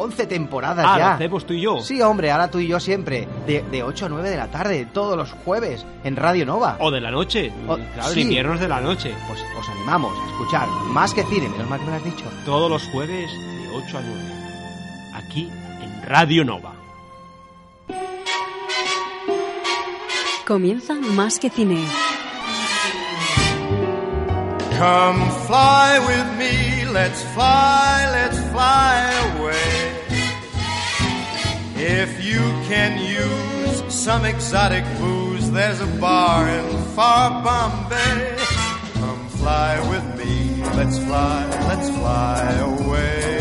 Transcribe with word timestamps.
11 0.00 0.26
temporadas 0.26 0.86
Ah, 0.88 0.98
ya. 0.98 1.06
lo 1.08 1.14
hacemos 1.14 1.46
tú 1.46 1.52
y 1.52 1.60
yo. 1.62 1.80
Sí, 1.80 2.00
hombre, 2.02 2.30
ahora 2.30 2.50
tú 2.50 2.58
y 2.58 2.66
yo 2.68 2.80
siempre. 2.80 3.28
De, 3.46 3.62
de 3.62 3.82
8 3.82 4.06
a 4.06 4.08
9 4.08 4.30
de 4.30 4.36
la 4.36 4.48
tarde, 4.50 4.86
todos 4.92 5.16
los 5.16 5.30
jueves, 5.44 5.84
en 6.04 6.16
Radio 6.16 6.44
Nova. 6.46 6.76
O 6.80 6.90
de 6.90 7.00
la 7.00 7.10
noche. 7.10 7.52
O- 7.68 7.76
claro, 7.76 8.10
sí. 8.10 8.20
inviernos 8.22 8.60
de 8.60 8.68
la 8.68 8.80
noche. 8.80 9.14
Pues 9.28 9.40
os 9.58 9.68
animamos 9.68 10.12
a 10.18 10.26
escuchar 10.30 10.68
más 10.88 11.12
que 11.14 11.22
cine, 11.24 11.48
menos 11.48 11.68
mal 11.68 11.78
que 11.78 11.84
me 11.86 11.90
lo 11.92 11.96
has 11.98 12.04
dicho. 12.04 12.24
Todos 12.44 12.70
los 12.70 12.82
jueves 12.88 13.30
de 13.32 13.68
8 13.86 13.98
a 13.98 14.00
9. 14.00 14.20
Aquí 15.14 15.50
en 15.82 16.02
Radio 16.08 16.44
Nova. 16.44 16.72
Comienza 20.46 20.94
Más 20.94 21.38
que 21.38 21.48
Cine. 21.50 21.84
Come 24.78 25.30
fly 25.46 25.98
with 26.08 26.26
me, 26.38 26.86
let's 26.92 27.22
fly, 27.34 28.06
let's 28.12 28.38
fly 28.50 29.12
away. 29.36 29.69
If 31.82 32.22
you 32.22 32.40
can 32.68 32.98
use 32.98 33.94
some 33.94 34.26
exotic 34.26 34.84
booze, 34.98 35.50
there's 35.50 35.80
a 35.80 35.86
bar 35.98 36.46
in 36.46 36.82
far 36.94 37.42
Bombay. 37.42 38.36
Come 38.92 39.28
fly 39.30 39.80
with 39.88 40.04
me, 40.18 40.62
let's 40.76 40.98
fly, 40.98 41.46
let's 41.68 41.88
fly 41.88 42.52
away. 42.58 43.40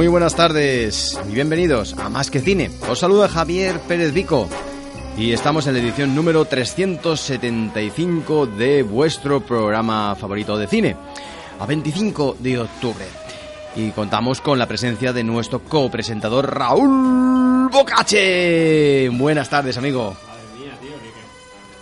Muy 0.00 0.08
buenas 0.08 0.34
tardes 0.34 1.20
y 1.28 1.34
bienvenidos 1.34 1.94
a 1.98 2.08
Más 2.08 2.30
que 2.30 2.40
Cine. 2.40 2.70
Os 2.88 3.00
saluda 3.00 3.28
Javier 3.28 3.78
Pérez 3.80 4.14
Vico 4.14 4.48
y 5.14 5.32
estamos 5.32 5.66
en 5.66 5.74
la 5.74 5.80
edición 5.80 6.14
número 6.14 6.46
375 6.46 8.46
de 8.46 8.82
vuestro 8.82 9.42
programa 9.42 10.14
favorito 10.14 10.56
de 10.56 10.68
cine, 10.68 10.96
a 11.58 11.66
25 11.66 12.38
de 12.38 12.60
octubre. 12.60 13.04
Y 13.76 13.90
contamos 13.90 14.40
con 14.40 14.58
la 14.58 14.66
presencia 14.66 15.12
de 15.12 15.22
nuestro 15.22 15.64
copresentador 15.64 16.50
Raúl 16.50 17.68
Bocache. 17.70 19.10
Buenas 19.10 19.50
tardes, 19.50 19.76
amigo. 19.76 20.16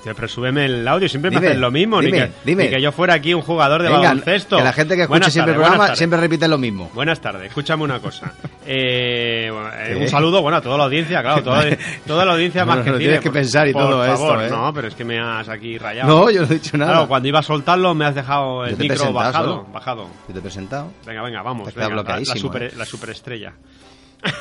Te 0.08 0.14
presúbeme 0.14 0.64
el 0.64 0.88
audio, 0.88 1.06
siempre 1.06 1.28
Dime, 1.30 1.41
me 1.42 1.46
hacen 1.48 1.60
lo 1.60 1.70
mismo. 1.70 2.00
dime, 2.00 2.19
ni, 2.20 2.24
que, 2.26 2.32
dime. 2.44 2.64
ni 2.64 2.70
que 2.70 2.80
yo 2.80 2.92
fuera 2.92 3.12
aquí 3.12 3.34
un 3.34 3.42
jugador 3.42 3.82
de 3.82 3.88
Venga, 3.91 4.08
baloncesto. 4.08 4.56
que 4.56 4.64
la 4.64 4.72
gente 4.72 4.96
que 4.96 5.02
escuche 5.02 5.19
Buenas 5.19 5.32
siempre 5.34 5.52
el 5.52 5.60
programa 5.60 5.94
siempre 5.96 6.19
repite 6.19 6.48
lo 6.48 6.56
mismo. 6.56 6.91
Buenas 6.94 7.20
tardes, 7.20 7.48
escúchame 7.48 7.84
una 7.84 8.00
cosa. 8.00 8.32
Eh, 8.70 9.48
bueno, 9.50 9.70
eh, 9.78 9.96
un 10.02 10.08
saludo, 10.08 10.42
bueno, 10.42 10.58
a 10.58 10.60
toda 10.60 10.76
la 10.76 10.84
audiencia, 10.84 11.22
claro, 11.22 11.42
toda, 11.42 11.64
toda 12.06 12.26
la 12.26 12.32
audiencia 12.32 12.64
Bueno, 12.64 12.76
más 12.80 12.84
que 12.84 12.91
lo 12.91 12.96
cine, 12.98 13.06
tienes 13.08 13.20
que 13.22 13.30
por- 13.30 13.38
pensar 13.38 13.66
y 13.66 13.72
por 13.72 13.82
todo 13.82 14.04
esto, 14.04 14.19
favor, 14.19 14.42
¿eh? 14.44 14.50
No, 14.50 14.72
pero 14.74 14.88
es 14.88 14.94
que 14.94 15.04
me 15.06 15.19
has 15.19 15.48
aquí 15.48 15.78
rayado. 15.78 16.06
No, 16.06 16.30
yo 16.30 16.42
no 16.42 16.46
he 16.48 16.54
dicho 16.58 16.76
nada. 16.76 16.92
Claro, 16.92 17.08
cuando 17.08 17.28
iba 17.28 17.38
a 17.38 17.42
soltarlo 17.42 17.94
me 17.94 18.04
has 18.04 18.14
dejado 18.14 18.66
el 18.66 18.76
micro 18.76 19.10
bajado, 19.10 19.48
solo. 19.48 19.66
bajado. 19.72 20.06
Yo 20.28 20.34
te 20.34 20.38
he 20.40 20.42
presentado. 20.42 20.92
Venga, 21.06 21.22
venga, 21.22 21.40
vamos. 21.40 21.75
Venga, 21.75 22.02
la, 22.02 22.25
super- 22.36 22.62
¿eh? 22.64 22.72
la 22.76 22.84
superestrella. 22.84 23.54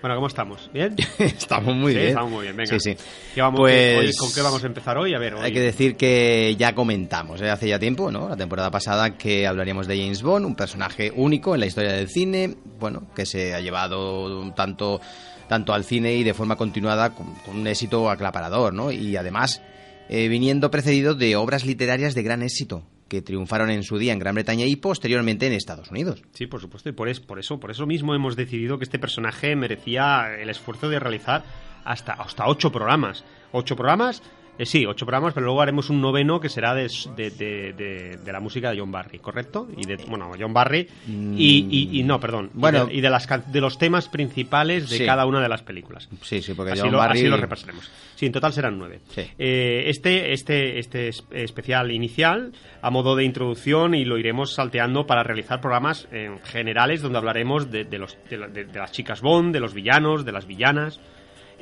bueno, 0.00 0.14
¿cómo 0.16 0.26
estamos? 0.26 0.70
¿Bien? 0.72 0.94
Estamos 1.18 1.74
muy 1.74 1.92
Sí, 1.92 1.98
bien. 1.98 2.08
estamos 2.10 2.30
muy 2.30 2.42
bien, 2.44 2.56
venga. 2.56 2.78
Sí, 2.78 2.96
sí. 2.96 3.04
¿Qué 3.34 3.40
vamos, 3.42 3.60
Pues- 3.60 3.98
hoy- 3.98 4.12
¿Con 4.16 4.32
qué 4.32 4.40
vamos 4.42 4.62
a 4.62 4.66
empezar 4.66 4.96
hoy? 4.98 5.14
A 5.14 5.18
ver, 5.18 5.34
hoy. 5.34 5.40
Hay 5.44 5.52
que 5.52 5.60
decir 5.60 5.96
que 5.96 6.56
ya 6.58 6.74
comentamos 6.74 7.40
¿eh? 7.42 7.50
hace 7.50 7.68
ya 7.68 7.78
tiempo, 7.78 8.10
¿no? 8.10 8.28
La 8.28 8.36
temporada 8.36 8.70
pasada 8.70 9.16
que 9.16 9.46
hablaríamos 9.46 9.86
de 9.86 9.98
James 9.98 10.22
Bond, 10.22 10.46
un 10.46 10.54
personaje 10.56 11.12
único 11.14 11.54
en 11.54 11.60
la 11.60 11.66
historia 11.66 11.92
del 11.92 12.08
cine, 12.08 12.54
bueno, 12.78 13.08
que 13.14 13.26
se 13.26 13.54
ha 13.54 13.60
llevado 13.60 14.50
tanto, 14.54 15.00
tanto 15.48 15.72
al 15.74 15.84
cine 15.84 16.14
y 16.14 16.22
de 16.24 16.34
forma 16.34 16.56
continuada 16.56 17.10
con, 17.10 17.34
con 17.46 17.56
un 17.58 17.66
éxito 17.66 18.10
aclaparador, 18.10 18.72
¿no? 18.72 18.90
Y 18.92 19.16
además 19.16 19.60
eh, 20.08 20.28
viniendo 20.28 20.70
precedido 20.70 21.14
de 21.14 21.36
obras 21.36 21.64
literarias 21.64 22.14
de 22.14 22.22
gran 22.22 22.42
éxito 22.42 22.84
que 23.10 23.20
triunfaron 23.20 23.68
en 23.70 23.82
su 23.82 23.98
día 23.98 24.12
en 24.14 24.20
Gran 24.20 24.36
Bretaña 24.36 24.64
y 24.64 24.76
posteriormente 24.76 25.46
en 25.46 25.52
Estados 25.52 25.90
Unidos. 25.90 26.22
Sí, 26.32 26.46
por 26.46 26.60
supuesto, 26.60 26.88
y 26.88 26.92
por, 26.92 27.08
es- 27.08 27.20
por 27.20 27.38
eso, 27.40 27.58
por 27.60 27.70
eso 27.72 27.84
mismo 27.84 28.14
hemos 28.14 28.36
decidido 28.36 28.78
que 28.78 28.84
este 28.84 28.98
personaje 29.00 29.56
merecía 29.56 30.28
el 30.40 30.48
esfuerzo 30.48 30.88
de 30.88 31.00
realizar 31.00 31.42
hasta, 31.84 32.12
hasta 32.12 32.46
ocho 32.46 32.70
programas. 32.70 33.24
¿Ocho 33.52 33.74
programas? 33.74 34.22
Eh, 34.60 34.66
sí, 34.66 34.84
ocho 34.84 35.06
programas, 35.06 35.32
pero 35.32 35.46
luego 35.46 35.62
haremos 35.62 35.88
un 35.88 36.02
noveno 36.02 36.38
que 36.38 36.50
será 36.50 36.74
de, 36.74 36.86
de, 37.16 37.30
de- 37.30 37.72
de- 37.72 38.16
de 38.18 38.32
la 38.32 38.40
música 38.40 38.70
de 38.70 38.78
John 38.78 38.92
Barry, 38.92 39.18
¿correcto? 39.18 39.66
Y 39.74 39.86
de, 39.86 39.96
bueno, 40.06 40.30
John 40.38 40.52
Barry 40.52 40.86
y, 41.08 41.66
y- 41.70 41.98
y 41.98 42.02
no, 42.02 42.20
perdón, 42.20 42.50
y 42.54 42.58
Bueno. 42.58 42.84
de, 42.84 42.94
y 42.94 43.00
de 43.00 43.08
las 43.08 43.26
de 43.50 43.60
los 43.62 43.78
temas 43.78 44.08
principales 44.08 44.90
de 44.90 44.98
Sí. 44.98 45.06
cada 45.06 45.24
una 45.24 45.40
de 45.40 45.48
las 45.48 45.62
películas. 45.62 46.10
Sí, 46.20 46.42
sí, 46.42 46.52
porque 46.52 46.72
Así 46.72 46.82
John 46.82 46.92
lo, 46.92 46.98
Barry... 46.98 47.20
así 47.20 47.28
lo 47.28 47.38
repasaremos. 47.38 47.90
Sí, 48.16 48.26
en 48.26 48.32
total 48.32 48.52
serán 48.52 48.78
nueve. 48.78 49.00
Sí. 49.08 49.22
Eh, 49.38 49.84
este, 49.86 50.34
este, 50.34 50.78
este 50.78 51.08
es- 51.08 51.24
especial 51.30 51.90
inicial, 51.90 52.52
a 52.82 52.90
modo 52.90 53.16
de 53.16 53.24
introducción, 53.24 53.94
y 53.94 54.04
lo 54.04 54.18
iremos 54.18 54.52
salteando 54.52 55.06
para 55.06 55.22
realizar 55.22 55.62
programas 55.62 56.06
eh, 56.12 56.36
generales 56.44 57.00
donde 57.00 57.16
hablaremos 57.16 57.70
de, 57.70 57.84
los, 57.98 58.18
la- 58.30 58.48
las 58.74 58.92
chicas 58.92 59.22
Bond, 59.22 59.54
de 59.54 59.60
los 59.60 59.72
villanos, 59.72 60.26
de 60.26 60.32
las 60.32 60.46
villanas, 60.46 61.00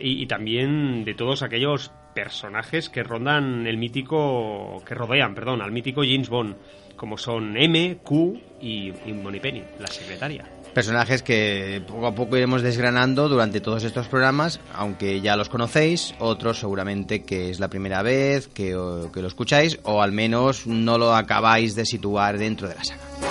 y, 0.00 0.22
y 0.22 0.26
también 0.26 1.04
de 1.04 1.15
todos 1.15 1.42
aquellos 1.42 1.92
personajes 2.23 2.89
que 2.89 3.05
rondan 3.05 3.67
el 3.69 3.77
mítico, 3.77 4.83
que 4.84 4.95
rodean, 4.95 5.37
perdón, 5.37 5.62
al 5.62 5.71
mítico 5.71 6.03
James 6.03 6.29
Bond, 6.29 6.56
como 6.97 7.17
son 7.17 7.56
M, 7.56 7.99
Q 8.03 8.41
y, 8.61 8.93
y 9.06 9.12
Moneypenny, 9.12 9.62
la 9.79 9.87
secretaria. 9.87 10.45
Personajes 10.75 11.23
que 11.23 11.81
poco 11.87 12.09
a 12.09 12.15
poco 12.15 12.37
iremos 12.37 12.62
desgranando 12.62 13.28
durante 13.28 13.61
todos 13.61 13.84
estos 13.84 14.09
programas, 14.09 14.61
aunque 14.75 15.21
ya 15.21 15.37
los 15.37 15.49
conocéis, 15.49 16.15
otros 16.19 16.59
seguramente 16.59 17.23
que 17.23 17.51
es 17.51 17.61
la 17.61 17.69
primera 17.69 18.03
vez 18.03 18.49
que, 18.49 18.77
que 19.15 19.23
lo 19.23 19.28
escucháis 19.28 19.78
o 19.84 20.03
al 20.03 20.11
menos 20.11 20.67
no 20.67 20.99
lo 20.99 21.15
acabáis 21.15 21.77
de 21.77 21.87
situar 21.87 22.37
dentro 22.37 22.69
de 22.69 22.75
la 22.75 22.84
saga. 22.84 23.28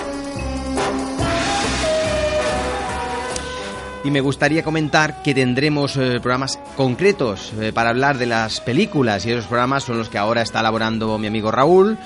Y 4.08 4.10
me 4.10 4.22
gustaría 4.22 4.64
comentar 4.64 5.22
que 5.22 5.34
tendremos 5.34 5.98
eh, 5.98 6.18
programas 6.18 6.58
concretos 6.78 7.52
eh, 7.60 7.72
para 7.74 7.90
hablar 7.90 8.16
de 8.16 8.24
las 8.24 8.58
películas 8.58 9.26
y 9.26 9.32
esos 9.32 9.44
programas 9.44 9.84
son 9.84 9.98
los 9.98 10.08
que 10.08 10.16
ahora 10.16 10.40
está 10.40 10.60
elaborando 10.60 11.18
mi 11.18 11.26
amigo 11.26 11.50
Raúl 11.50 11.98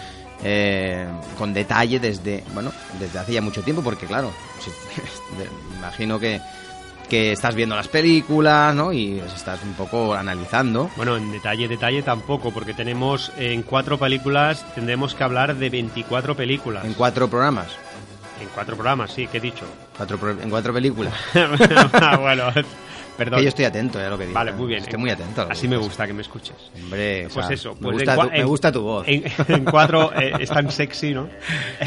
eh, 0.42 1.06
con 1.38 1.54
detalle 1.54 2.00
desde 2.00 2.42
bueno 2.54 2.72
desde 2.98 3.20
hace 3.20 3.34
ya 3.34 3.40
mucho 3.40 3.62
tiempo 3.62 3.84
porque 3.84 4.06
claro 4.06 4.32
me 5.38 5.76
imagino 5.78 6.18
que 6.18 6.40
que 7.08 7.30
estás 7.30 7.54
viendo 7.54 7.76
las 7.76 7.86
películas 7.86 8.74
no 8.74 8.92
y 8.92 9.20
estás 9.20 9.62
un 9.62 9.74
poco 9.74 10.12
analizando 10.12 10.90
Bueno, 10.96 11.16
en 11.16 11.30
detalle, 11.30 11.68
detalle 11.68 12.02
tampoco, 12.02 12.50
porque 12.50 12.74
tenemos 12.74 13.30
en 13.36 13.62
cuatro 13.62 13.96
películas, 13.96 14.66
tendremos 14.74 15.14
que 15.14 15.22
hablar 15.22 15.54
de 15.54 15.70
24 15.70 16.34
películas. 16.34 16.84
en 16.84 16.94
cuatro 16.94 17.28
programas 17.28 17.68
En 18.40 18.48
cuatro 18.52 18.74
programas, 18.74 19.12
sí, 19.12 19.28
que 19.28 19.38
he 19.38 19.40
dicho. 19.40 19.66
En 20.42 20.50
cuatro 20.50 20.72
películas. 20.72 21.14
Bueno, 22.20 22.44
Perdón. 23.16 23.38
Que 23.38 23.42
yo 23.44 23.48
estoy 23.50 23.64
atento 23.66 23.98
a 23.98 24.08
lo 24.08 24.16
que 24.16 24.24
dices. 24.24 24.34
Vale, 24.34 24.52
muy 24.52 24.68
bien. 24.68 24.82
Estoy 24.82 24.98
muy 24.98 25.10
atento. 25.10 25.46
Así 25.50 25.68
me 25.68 25.76
gusta 25.76 26.06
que 26.06 26.12
me 26.12 26.22
escuches. 26.22 26.54
Hombre, 26.82 27.26
o 27.26 27.28
Pues 27.28 27.46
sea, 27.46 27.54
eso. 27.54 27.74
me, 27.74 27.80
Pues 27.80 27.92
gusta 27.98 28.14
en 28.14 28.18
tu, 28.20 28.26
cua- 28.26 28.32
me 28.32 28.44
gusta 28.44 28.72
tu 28.72 28.82
voz. 28.82 29.04
En, 29.08 29.24
en 29.48 29.64
cuatro 29.64 30.12
eh, 30.18 30.32
es 30.40 30.48
tan 30.50 30.70
sexy, 30.70 31.12
¿no? 31.14 31.28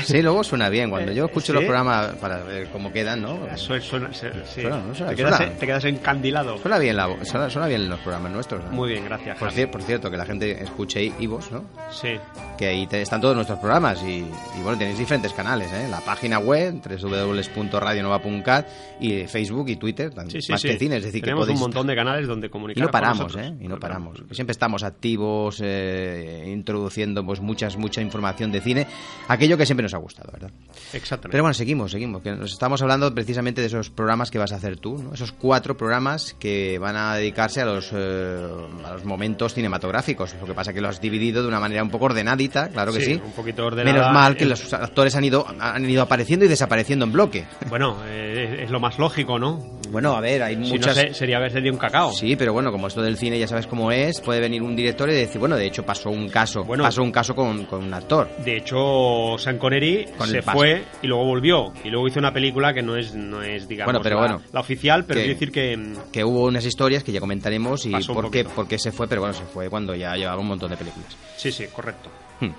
Sí, 0.04 0.22
luego 0.22 0.44
suena 0.44 0.70
bien. 0.70 0.90
Cuando 0.90 1.12
yo 1.12 1.26
escucho 1.26 1.48
¿Sí? 1.48 1.54
los 1.54 1.64
programas 1.64 2.16
para 2.16 2.44
ver 2.44 2.70
cómo 2.70 2.92
quedan, 2.94 3.22
¿no? 3.22 3.40
Suena, 3.58 3.84
suena- 3.84 4.14
sí. 4.14 4.28
Suena, 4.54 4.78
no 4.78 4.94
suena, 4.96 5.12
te, 5.12 5.16
quedas, 5.18 5.38
suena. 5.38 5.52
te 5.54 5.66
quedas 5.66 5.86
encandilado. 5.86 6.58
Suena 6.60 6.78
bien, 6.78 6.96
la, 6.96 7.10
suena, 7.26 7.68
bien 7.68 7.90
los 7.90 8.00
programas 8.02 8.32
nuestros. 8.32 8.64
¿no? 8.64 8.72
Muy 8.72 8.90
bien, 8.92 9.06
gracias. 9.06 9.38
Por, 9.38 9.50
Javi. 9.50 9.62
cier- 9.64 9.70
por 9.72 9.82
cierto, 9.82 10.12
que 10.12 10.18
la 10.18 10.26
gente 10.26 10.64
escuche 10.64 11.12
Ivos, 11.20 11.52
¿no? 11.52 11.66
Sí. 11.92 12.18
Que 12.58 12.68
ahí 12.68 12.88
te- 12.88 13.02
están 13.02 13.20
todos 13.22 13.36
nuestros 13.36 13.60
programas 13.60 14.02
y, 14.04 14.18
y, 14.20 14.62
bueno, 14.64 14.78
tenéis 14.78 14.98
diferentes 15.00 15.34
canales, 15.34 15.72
¿eh? 15.74 15.88
La 15.90 16.00
página 16.02 16.40
web, 16.40 16.76
www.radionova.cat 16.86 18.68
y 19.00 19.26
Facebook 19.28 19.70
y 19.70 19.76
Twitter, 19.76 20.12
Sí, 20.30 20.42
sí, 20.42 20.52
más 20.52 20.62
que 20.62 20.78
cine, 20.78 20.98
es 20.98 21.04
decir, 21.04 21.22
Tenemos 21.26 21.44
podéis 21.44 21.60
un 21.60 21.66
montón 21.66 21.88
de 21.88 21.96
canales 21.96 22.28
donde 22.28 22.48
Y 22.48 22.50
comunicar 22.50 22.82
no 22.82 22.88
con 22.88 22.92
paramos. 22.92 23.36
¿eh? 23.36 23.54
Y 23.60 23.68
no 23.68 23.78
paramos. 23.78 24.24
Siempre 24.32 24.52
estamos 24.52 24.84
activos, 24.84 25.62
eh, 25.62 26.46
introduciendo 26.48 27.26
pues 27.26 27.42
muchas, 27.42 27.78
mucha 27.78 28.02
información 28.02 28.52
de 28.52 28.62
cine, 28.62 28.88
aquello 29.28 29.58
que 29.58 29.66
siempre 29.66 29.84
nos 29.84 29.94
ha 29.94 29.98
gustado, 29.98 30.32
¿verdad? 30.32 30.52
Exactamente. 30.94 31.32
Pero 31.32 31.44
bueno, 31.44 31.54
seguimos, 31.54 31.92
seguimos. 31.92 32.22
Que 32.22 32.32
nos 32.32 32.54
estamos 32.54 32.82
hablando 32.82 33.14
precisamente 33.14 33.62
de 33.62 33.68
esos 33.68 33.90
programas 33.90 34.32
que 34.32 34.38
vas 34.38 34.54
a 34.54 34.56
hacer 34.56 34.78
tú, 34.78 34.98
¿no? 34.98 35.14
Esos 35.14 35.34
cuatro 35.34 35.76
programas 35.76 36.34
que 36.40 36.80
van 36.80 36.96
a 36.96 37.16
dedicarse 37.16 37.62
a 37.62 37.66
los, 37.66 37.92
eh, 37.94 38.48
a 38.86 38.94
los 38.94 39.04
momentos 39.04 39.54
cinematográficos. 39.54 40.36
Lo 40.40 40.48
que 40.48 40.54
pasa 40.54 40.74
que 40.74 40.82
lo 40.82 40.88
has 40.88 41.02
dividido 41.02 41.42
de 41.42 41.48
una 41.50 41.60
manera 41.60 41.84
un 41.84 41.90
poco 41.90 42.06
ordenadita, 42.06 42.70
claro 42.70 42.94
que 42.94 43.02
sí. 43.02 43.22
un 43.24 43.32
poquito 43.34 43.66
ordenada. 43.66 43.94
Menos 43.94 44.14
mal 44.14 44.36
que 44.38 44.46
Eh, 44.46 44.50
los 44.50 44.74
actores 44.74 45.16
han 45.16 45.24
ido, 45.24 45.46
han 45.60 45.90
ido 45.90 46.02
apareciendo 46.02 46.46
y 46.46 46.48
desapareciendo 46.48 47.06
en 47.06 47.12
bloque. 47.12 47.46
Bueno, 47.70 47.98
eh, 48.08 48.64
es 48.64 48.70
lo 48.72 48.80
más 48.80 48.98
lógico, 48.98 49.40
¿no? 49.40 49.75
Bueno, 49.92 50.16
a 50.16 50.22
ver, 50.22 50.44
hay 50.44 50.56
Si 50.56 50.74
muchas... 50.74 50.96
no 50.96 51.02
sé, 51.04 51.14
sería 51.14 51.38
haber 51.38 51.52
sería 51.52 51.72
un 51.72 51.78
cacao. 51.78 52.12
Sí, 52.12 52.36
pero 52.36 52.54
bueno, 52.54 52.72
como 52.72 52.88
esto 52.88 53.02
del 53.02 53.18
cine 53.18 53.38
ya 53.40 53.48
sabes 53.48 53.68
cómo 53.68 53.92
es, 53.92 54.20
puede 54.22 54.40
venir 54.40 54.62
un 54.64 54.76
director 54.76 55.10
y 55.10 55.14
decir, 55.14 55.40
bueno, 55.40 55.56
de 55.56 55.66
hecho 55.68 55.84
pasó 55.86 56.10
un 56.10 56.30
caso, 56.30 56.64
Bueno. 56.64 56.84
pasó 56.84 57.02
un 57.04 57.12
caso 57.12 57.36
con, 57.36 57.66
con 57.66 57.84
un 57.84 57.94
actor. 57.94 58.30
De 58.44 58.58
hecho, 58.58 59.38
Sean 59.38 59.58
Connery 59.58 60.06
Con 60.18 60.28
se 60.28 60.42
fue 60.42 60.84
y 61.02 61.08
luego 61.08 61.26
volvió. 61.26 61.74
Y 61.84 61.90
luego 61.90 62.08
hizo 62.08 62.20
una 62.20 62.34
película 62.34 62.74
que 62.74 62.82
no 62.82 62.96
es, 62.98 63.14
no 63.16 63.42
es 63.42 63.68
digamos, 63.68 63.88
Bueno, 63.94 64.02
pero 64.04 64.16
la, 64.16 64.22
bueno. 64.22 64.42
la 64.52 64.60
oficial, 64.60 65.06
pero 65.06 65.20
Que- 65.20 65.26
quiero 65.26 65.40
decir 65.40 65.52
que... 65.52 65.78
mm, 65.78 66.12
Que 66.12 66.24
hubo 66.24 66.46
unas 66.46 66.66
historias 66.66 67.04
que 67.04 67.12
ya 67.12 67.20
comentaremos 67.20 67.86
y 67.86 67.92
por 68.08 68.30
qué, 68.32 68.46
por 68.46 68.68
qué 68.68 68.78
se 68.80 68.92
fue, 68.92 69.08
pero 69.08 69.22
bueno, 69.22 69.34
se 69.34 69.44
fue 69.46 69.70
cuando 69.70 69.96
ya 69.96 70.16
llevaba 70.16 70.40
un 70.42 70.48
montón 70.48 70.72
de 70.72 70.78
películas. 70.78 71.16
Sí, 71.38 71.52
sí, 71.52 71.66
correcto. 71.72 72.10
Hmm. 72.40 72.50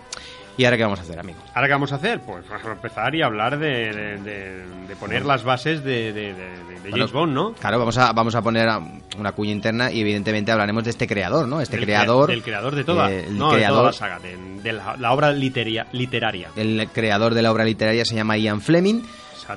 ¿Y 0.58 0.64
ahora 0.64 0.76
qué 0.76 0.82
vamos 0.84 0.98
a 1.00 1.02
hacer, 1.02 1.18
amigos? 1.18 1.42
¿Ahora 1.54 1.66
qué 1.68 1.72
vamos 1.74 1.92
a 1.92 1.96
hacer? 1.96 2.20
Pues 2.20 2.48
vamos 2.48 2.66
a 2.66 2.72
empezar 2.72 3.14
y 3.14 3.22
hablar 3.22 3.58
de, 3.58 3.68
de- 3.92 4.16
de- 4.18 4.66
de 4.88 4.96
poner 4.96 5.24
las 5.26 5.44
bases 5.44 5.84
de, 5.84 6.34
James 6.82 6.90
Bueno, 6.90 7.08
Bond, 7.12 7.32
¿no? 7.34 7.52
Claro, 7.54 7.78
vamos 7.78 7.98
a, 7.98 8.12
vamos 8.12 8.34
a 8.36 8.42
poner 8.42 8.68
una 9.18 9.32
cuña 9.32 9.50
interna 9.52 9.90
y 9.90 10.00
evidentemente 10.00 10.52
hablaremos 10.52 10.84
de 10.84 10.90
este 10.90 11.06
creador, 11.06 11.46
¿no? 11.48 11.60
Este 11.60 11.76
Del 11.76 11.84
creador. 11.84 12.26
crea- 12.26 12.34
Del 12.36 12.44
creador 12.44 12.74
de 12.74 12.84
toda, 12.84 13.10
eh, 13.12 13.24
el 13.26 13.36
no, 13.36 13.50
de 13.50 13.56
creador, 13.56 13.78
toda 13.80 13.86
la 13.90 13.92
saga, 13.92 14.18
de, 14.20 14.36
de 14.62 14.72
la, 14.72 14.96
la 14.96 15.12
obra 15.12 15.32
literia- 15.32 15.86
literaria. 15.92 16.48
El 16.56 16.88
creador 16.92 17.34
de 17.34 17.42
la 17.42 17.52
obra 17.52 17.64
literaria 17.64 18.04
se 18.04 18.14
llama 18.14 18.38
Ian 18.38 18.60
Fleming. 18.60 19.02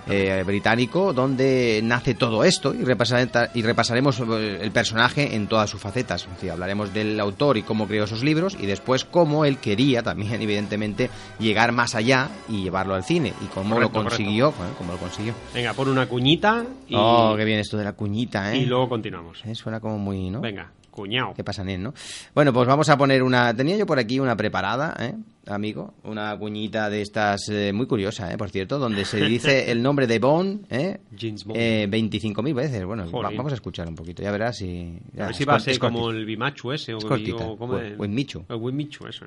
Eh, 0.09 0.43
británico, 0.45 1.13
donde 1.13 1.79
nace 1.83 2.13
todo 2.13 2.43
esto 2.43 2.73
y, 2.73 2.79
repasare- 2.83 3.49
y 3.53 3.61
repasaremos 3.61 4.19
eh, 4.19 4.59
el 4.61 4.71
personaje 4.71 5.35
en 5.35 5.47
todas 5.47 5.69
sus 5.69 5.81
facetas. 5.81 6.23
Es 6.23 6.29
decir, 6.31 6.51
hablaremos 6.51 6.93
del 6.93 7.19
autor 7.19 7.57
y 7.57 7.63
cómo 7.63 7.87
creó 7.87 8.03
esos 8.05 8.23
libros 8.23 8.55
y 8.59 8.65
después 8.65 9.05
cómo 9.05 9.45
él 9.45 9.57
quería 9.57 10.03
también, 10.03 10.33
evidentemente, 10.41 11.09
llegar 11.39 11.71
más 11.71 11.95
allá 11.95 12.29
y 12.47 12.63
llevarlo 12.63 12.93
al 12.95 13.03
cine 13.03 13.33
y 13.41 13.45
cómo 13.47 13.75
Correcto, 13.75 13.97
lo 14.03 14.09
consiguió. 14.09 14.51
bueno, 14.51 14.73
cómo 14.77 14.91
lo 14.93 14.97
consiguió. 14.99 15.33
Venga, 15.53 15.73
pon 15.73 15.89
una 15.89 16.07
cuñita 16.07 16.65
y, 16.87 16.95
Oh, 16.95 17.33
qué 17.37 17.45
bien 17.45 17.59
esto 17.59 17.77
de 17.77 17.83
la 17.83 17.93
cuñita, 17.93 18.53
¿eh? 18.53 18.57
y 18.57 18.65
luego 18.65 18.89
continuamos. 18.89 19.41
Eh, 19.45 19.55
Suena 19.55 19.79
como 19.79 19.97
muy, 19.97 20.29
¿no? 20.29 20.41
Venga, 20.41 20.71
cuñado. 20.89 21.33
¿Qué 21.35 21.43
pasa, 21.43 21.63
Nen, 21.63 21.83
no? 21.83 21.93
Bueno, 22.35 22.51
pues 22.53 22.67
vamos 22.67 22.89
a 22.89 22.97
poner 22.97 23.23
una... 23.23 23.53
Tenía 23.55 23.77
yo 23.77 23.85
por 23.85 23.99
aquí 23.99 24.19
una 24.19 24.35
preparada, 24.35 24.95
¿eh? 24.99 25.15
Amigo, 25.47 25.93
una 26.03 26.37
cuñita 26.37 26.89
de 26.89 27.01
estas 27.01 27.49
eh, 27.49 27.71
muy 27.73 27.87
curiosa, 27.87 28.31
¿eh? 28.31 28.37
Por 28.37 28.49
cierto, 28.49 28.77
donde 28.77 29.03
se 29.05 29.17
dice 29.25 29.71
el 29.71 29.81
nombre 29.81 30.05
de 30.05 30.19
Bond, 30.19 30.65
¿eh? 30.69 30.99
James 31.17 31.43
Bond. 31.45 31.59
Eh, 31.59 31.87
25.000 31.89 32.53
veces. 32.53 32.85
Bueno, 32.85 33.09
va- 33.11 33.29
vamos 33.35 33.51
a 33.51 33.55
escuchar 33.55 33.87
un 33.87 33.95
poquito, 33.95 34.21
ya 34.21 34.31
verás 34.31 34.57
si... 34.57 34.99
ya, 35.13 35.23
a 35.23 35.27
ver 35.27 35.35
si 35.35 35.43
es 35.43 35.49
va 35.49 35.55
a 35.55 35.59
ser 35.59 35.79
como 35.79 36.09
el 36.11 36.25
Bimachu 36.25 36.71
ese. 36.73 36.93
O 36.93 36.97
Es 36.99 37.05
cortita. 37.05 37.45
o 37.45 37.57
como 37.57 37.75
Wi- 37.75 37.81
el- 37.85 37.99
Winmichu. 37.99 38.45
El 38.47 38.55
Winmichu, 38.57 39.07
eso. 39.07 39.25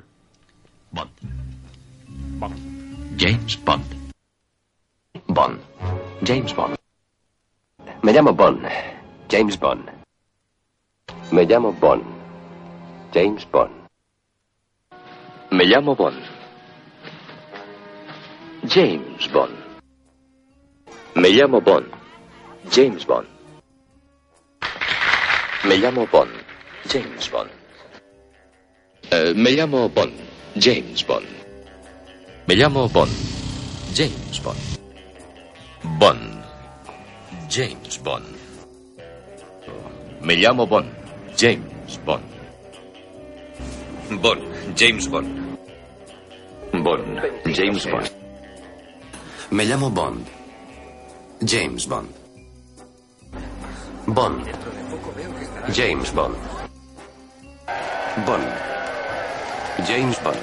Bond. 0.93 1.11
Bond. 2.39 2.57
James 3.19 3.59
Bond. 3.65 3.85
Bond. 5.27 5.59
James 6.25 6.55
Bond. 6.55 6.77
Me 8.03 8.13
llamo 8.13 8.33
Bond. 8.35 8.63
James 9.31 9.59
Bond. 9.59 9.89
Me 11.33 11.47
llamo 11.47 11.73
Bond. 11.73 12.05
James 13.11 13.47
Bond. 13.51 13.73
Me 15.51 15.65
llamo 15.65 15.95
Bond. 15.97 16.23
James 18.65 19.33
Bond. 19.33 19.55
Me 21.15 21.31
llamo 21.31 21.63
Bond. 21.63 21.87
James 22.71 23.07
Bond. 23.07 23.27
Me 25.65 25.79
llamo 25.79 26.07
Bond. 26.13 26.31
James 26.85 27.31
Bond. 27.31 27.51
Eh, 29.11 29.33
me 29.35 29.53
llamo 29.53 29.89
Bond. 29.89 30.13
James 30.57 31.03
Bond. 31.07 31.27
Me 32.47 32.55
llamo 32.57 32.89
Bond. 32.89 33.13
James 33.95 34.39
Bond. 34.43 34.61
Bond. 35.99 36.45
James 37.49 37.99
Bond. 38.03 38.27
Me 40.21 40.37
llamo 40.37 40.67
Bond. 40.67 41.02
James 41.43 41.99
Bond. 42.07 42.23
Bond. 44.23 44.43
James 44.79 45.09
Bond. 45.09 45.59
Bond. 46.71 47.19
James 47.53 47.85
Bond. 47.85 48.11
Me 49.51 49.65
llamo 49.65 49.91
Bond. 49.91 50.25
James 51.43 51.89
Bond. 51.89 52.07
Bond. 54.07 54.47
James 55.73 56.13
Bond. 56.15 56.37
Bond. 58.25 58.47
James 59.85 60.19
Bond. 60.23 60.43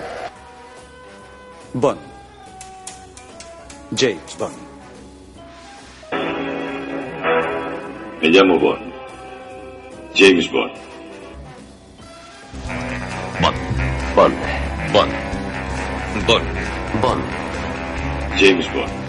Bond. 1.75 1.99
James 3.95 4.35
Bond. 4.35 4.59
Me 8.21 8.27
llamo 8.35 8.59
Bond. 8.59 8.91
James 10.13 10.47
Bond. 10.51 10.88
Bond. 13.41 13.57
Bond. 14.15 14.35
Bond. 14.93 15.13
Bond. 16.27 17.01
Bond. 17.01 17.23
James 18.37 18.73
Bond. 18.73 18.99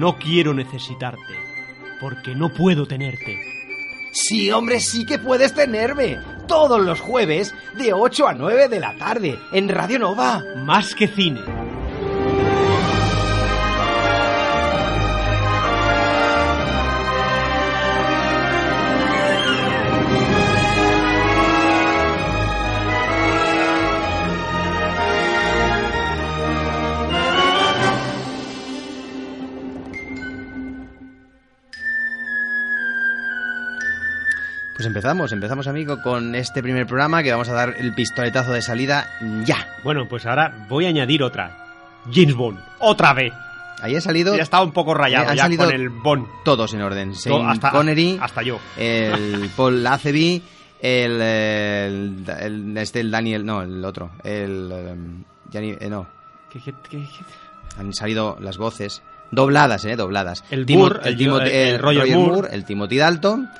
No 0.00 0.16
quiero 0.18 0.54
necesitarte, 0.54 1.18
porque 2.00 2.34
no 2.34 2.48
puedo 2.54 2.86
tenerte. 2.86 3.38
Sí, 4.12 4.50
hombre, 4.50 4.80
sí 4.80 5.04
que 5.04 5.18
puedes 5.18 5.54
tenerme. 5.54 6.16
Todos 6.50 6.80
los 6.80 7.00
jueves, 7.00 7.54
de 7.74 7.92
8 7.92 8.26
a 8.26 8.34
9 8.34 8.66
de 8.66 8.80
la 8.80 8.96
tarde, 8.96 9.38
en 9.52 9.68
Radio 9.68 10.00
Nova. 10.00 10.42
Más 10.56 10.96
que 10.96 11.06
cine. 11.06 11.59
Pues 34.80 34.86
empezamos, 34.86 35.30
empezamos, 35.32 35.66
amigo, 35.66 36.00
con 36.00 36.34
este 36.34 36.62
primer 36.62 36.86
programa 36.86 37.22
que 37.22 37.30
vamos 37.30 37.50
a 37.50 37.52
dar 37.52 37.74
el 37.76 37.92
pistoletazo 37.94 38.52
de 38.54 38.62
salida 38.62 39.06
ya. 39.44 39.68
Bueno, 39.84 40.08
pues 40.08 40.24
ahora 40.24 40.64
voy 40.70 40.86
a 40.86 40.88
añadir 40.88 41.22
otra. 41.22 41.54
James 42.10 42.34
Bond. 42.34 42.58
Otra 42.78 43.12
vez. 43.12 43.30
Ahí 43.82 43.94
ha 43.94 44.00
salido 44.00 44.34
Ya 44.34 44.42
estaba 44.42 44.64
un 44.64 44.72
poco 44.72 44.94
rayado 44.94 45.28
Han 45.28 45.36
ya 45.36 45.42
salido 45.42 45.66
con 45.66 45.74
el 45.74 45.90
Bond. 45.90 46.26
todos 46.46 46.72
en 46.72 46.80
orden. 46.80 47.12
Todo- 47.22 47.46
hasta, 47.46 47.72
Connery, 47.72 48.18
hasta 48.22 48.40
yo. 48.40 48.58
el 48.78 49.50
Paul 49.54 49.82
Lazenby, 49.82 50.42
el, 50.80 51.20
el, 51.20 52.24
el- 52.40 52.76
este, 52.78 53.00
el 53.00 53.10
Daniel, 53.10 53.44
no, 53.44 53.60
el 53.60 53.84
otro, 53.84 54.12
el, 54.24 54.72
em, 54.72 55.24
Gianni- 55.52 55.76
eh, 55.78 55.90
no, 55.90 56.06
¿Qué- 56.50 56.60
qué- 56.62 56.74
qué- 56.88 57.06
han 57.78 57.92
salido 57.92 58.38
las 58.40 58.56
voces 58.56 59.02
dobladas, 59.30 59.84
eh, 59.84 59.94
dobladas. 59.96 60.42
El 60.50 60.64
Timo- 60.64 60.84
Moore, 60.84 61.00
el- 61.04 61.20
el- 61.20 61.52
el 61.52 61.78
Roger 61.78 62.16
Moore. 62.16 62.48
el 62.52 62.64
Timothy 62.64 62.96
Dalton 62.96 63.50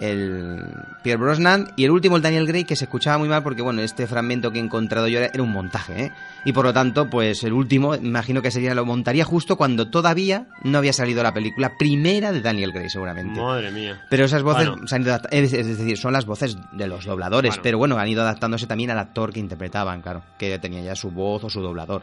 el 0.00 0.64
Pierre 1.02 1.20
Brosnan 1.22 1.72
y 1.76 1.84
el 1.84 1.90
último 1.92 2.16
el 2.16 2.22
Daniel 2.22 2.46
Gray 2.46 2.64
que 2.64 2.74
se 2.74 2.84
escuchaba 2.84 3.16
muy 3.18 3.28
mal 3.28 3.42
porque 3.44 3.62
bueno 3.62 3.80
este 3.80 4.06
fragmento 4.08 4.50
que 4.50 4.58
he 4.58 4.62
encontrado 4.62 5.06
yo 5.06 5.18
era, 5.20 5.28
era 5.32 5.42
un 5.42 5.52
montaje 5.52 6.06
¿eh? 6.06 6.12
y 6.44 6.52
por 6.52 6.64
lo 6.64 6.72
tanto 6.72 7.08
pues 7.08 7.44
el 7.44 7.52
último 7.52 7.94
imagino 7.94 8.42
que 8.42 8.50
sería 8.50 8.74
lo 8.74 8.84
montaría 8.84 9.24
justo 9.24 9.56
cuando 9.56 9.88
todavía 9.88 10.46
no 10.64 10.78
había 10.78 10.92
salido 10.92 11.22
la 11.22 11.32
película 11.32 11.72
primera 11.78 12.32
de 12.32 12.40
Daniel 12.40 12.72
Gray 12.72 12.90
seguramente 12.90 13.40
Madre 13.40 13.70
mía. 13.70 14.02
pero 14.10 14.24
esas 14.24 14.42
voces 14.42 14.68
Bueno. 14.68 14.86
se 14.88 14.96
han 14.96 15.02
ido 15.02 15.16
es, 15.30 15.52
es 15.52 15.78
decir 15.78 15.96
son 15.96 16.12
las 16.12 16.26
voces 16.26 16.56
de 16.72 16.86
los 16.88 17.04
dobladores 17.04 17.50
Bueno. 17.50 17.62
pero 17.62 17.78
bueno 17.78 17.98
han 17.98 18.08
ido 18.08 18.22
adaptándose 18.22 18.66
también 18.66 18.90
al 18.90 18.98
actor 18.98 19.32
que 19.32 19.40
interpretaban 19.40 20.02
claro 20.02 20.22
que 20.38 20.58
tenía 20.58 20.82
ya 20.82 20.96
su 20.96 21.12
voz 21.12 21.44
o 21.44 21.50
su 21.50 21.60
doblador 21.62 22.02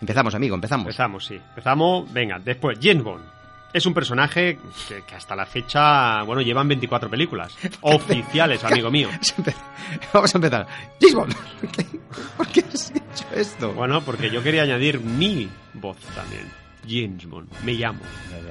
empezamos 0.00 0.34
amigo 0.34 0.54
empezamos 0.56 0.86
Empezamos, 0.86 1.26
sí. 1.26 1.34
Empezamos, 1.34 2.12
venga, 2.12 2.38
después, 2.44 2.78
James 2.82 3.02
Bond. 3.04 3.24
Es 3.72 3.84
un 3.84 3.92
personaje 3.92 4.58
que, 4.88 5.02
que 5.02 5.14
hasta 5.14 5.36
la 5.36 5.44
fecha, 5.44 6.22
bueno, 6.22 6.40
llevan 6.40 6.68
24 6.68 7.10
películas. 7.10 7.56
Oficiales, 7.82 8.64
amigo 8.64 8.90
mío. 8.90 9.08
vamos 10.12 10.34
a 10.34 10.38
empezar 10.38 10.66
James 11.00 11.14
Bond. 11.14 11.34
¿por 12.36 12.48
qué 12.48 12.60
has 12.60 12.90
hecho 12.90 13.26
esto? 13.34 13.72
Bueno, 13.74 14.02
porque 14.02 14.30
yo 14.30 14.42
quería 14.42 14.62
añadir 14.62 15.00
mi 15.00 15.48
voz 15.74 15.98
también. 16.14 16.50
James 16.88 17.26
Bond. 17.26 17.48
Me 17.64 17.74
llamo. 17.74 18.00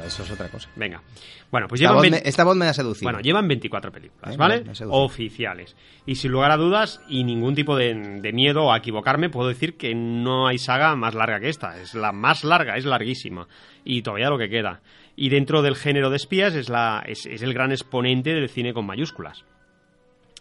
eso 0.06 0.22
es 0.22 0.30
otra 0.30 0.48
cosa 0.50 0.70
Venga. 0.76 1.02
Bueno, 1.50 1.68
pues 1.68 1.82
esta 1.82 1.90
llevan 1.90 1.96
voz, 1.96 2.02
20 2.04 2.22
me, 2.24 2.30
esta 2.30 2.44
voz 2.44 2.56
me 2.56 2.68
ha 2.68 2.74
seducido 2.74 3.08
Bueno, 3.08 3.20
llevan 3.22 3.48
24 3.48 3.92
películas, 3.92 4.36
Eh, 4.36 4.38
¿vale? 4.38 4.64
Oficiales. 4.90 5.76
Y 6.06 6.16
sin 6.16 6.32
lugar 6.32 6.52
a 6.52 6.58
dudas 6.58 7.02
y 7.08 7.24
ningún 7.24 7.56
tipo 7.56 7.76
de, 7.76 8.20
de 8.22 8.34
miedo 8.34 8.72
a 8.72 8.78
equivocarme, 8.78 9.30
puedo 9.30 9.48
decir 9.50 9.78
que 9.78 9.96
no 9.96 10.46
hay 10.46 10.60
saga 10.60 10.96
más 10.96 11.16
larga 11.16 11.40
que 11.40 11.50
esta. 11.50 11.82
Es 11.82 11.96
la 11.96 12.12
más 12.12 12.44
larga, 12.44 12.76
es 12.76 12.86
larguísima. 12.86 13.48
Y 13.84 14.04
todavía 14.04 14.30
lo 14.30 14.38
que 14.38 14.50
queda. 14.50 14.82
Y 15.20 15.30
dentro 15.30 15.64
del 15.64 15.76
género 15.76 16.12
de 16.12 16.16
espías 16.16 16.54
es, 16.54 16.70
la, 16.70 17.04
es, 17.06 17.26
el 17.26 17.54
gran 17.54 17.72
exponente 17.72 18.36
del 18.36 18.50
cine 18.50 18.72
con 18.72 18.86
mayúsculas. 18.86 19.44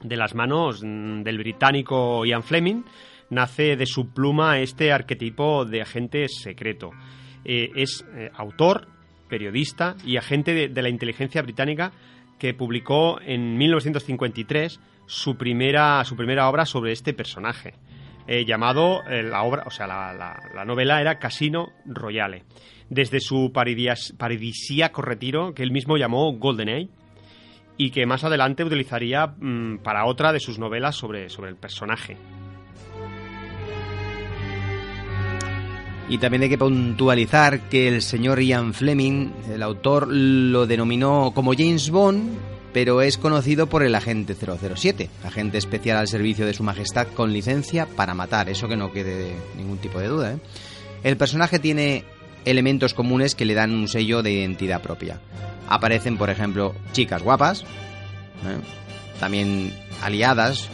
De 0.02 0.16
las 0.16 0.34
manos 0.34 0.82
mm, 0.84 1.22
del 1.22 1.38
británico 1.38 2.26
Ian 2.26 2.42
Fleming 2.42 2.82
nace 3.30 3.76
de 3.76 3.86
su 3.86 4.12
pluma 4.12 4.60
este 4.60 4.92
arquetipo 4.92 5.64
de 5.64 5.80
agente 5.80 6.28
secreto. 6.28 6.90
Eh, 7.42 7.70
es 7.74 8.04
eh, 8.14 8.30
autor, 8.34 8.86
periodista 9.30 9.96
y 10.04 10.18
agente 10.18 10.52
de, 10.52 10.68
de 10.68 10.82
la 10.82 10.90
inteligencia 10.90 11.40
británica 11.40 11.92
que 12.38 12.52
publicó 12.52 13.18
en 13.22 13.56
1953 13.56 14.78
su 15.06 15.36
primera, 15.36 16.04
su 16.04 16.16
primera 16.16 16.50
obra 16.50 16.66
sobre 16.66 16.92
este 16.92 17.14
personaje, 17.14 17.74
eh, 18.26 18.44
llamado 18.44 19.02
eh, 19.08 19.22
la 19.22 19.42
obra, 19.42 19.64
o 19.66 19.70
sea, 19.70 19.86
la, 19.86 20.12
la- 20.14 20.40
la 20.54 20.64
novela 20.64 21.00
era 21.00 21.18
Casino 21.18 21.68
Royale, 21.84 22.44
desde 22.90 23.20
su 23.20 23.52
paradisíaco 23.52 25.02
retiro 25.02 25.54
que 25.54 25.62
él 25.62 25.72
mismo 25.72 25.96
llamó 25.96 26.32
GoldenEye 26.32 26.88
y 27.76 27.90
que 27.90 28.06
más 28.06 28.24
adelante 28.24 28.64
utilizaría 28.64 29.26
mm, 29.26 29.78
para 29.82 30.06
otra 30.06 30.32
de 30.32 30.40
sus 30.40 30.58
novelas 30.58 30.96
sobre, 30.96 31.28
sobre 31.28 31.50
el 31.50 31.56
personaje. 31.56 32.16
Y 36.08 36.18
también 36.18 36.44
hay 36.44 36.48
que 36.48 36.58
puntualizar 36.58 37.68
que 37.68 37.88
el 37.88 38.00
señor 38.00 38.40
Ian 38.40 38.72
Fleming, 38.72 39.30
el 39.52 39.62
autor, 39.62 40.06
lo 40.08 40.64
denominó 40.66 41.32
como 41.34 41.52
James 41.52 41.90
Bond, 41.90 42.30
pero 42.72 43.02
es 43.02 43.18
conocido 43.18 43.68
por 43.68 43.82
el 43.82 43.94
agente 43.94 44.34
007, 44.34 45.08
agente 45.24 45.58
especial 45.58 45.98
al 45.98 46.08
servicio 46.08 46.46
de 46.46 46.54
su 46.54 46.62
majestad 46.62 47.06
con 47.08 47.32
licencia 47.32 47.86
para 47.86 48.14
matar, 48.14 48.48
eso 48.48 48.68
que 48.68 48.76
no 48.76 48.92
quede 48.92 49.34
ningún 49.56 49.78
tipo 49.78 49.98
de 49.98 50.08
duda. 50.08 50.32
¿eh? 50.34 50.38
El 51.02 51.16
personaje 51.16 51.58
tiene 51.58 52.04
elementos 52.44 52.94
comunes 52.94 53.34
que 53.34 53.44
le 53.44 53.54
dan 53.54 53.72
un 53.72 53.88
sello 53.88 54.22
de 54.22 54.32
identidad 54.32 54.82
propia. 54.82 55.20
Aparecen, 55.68 56.16
por 56.16 56.30
ejemplo, 56.30 56.74
chicas 56.92 57.22
guapas, 57.22 57.62
¿eh? 57.62 58.60
también 59.18 59.72
aliadas 60.02 60.68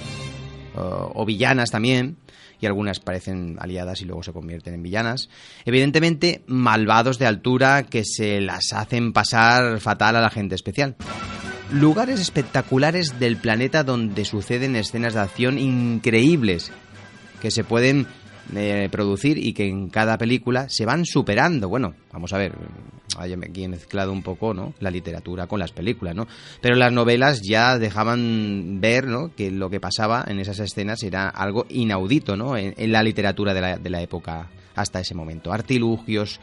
o, 0.75 1.25
villanas 1.25 1.71
también, 1.71 2.17
y 2.61 2.67
algunas 2.67 3.01
parecen 3.01 3.57
aliadas 3.61 4.01
y 4.03 4.05
luego 4.05 4.23
se 4.23 4.33
convierten 4.33 4.75
en 4.75 4.83
villanas. 4.83 5.29
Evidentemente, 5.65 6.45
malvados 6.47 7.19
de 7.19 7.27
altura 7.27 7.85
que 7.85 8.05
se 8.05 8.41
las 8.41 8.73
hacen 8.73 9.13
pasar 9.13 9.81
fatal 9.81 10.17
a 10.17 10.21
la 10.21 10.31
gente 10.31 10.55
especial. 10.55 10.97
Lugares 11.73 12.21
espectaculares 12.21 13.19
del 13.19 13.39
planeta 13.39 13.83
donde 13.83 14.27
suceden 14.27 14.77
escenas 14.77 15.15
de 15.15 15.21
acción 15.21 15.59
increíbles 15.59 16.71
que 17.41 17.51
se 17.51 17.65
pueden 17.65 18.07
eh, 18.55 18.89
producir 18.91 19.39
y 19.39 19.55
que 19.55 19.69
en 19.69 19.89
cada 19.89 20.19
película 20.19 20.69
se 20.69 20.85
van 20.85 21.07
superando. 21.07 21.71
Bueno, 21.71 21.95
vamos 22.13 22.35
a 22.35 22.39
ver, 22.39 22.53
aquí 23.17 23.65
he 23.65 23.69
mezclado 23.69 24.13
un 24.13 24.23
poco 24.23 24.53
¿no? 24.53 24.75
la 24.81 24.91
literatura 24.91 25.47
con 25.47 25.61
las 25.61 25.73
películas, 25.73 26.15
¿no? 26.15 26.27
Pero 26.61 26.77
las 26.77 26.93
novelas 26.93 27.41
ya 27.41 27.79
dejaban 27.79 28.81
ver 28.83 29.07
¿no? 29.07 29.35
que 29.35 29.51
lo 29.51 29.71
que 29.71 29.81
pasaba 29.81 30.27
en 30.29 30.41
esas 30.41 30.59
escenas 30.59 31.03
era 31.03 31.31
algo 31.31 31.65
inaudito 31.71 32.37
¿no? 32.37 32.59
en, 32.59 32.75
en 32.77 32.93
la 32.93 33.03
literatura 33.03 33.55
de 33.55 33.61
la, 33.63 33.79
de 33.79 33.91
la 33.91 34.03
época 34.03 34.51
hasta 34.75 35.01
ese 35.01 35.15
momento. 35.15 35.53
Artilugios, 35.53 36.39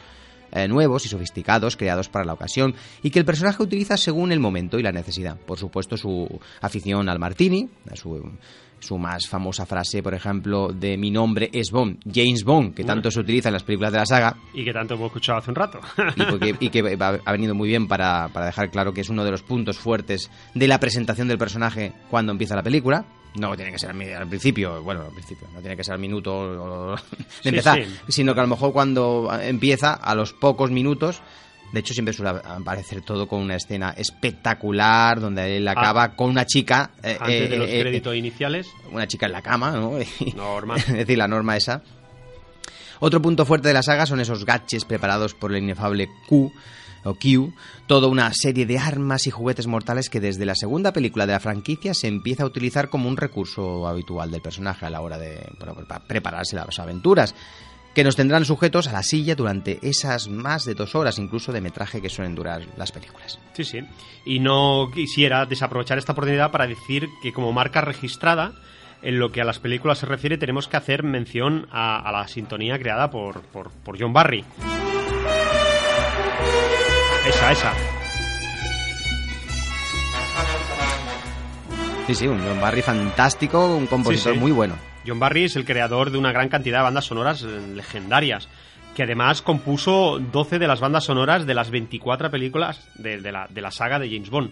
eh, 0.51 0.67
nuevos 0.67 1.05
y 1.05 1.09
sofisticados 1.09 1.75
creados 1.77 2.09
para 2.09 2.25
la 2.25 2.33
ocasión 2.33 2.73
y 3.03 3.09
que 3.11 3.19
el 3.19 3.25
personaje 3.25 3.61
utiliza 3.63 3.97
según 3.97 4.31
el 4.31 4.39
momento 4.39 4.79
y 4.79 4.83
la 4.83 4.91
necesidad. 4.91 5.37
Por 5.37 5.57
supuesto, 5.57 5.97
su 5.97 6.27
afición 6.61 7.09
al 7.09 7.19
martini, 7.19 7.69
su, 7.93 8.31
su 8.79 8.97
más 8.97 9.27
famosa 9.27 9.65
frase, 9.65 10.01
por 10.01 10.13
ejemplo, 10.13 10.69
de 10.73 10.97
mi 10.97 11.11
nombre 11.11 11.49
es 11.53 11.69
Bond, 11.71 11.99
James 12.11 12.43
Bond, 12.43 12.73
que 12.73 12.83
tanto 12.83 13.11
se 13.11 13.19
utiliza 13.19 13.49
en 13.49 13.53
las 13.53 13.63
películas 13.63 13.91
de 13.91 13.97
la 13.99 14.05
saga 14.05 14.35
Y 14.53 14.63
que 14.63 14.71
tanto 14.73 14.93
hemos 14.95 15.07
escuchado 15.07 15.39
hace 15.39 15.49
un 15.51 15.55
rato. 15.55 15.79
y, 16.15 16.23
porque- 16.23 16.55
y 16.59 16.69
que 16.69 16.97
ha 17.25 17.31
venido 17.31 17.53
muy 17.55 17.67
bien 17.69 17.87
para, 17.87 18.29
para 18.29 18.45
dejar 18.47 18.69
claro 18.71 18.93
que 18.93 19.01
es 19.01 19.09
uno 19.09 19.23
de 19.23 19.31
los 19.31 19.43
puntos 19.43 19.77
fuertes 19.77 20.29
de 20.55 20.67
la 20.67 20.79
presentación 20.79 21.27
del 21.27 21.37
personaje 21.37 21.93
cuando 22.09 22.31
empieza 22.31 22.55
la 22.55 22.63
película. 22.63 23.05
No 23.35 23.55
tiene 23.55 23.71
que 23.71 23.79
ser 23.79 23.91
al, 23.91 24.27
principio, 24.27 24.81
bueno, 24.81 25.03
al 25.03 25.11
principio, 25.11 25.47
no 25.53 25.59
tiene 25.59 25.77
que 25.77 25.83
ser 25.83 25.93
al 25.93 25.99
minuto 25.99 26.35
o- 26.35 26.95
de 27.17 27.23
Sí, 27.43 27.49
empezar, 27.49 27.83
sí. 27.83 27.89
sino 28.09 28.33
que 28.33 28.39
a 28.39 28.43
lo 28.43 28.49
mejor 28.49 28.73
cuando 28.73 29.29
empieza, 29.41 29.93
a 29.93 30.15
los 30.15 30.33
pocos 30.33 30.71
minutos, 30.71 31.21
de 31.71 31.79
hecho 31.81 31.93
siempre 31.93 32.13
suele 32.13 32.31
aparecer 32.43 33.01
todo 33.01 33.27
con 33.27 33.41
una 33.41 33.55
escena 33.55 33.93
espectacular, 33.95 35.19
donde 35.19 35.57
él 35.57 35.67
acaba 35.67 36.15
con 36.15 36.29
una 36.31 36.45
chica... 36.45 36.91
eh, 37.03 37.17
Ah. 37.19 37.25
Antes 37.25 37.41
eh, 37.43 37.47
de 37.49 37.57
los 37.57 37.69
eh, 37.69 37.77
eh, 37.77 37.81
créditos 37.81 38.15
iniciales, 38.15 38.67
una 38.91 39.07
chica 39.07 39.27
en 39.27 39.31
la 39.33 39.41
cama, 39.43 39.71
¿no? 39.71 39.91
Normal. 40.35 40.79
es 40.87 40.87
decir, 40.93 41.17
la 41.17 41.27
norma 41.27 41.55
esa. 41.55 41.81
Otro 42.99 43.21
punto 43.21 43.45
fuerte 43.45 43.67
de 43.69 43.73
la 43.75 43.83
saga 43.83 44.05
son 44.05 44.19
esos 44.19 44.43
gaches 44.45 44.83
preparados 44.85 45.33
por 45.33 45.51
el 45.53 45.63
inefable 45.63 46.09
Q 46.27 46.51
o 47.03 47.15
Q, 47.15 47.53
toda 47.87 48.07
una 48.07 48.31
serie 48.33 48.65
de 48.65 48.77
armas 48.77 49.27
y 49.27 49.31
juguetes 49.31 49.67
mortales 49.67 50.09
que 50.09 50.19
desde 50.19 50.45
la 50.45 50.55
segunda 50.55 50.93
película 50.93 51.25
de 51.25 51.33
la 51.33 51.39
franquicia 51.39 51.93
se 51.93 52.07
empieza 52.07 52.43
a 52.43 52.47
utilizar 52.47 52.89
como 52.89 53.09
un 53.09 53.17
recurso 53.17 53.87
habitual 53.87 54.31
del 54.31 54.41
personaje 54.41 54.85
a 54.85 54.89
la 54.89 55.01
hora 55.01 55.17
de 55.17 55.49
para 55.59 55.99
prepararse 55.99 56.55
las 56.55 56.79
aventuras, 56.79 57.35
que 57.93 58.03
nos 58.03 58.15
tendrán 58.15 58.45
sujetos 58.45 58.87
a 58.87 58.93
la 58.93 59.03
silla 59.03 59.35
durante 59.35 59.79
esas 59.81 60.27
más 60.27 60.65
de 60.65 60.75
dos 60.75 60.95
horas 60.95 61.17
incluso 61.17 61.51
de 61.51 61.61
metraje 61.61 62.01
que 62.01 62.09
suelen 62.09 62.35
durar 62.35 62.61
las 62.77 62.91
películas. 62.91 63.39
Sí, 63.53 63.63
sí. 63.63 63.79
Y 64.25 64.39
no 64.39 64.89
quisiera 64.93 65.45
desaprovechar 65.45 65.97
esta 65.97 66.13
oportunidad 66.13 66.51
para 66.51 66.67
decir 66.67 67.09
que 67.21 67.33
como 67.33 67.51
marca 67.51 67.81
registrada, 67.81 68.53
en 69.01 69.17
lo 69.17 69.31
que 69.31 69.41
a 69.41 69.45
las 69.45 69.59
películas 69.59 69.99
se 69.99 70.05
refiere, 70.05 70.37
tenemos 70.37 70.67
que 70.67 70.77
hacer 70.77 71.03
mención 71.03 71.67
a, 71.71 72.09
la 72.11 72.27
sintonía 72.27 72.77
creada 72.77 73.09
por, 73.09 73.41
por 73.41 73.99
John 73.99 74.13
Barry. 74.13 74.45
Esa, 77.29 77.51
esa. 77.51 77.73
Sí, 82.07 82.15
sí, 82.15 82.27
un 82.27 82.39
John 82.39 82.59
Barry 82.59 82.81
fantástico, 82.81 83.75
un 83.75 83.85
compositor 83.85 84.33
Sí, 84.33 84.37
sí. 84.37 84.39
muy 84.39 84.51
bueno. 84.51 84.75
John 85.05 85.19
Barry 85.19 85.43
es 85.45 85.55
el 85.55 85.65
creador 85.65 86.09
de 86.11 86.17
una 86.17 86.31
gran 86.31 86.49
cantidad 86.49 86.79
de 86.79 86.83
bandas 86.83 87.05
sonoras 87.05 87.43
eh, 87.43 87.47
legendarias, 87.75 88.49
que 88.95 89.03
además 89.03 89.41
compuso 89.43 90.19
12 90.19 90.57
de 90.59 90.67
las 90.67 90.79
bandas 90.79 91.05
sonoras 91.05 91.45
de 91.45 91.53
las 91.53 91.69
24 91.69 92.31
películas 92.31 92.87
de, 92.95 93.21
de 93.21 93.31
la, 93.31 93.47
de 93.49 93.61
la 93.61 93.71
saga 93.71 93.99
de 93.99 94.09
James 94.09 94.29
Bond. 94.29 94.49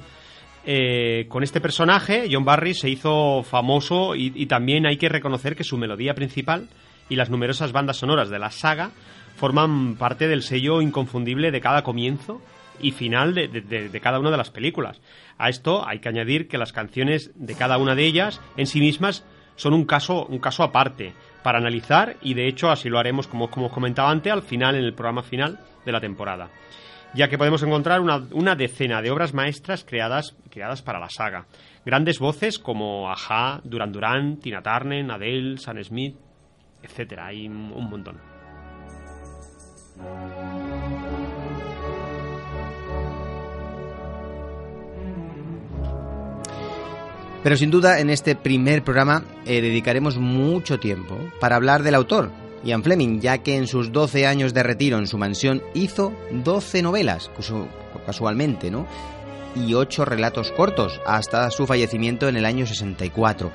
Eh, 0.66 1.26
con 1.30 1.44
este 1.44 1.62
personaje, 1.62 2.28
John 2.32 2.46
Barry 2.46 2.74
se 2.76 2.90
hizo 2.90 3.42
famoso 3.44 4.16
y, 4.16 4.32
y 4.36 4.46
también 4.46 4.86
hay 4.86 4.98
que 4.98 5.10
reconocer 5.10 5.56
que 5.56 5.64
su 5.64 5.78
melodía 5.78 6.14
principal 6.14 6.70
y 7.10 7.16
las 7.16 7.30
numerosas 7.30 7.72
bandas 7.72 7.98
sonoras 7.98 8.30
de 8.30 8.38
la 8.38 8.52
saga 8.52 8.92
forman 9.36 9.96
parte 9.96 10.28
del 10.28 10.44
sello 10.44 10.82
inconfundible 10.82 11.52
de 11.52 11.62
cada 11.62 11.84
comienzo 11.84 12.42
y 12.80 12.92
final 12.92 13.34
de, 13.34 13.48
de- 13.48 14.00
cada 14.02 14.20
una 14.20 14.32
de 14.32 14.38
las 14.38 14.52
películas. 14.52 15.02
A 15.38 15.50
esto 15.50 15.88
hay 15.88 16.00
que 16.00 16.10
añadir 16.10 16.48
que 16.48 16.58
las 16.58 16.74
canciones 16.74 17.32
de 17.36 17.56
cada 17.56 17.78
una 17.78 17.96
de 17.96 18.06
ellas 18.06 18.42
en 18.56 18.68
sí 18.68 18.80
mismas 18.80 19.24
son 19.56 19.74
un 19.74 19.86
caso, 19.86 20.26
un 20.26 20.40
caso 20.40 20.64
aparte 20.64 21.14
para 21.44 21.58
analizar 21.60 22.18
y 22.22 22.34
de 22.34 22.48
hecho 22.48 22.70
así 22.70 22.90
lo 22.90 23.00
haremos 23.00 23.28
como, 23.28 23.50
como 23.50 23.68
os 23.68 23.72
comentaba 23.72 24.12
antes 24.12 24.32
al 24.32 24.42
final 24.44 24.76
en 24.76 24.84
el 24.84 24.94
programa 24.94 25.24
final 25.24 25.60
de 25.86 25.92
la 25.92 26.02
temporada 26.02 26.50
ya 27.14 27.30
que 27.30 27.38
podemos 27.38 27.64
encontrar 27.64 28.02
una, 28.02 28.18
una 28.32 28.56
decena 28.56 29.02
de 29.02 29.10
obras 29.10 29.34
maestras 29.34 29.84
creadas, 29.84 30.36
creadas 30.52 30.82
para 30.84 31.00
la 31.00 31.10
saga. 31.10 31.46
Grandes 31.86 32.20
voces 32.20 32.60
como 32.60 33.10
Aja, 33.10 33.62
Duran 33.64 33.94
Duran, 33.94 34.38
Tina 34.38 34.62
Turner, 34.62 35.10
Adele, 35.10 35.58
Sam 35.58 35.82
Smith, 35.84 36.16
etcétera, 36.84 37.28
hay 37.28 37.48
un 37.48 37.90
montón. 37.90 38.18
Pero 47.48 47.56
sin 47.56 47.72
duda 47.72 48.02
en 48.02 48.10
este 48.10 48.36
primer 48.36 48.84
programa 48.84 49.24
eh, 49.46 49.62
dedicaremos 49.62 50.18
mucho 50.18 50.82
tiempo 50.82 51.18
para 51.40 51.56
hablar 51.56 51.82
del 51.82 51.96
autor, 51.96 52.30
Ian 52.66 52.84
Fleming, 52.84 53.22
ya 53.22 53.38
que 53.38 53.56
en 53.56 53.68
sus 53.68 53.94
12 53.94 54.28
años 54.28 54.54
de 54.54 54.64
retiro 54.64 54.98
en 54.98 55.08
su 55.08 55.18
mansión 55.18 55.64
hizo 55.74 56.12
12 56.30 56.82
novelas, 56.82 57.32
casu- 57.38 57.70
casualmente, 58.06 58.70
¿no? 58.70 58.86
Y 59.56 59.76
8 59.76 60.04
relatos 60.04 60.52
cortos, 60.52 61.00
hasta 61.06 61.50
su 61.50 61.66
fallecimiento 61.66 62.28
en 62.28 62.36
el 62.36 62.44
año 62.44 62.66
64. 62.68 63.50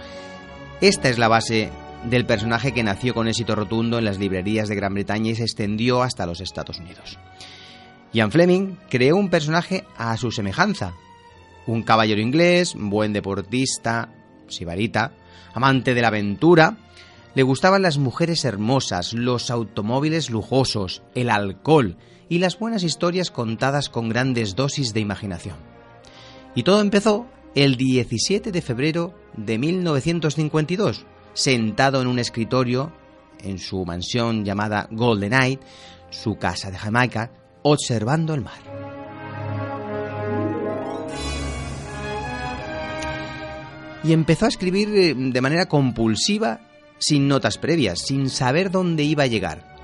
Esta 0.81 1.11
es 1.11 1.19
la 1.19 1.29
base 1.29 1.69
del 2.05 2.25
personaje 2.25 2.73
que 2.73 2.83
nació 2.83 3.13
con 3.13 3.29
éxito 3.29 3.55
rotundo 3.55 3.99
en 3.99 4.07
las 4.07 4.19
librerías 4.19 4.71
de 4.71 4.75
Gran 4.75 4.95
Bretaña 4.95 5.33
y 5.33 5.35
se 5.35 5.43
extendió 5.43 6.03
hasta 6.03 6.25
los 6.25 6.41
Estados 6.41 6.79
Unidos. 6.79 7.19
Ian 8.15 8.33
Fleming 8.33 8.77
creó 8.89 9.17
un 9.17 9.29
personaje 9.29 9.85
a 9.99 10.17
su 10.17 10.31
semejanza. 10.31 10.95
Un 11.66 11.83
caballero 11.83 12.21
inglés, 12.21 12.75
buen 12.76 13.12
deportista, 13.12 14.12
sibarita, 14.49 15.12
amante 15.54 15.95
de 15.95 16.02
la 16.02 16.09
aventura. 16.09 16.76
Le 17.35 17.42
gustaban 17.42 17.83
las 17.83 17.99
mujeres 17.99 18.45
hermosas, 18.45 19.12
los 19.12 19.50
automóviles 19.50 20.31
lujosos, 20.31 21.02
el 21.14 21.31
alcohol 21.31 21.97
y 22.28 22.38
las 22.38 22.59
buenas 22.59 22.83
historias 22.83 23.31
contadas 23.31 23.88
con 23.88 24.09
grandes 24.09 24.54
dosis 24.57 24.92
de 24.92 25.00
imaginación. 25.00 25.57
Y 26.54 26.62
todo 26.62 26.81
empezó 26.81 27.26
el 27.54 27.76
17 27.76 28.52
de 28.52 28.62
febrero 28.62 29.14
de 29.37 29.59
1952, 29.59 31.07
sentado 31.35 32.02
en 32.02 32.09
un 32.09 32.19
escritorio 32.19 32.92
en 33.40 33.59
su 33.59 33.85
mansión 33.85 34.45
llamada 34.45 34.88
Golden 34.90 35.31
Night, 35.31 35.61
su 36.11 36.37
casa 36.37 36.71
de 36.71 36.78
Jamaica, 36.78 37.33
observando 37.62 38.35
el 38.35 38.42
mar. 38.42 38.72
Y 44.04 44.12
empezó 44.12 44.47
a 44.47 44.49
escribir 44.49 44.88
eh, 44.94 45.14
de 45.14 45.40
manera 45.40 45.66
compulsiva, 45.66 46.61
sin 46.99 47.28
notas 47.28 47.59
previas, 47.59 48.00
sin 48.00 48.30
saber 48.30 48.71
dónde 48.71 49.04
iba 49.04 49.25
a 49.25 49.28
llegar. 49.28 49.76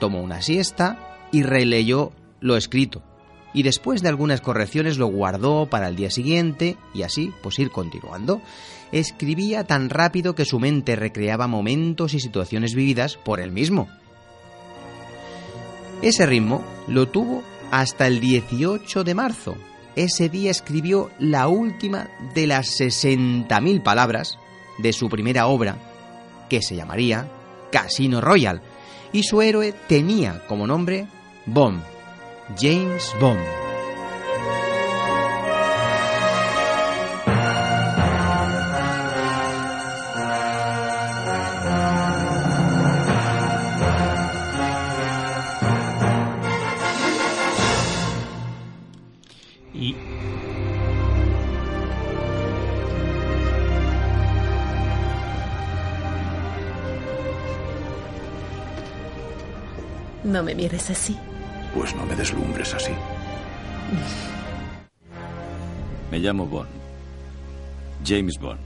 Tomó 0.00 0.22
una 0.22 0.42
siesta 0.42 1.18
y 1.32 1.42
releyó 1.42 2.12
lo 2.40 2.56
escrito. 2.56 3.02
Y 3.54 3.62
después 3.62 4.02
de 4.02 4.08
algunas 4.08 4.40
correcciones 4.40 4.96
lo 4.96 5.06
guardó 5.06 5.66
para 5.66 5.88
el 5.88 5.96
día 5.96 6.10
siguiente 6.10 6.76
y 6.94 7.02
así 7.02 7.32
pues 7.42 7.58
ir 7.58 7.70
continuando. 7.70 8.40
Escribía 8.92 9.64
tan 9.64 9.90
rápido 9.90 10.34
que 10.34 10.44
su 10.44 10.58
mente 10.58 10.96
recreaba 10.96 11.46
momentos 11.46 12.14
y 12.14 12.20
situaciones 12.20 12.74
vividas 12.74 13.16
por 13.16 13.40
él 13.40 13.52
mismo. 13.52 13.88
Ese 16.00 16.26
ritmo 16.26 16.62
lo 16.88 17.08
tuvo 17.08 17.42
hasta 17.70 18.06
el 18.06 18.20
18 18.20 19.04
de 19.04 19.14
marzo. 19.14 19.56
Ese 19.96 20.28
día 20.28 20.50
escribió 20.50 21.10
la 21.18 21.48
última 21.48 22.08
de 22.34 22.46
las 22.46 22.80
60.000 22.80 23.82
palabras 23.82 24.38
de 24.78 24.92
su 24.92 25.08
primera 25.08 25.46
obra, 25.46 25.76
que 26.48 26.62
se 26.62 26.76
llamaría 26.76 27.28
Casino 27.70 28.20
Royal, 28.20 28.62
y 29.12 29.22
su 29.24 29.42
héroe 29.42 29.74
tenía 29.88 30.42
como 30.46 30.66
nombre 30.66 31.06
Bond, 31.46 31.82
James 32.58 33.14
Bond. 33.20 33.71
Me 60.54 60.64
mires 60.64 60.90
así. 60.90 61.16
Pues 61.74 61.94
no 61.96 62.04
me 62.04 62.14
deslumbres 62.14 62.74
así. 62.74 62.92
Me 66.10 66.18
llamo 66.18 66.46
Bond. 66.46 66.68
James 68.04 68.38
Bond. 68.38 68.60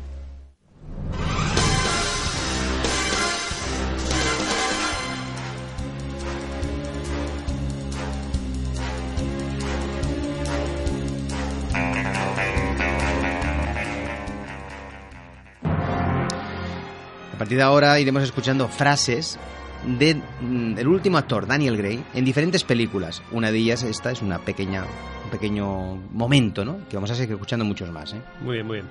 A 17.33 17.39
partir 17.39 17.59
de 17.59 17.63
ahora 17.63 18.01
iremos 18.01 18.25
escuchando 18.25 18.67
frases 18.67 19.39
de, 19.87 20.17
mm, 20.41 20.75
del 20.75 20.89
último 20.89 21.19
actor, 21.19 21.47
Daniel 21.47 21.77
Gray, 21.77 22.03
en 22.15 22.25
diferentes 22.25 22.65
películas. 22.65 23.23
Una 23.33 23.51
de 23.51 23.59
ellas, 23.59 23.83
esta 23.85 24.11
es 24.11 24.21
una 24.21 24.39
pequeña, 24.41 24.85
un 25.25 25.31
pequeño 25.31 25.97
momento, 26.13 26.65
¿no? 26.65 26.87
Que 26.89 26.97
vamos 26.97 27.11
a 27.11 27.15
seguir 27.15 27.35
escuchando 27.35 27.65
muchos 27.65 27.91
más, 27.91 28.13
¿eh? 28.13 28.21
Muy 28.41 28.55
bien, 28.55 28.67
muy 28.67 28.77
bien. 28.79 28.89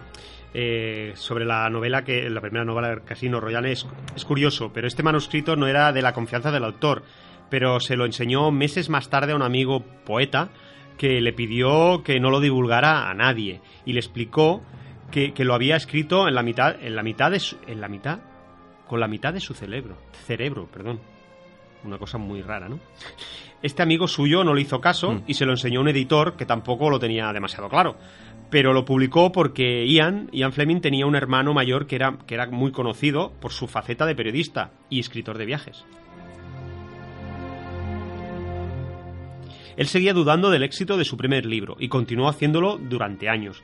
Eh, 0.54 1.12
sobre 1.16 1.44
la 1.44 1.70
novela, 1.70 2.06
que 2.06 2.30
la 2.30 2.40
primera 2.40 2.64
novela 2.64 3.02
Casino 3.04 3.42
Royale 3.42 3.74
es, 3.74 3.86
es 4.16 4.24
curioso, 4.24 4.72
pero 4.74 4.88
este 4.88 5.04
manuscrito 5.04 5.58
no 5.58 5.68
era 5.68 5.92
de 5.92 6.02
la 6.02 6.14
confianza 6.14 6.50
del 6.50 6.64
autor, 6.64 7.04
pero 7.50 7.82
se 7.82 7.98
lo 7.98 8.06
enseñó 8.06 8.52
meses 8.52 8.90
más 8.90 9.10
tarde 9.10 9.34
a 9.34 9.36
un 9.36 9.42
amigo 9.42 9.82
poeta 10.06 10.50
que 10.98 11.20
le 11.20 11.34
pidió 11.34 12.04
que 12.04 12.22
no 12.22 12.30
lo 12.30 12.40
divulgara 12.40 13.10
a 13.10 13.14
nadie 13.14 13.60
y 13.86 13.92
le 13.92 14.00
explicó 14.00 14.64
que, 15.12 15.34
que 15.34 15.44
lo 15.44 15.54
había 15.54 15.76
escrito 15.76 16.28
en 16.30 16.36
la 16.36 16.42
mitad, 16.42 16.82
en 16.82 16.96
la 16.96 17.04
mitad 17.04 17.32
de 17.32 17.42
su, 17.42 17.58
en 17.68 17.82
la 17.82 17.90
mitad, 17.90 18.20
con 18.88 19.00
la 19.00 19.08
mitad 19.08 19.34
de 19.34 19.40
su 19.40 19.54
cerebro, 19.54 19.98
cerebro, 20.26 20.68
perdón. 20.72 21.00
Una 21.84 21.98
cosa 21.98 22.18
muy 22.18 22.42
rara, 22.42 22.68
¿no? 22.68 22.80
Este 23.62 23.84
amigo 23.84 24.08
suyo 24.08 24.44
no 24.44 24.54
le 24.54 24.62
hizo 24.62 24.82
caso 24.82 25.22
y 25.28 25.36
se 25.36 25.46
lo 25.46 25.52
enseñó 25.52 25.80
a 25.80 25.84
un 25.84 25.90
editor 25.90 26.36
que 26.36 26.46
tampoco 26.46 26.90
lo 26.90 27.00
tenía 27.00 27.32
demasiado 27.32 27.70
claro. 27.70 27.96
Pero 28.50 28.74
lo 28.74 28.86
publicó 28.86 29.32
porque 29.32 29.88
Ian, 29.88 30.30
Ian 30.32 30.54
Fleming 30.54 30.82
tenía 30.82 31.06
un 31.06 31.16
hermano 31.16 31.54
mayor 31.54 31.88
que 31.88 31.96
era, 31.96 32.18
que 32.28 32.36
era 32.36 32.48
muy 32.48 32.72
conocido 32.72 33.34
por 33.40 33.52
su 33.52 33.68
faceta 33.68 34.06
de 34.06 34.16
periodista 34.16 34.72
y 34.90 35.00
escritor 35.00 35.38
de 35.38 35.46
viajes. 35.46 35.86
Él 39.78 39.88
seguía 39.88 40.14
dudando 40.14 40.52
del 40.52 40.64
éxito 40.64 40.98
de 40.98 41.06
su 41.06 41.18
primer 41.18 41.46
libro 41.46 41.76
y 41.80 41.90
continuó 41.90 42.30
haciéndolo 42.30 42.78
durante 42.78 43.30
años. 43.30 43.62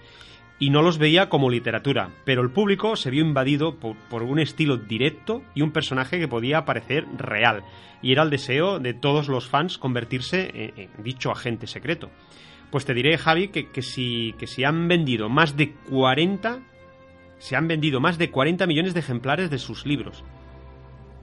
Y 0.62 0.69
no 0.69 0.84
los 0.84 1.00
veía 1.00 1.28
como 1.28 1.50
literatura, 1.50 2.12
pero 2.24 2.43
el 2.43 2.52
público 2.52 2.95
se 2.95 3.10
vio 3.10 3.26
invadido 3.26 3.80
por, 3.80 3.97
por 4.10 4.21
un 4.21 4.38
estilo 4.38 4.78
directo 4.78 5.41
y 5.56 5.63
un 5.63 5.71
personaje 5.71 6.19
que 6.19 6.28
podía 6.28 6.65
parecer 6.65 7.06
real. 7.17 7.63
Y 8.04 8.12
era 8.12 8.21
el 8.21 8.30
deseo 8.30 8.78
de 8.78 8.93
todos 8.93 9.28
los 9.28 9.50
fans 9.50 9.80
convertirse 9.80 10.52
en, 10.54 10.89
en 10.95 11.04
dicho 11.04 11.32
agente 11.32 11.65
secreto. 11.65 12.12
Pues 12.69 12.86
te 12.86 12.93
diré, 12.93 13.17
Javi, 13.17 13.47
que, 13.47 13.69
que, 13.69 13.82
si, 13.82 14.34
que 14.38 14.45
si 14.45 14.63
han 14.63 14.88
vendido 14.88 15.30
más 15.30 15.58
de 15.58 15.74
40. 15.89 16.60
Se 17.39 17.56
han 17.56 17.67
vendido 17.67 18.00
más 18.00 18.19
de 18.19 18.30
40 18.30 18.67
millones 18.67 18.93
de 18.93 19.00
ejemplares 19.00 19.50
de 19.50 19.58
sus 19.58 19.88
libros. 19.88 20.24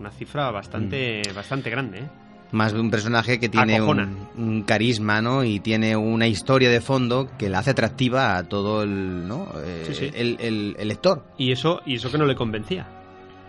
Una 0.01 0.11
cifra 0.11 0.51
bastante, 0.51 1.23
bastante 1.33 1.71
grande, 1.71 2.01
¿eh? 2.01 2.09
Más 2.51 2.73
de 2.73 2.81
un 2.81 2.91
personaje 2.91 3.39
que 3.39 3.51
tiene 3.51 3.81
un, 3.83 4.27
un 4.39 4.63
carisma, 4.63 5.21
¿no? 5.21 5.45
Y 5.45 5.61
tiene 5.61 5.97
una 5.97 6.27
historia 6.27 6.71
de 6.71 6.81
fondo 6.81 7.29
que 7.39 7.51
la 7.51 7.59
hace 7.59 7.71
atractiva 7.73 8.39
a 8.39 8.45
todo 8.45 8.83
el, 8.85 9.29
¿no? 9.29 9.49
Eh, 9.63 9.85
Sí, 9.89 9.95
sí. 9.95 10.11
El, 10.15 10.39
el- 10.41 10.77
el 10.79 10.89
lector. 10.89 11.25
Y 11.37 11.53
eso, 11.53 11.83
y 11.85 11.97
eso 11.97 12.11
que 12.11 12.17
no 12.17 12.25
le 12.25 12.35
convencía. 12.35 12.87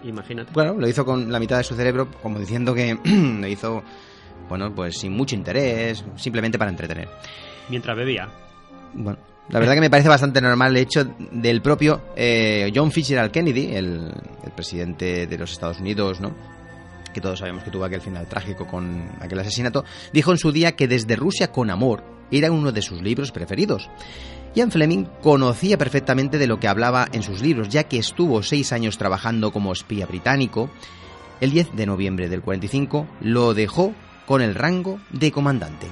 Imagínate. 0.04 0.52
Bueno, 0.54 0.74
lo 0.74 0.88
hizo 0.88 1.06
con 1.06 1.32
la 1.32 1.40
mitad 1.40 1.58
de 1.58 1.64
su 1.64 1.76
cerebro, 1.76 2.10
como 2.22 2.40
diciendo 2.40 2.74
que 2.74 2.98
lo 3.06 3.48
hizo, 3.48 3.84
bueno, 4.50 4.74
pues 4.76 4.98
sin 4.98 5.14
mucho 5.14 5.34
interés, 5.36 6.04
simplemente 6.18 6.58
para 6.60 6.72
entretener. 6.72 7.08
Mientras 7.70 7.96
bebía. 7.96 8.28
Bueno, 8.94 9.18
la 9.50 9.60
verdad 9.60 9.76
que 9.76 9.82
me 9.82 9.90
parece 9.90 10.10
bastante 10.10 10.42
normal 10.42 10.72
el 10.76 10.84
hecho 10.84 11.06
del 11.32 11.62
propio 11.62 12.02
eh, 12.18 12.70
John 12.76 12.92
Fitzgerald 12.92 13.32
Kennedy, 13.32 13.68
el, 13.76 14.12
el 14.44 14.52
presidente 14.56 15.26
de 15.26 15.38
los 15.38 15.52
Estados 15.54 15.80
Unidos, 15.80 16.20
¿no? 16.20 16.34
Que 17.14 17.22
todos 17.22 17.40
sabemos 17.40 17.64
que 17.64 17.72
tuvo 17.72 17.86
aquel 17.86 18.02
final 18.02 18.28
trágico 18.28 18.68
con 18.68 19.10
aquel 19.20 19.40
asesinato, 19.40 19.86
dijo 20.14 20.32
en 20.32 20.38
su 20.38 20.52
día 20.52 20.76
que 20.76 20.88
desde 20.88 21.16
Rusia 21.16 21.52
con 21.52 21.70
amor 21.70 22.04
era 22.32 22.52
uno 22.52 22.72
de 22.72 22.82
sus 22.82 23.02
libros 23.02 23.32
preferidos. 23.32 23.90
Ian 24.56 24.72
Fleming 24.72 25.06
conocía 25.22 25.78
perfectamente 25.78 26.38
de 26.38 26.48
lo 26.48 26.60
que 26.60 26.68
hablaba 26.68 27.08
en 27.12 27.24
sus 27.24 27.42
libros, 27.42 27.70
ya 27.70 27.84
que 27.84 28.00
estuvo 28.00 28.42
seis 28.42 28.74
años 28.74 28.98
trabajando 28.98 29.52
como 29.52 29.72
espía 29.72 30.06
británico. 30.06 30.70
El 31.40 31.52
10 31.52 31.76
de 31.76 31.86
noviembre 31.86 32.30
del 32.30 32.42
45 32.42 33.08
lo 33.22 33.54
dejó 33.54 33.94
con 34.26 34.42
el 34.42 34.56
rango 34.56 35.00
de 35.12 35.32
comandante. 35.32 35.88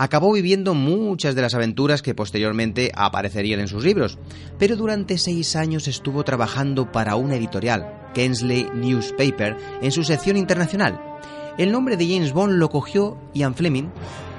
Acabó 0.00 0.32
viviendo 0.32 0.72
muchas 0.72 1.34
de 1.34 1.42
las 1.42 1.52
aventuras 1.52 2.00
que 2.00 2.14
posteriormente 2.14 2.90
aparecerían 2.94 3.60
en 3.60 3.68
sus 3.68 3.84
libros, 3.84 4.16
pero 4.58 4.74
durante 4.74 5.18
seis 5.18 5.56
años 5.56 5.88
estuvo 5.88 6.24
trabajando 6.24 6.90
para 6.90 7.16
una 7.16 7.36
editorial, 7.36 8.08
Kensley 8.14 8.66
Newspaper, 8.74 9.58
en 9.82 9.92
su 9.92 10.02
sección 10.02 10.38
internacional. 10.38 10.98
El 11.58 11.70
nombre 11.70 11.98
de 11.98 12.06
James 12.06 12.32
Bond 12.32 12.54
lo 12.54 12.70
cogió 12.70 13.18
Ian 13.34 13.54
Fleming 13.54 13.90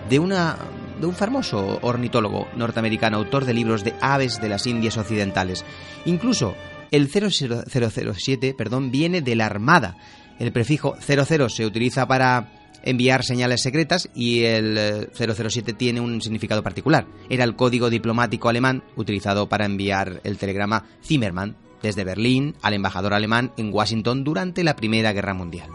de, 0.10 0.17
una, 0.17 0.58
de 1.00 1.06
un 1.06 1.13
famoso 1.13 1.78
ornitólogo 1.84 2.47
norteamericano, 2.56 3.17
autor 3.17 3.45
de 3.45 3.54
libros 3.54 3.84
de 3.84 3.93
aves 4.02 4.41
de 4.41 4.50
las 4.50 4.65
Indias 4.65 4.97
Occidentales. 4.97 5.63
Incluso 6.06 6.56
el 6.89 7.08
0007 7.08 8.56
perdón, 8.58 8.89
viene 8.89 9.21
de 9.21 9.36
la 9.36 9.45
Armada. 9.45 9.95
El 10.39 10.52
prefijo 10.52 10.95
00 11.00 11.50
se 11.50 11.67
utiliza 11.67 12.08
para 12.08 12.61
enviar 12.84 13.24
señales 13.24 13.62
secretas 13.62 14.10
y 14.15 14.44
el 14.44 15.10
007 15.13 15.74
tiene 15.74 16.02
un 16.02 16.22
significado 16.22 16.63
particular. 16.63 17.06
Era 17.30 17.44
el 17.44 17.56
código 17.56 17.89
diplomático 17.89 18.50
alemán 18.50 18.84
utilizado 18.96 19.48
para 19.48 19.65
enviar 19.65 20.22
el 20.24 20.38
telegrama 20.38 20.86
Zimmermann 21.04 21.56
desde 21.82 22.04
Berlín 22.04 22.56
al 22.62 22.74
embajador 22.74 23.13
alemán 23.13 23.52
en 23.58 23.74
Washington 23.74 24.24
durante 24.24 24.63
la 24.63 24.76
Primera 24.76 25.13
Guerra 25.13 25.34
Mundial. 25.34 25.70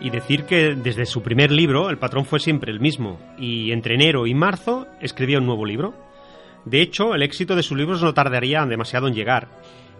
Y 0.00 0.10
decir 0.10 0.44
que 0.44 0.74
desde 0.74 1.06
su 1.06 1.22
primer 1.22 1.50
libro 1.50 1.88
el 1.88 1.96
patrón 1.96 2.26
fue 2.26 2.38
siempre 2.38 2.70
el 2.70 2.78
mismo, 2.78 3.18
y 3.38 3.72
entre 3.72 3.94
enero 3.94 4.26
y 4.26 4.34
marzo 4.34 4.86
escribía 5.00 5.38
un 5.38 5.46
nuevo 5.46 5.64
libro. 5.64 5.94
De 6.66 6.82
hecho, 6.82 7.14
el 7.14 7.22
éxito 7.22 7.56
de 7.56 7.62
sus 7.62 7.78
libros 7.78 8.02
no 8.02 8.12
tardaría 8.12 8.66
demasiado 8.66 9.08
en 9.08 9.14
llegar, 9.14 9.48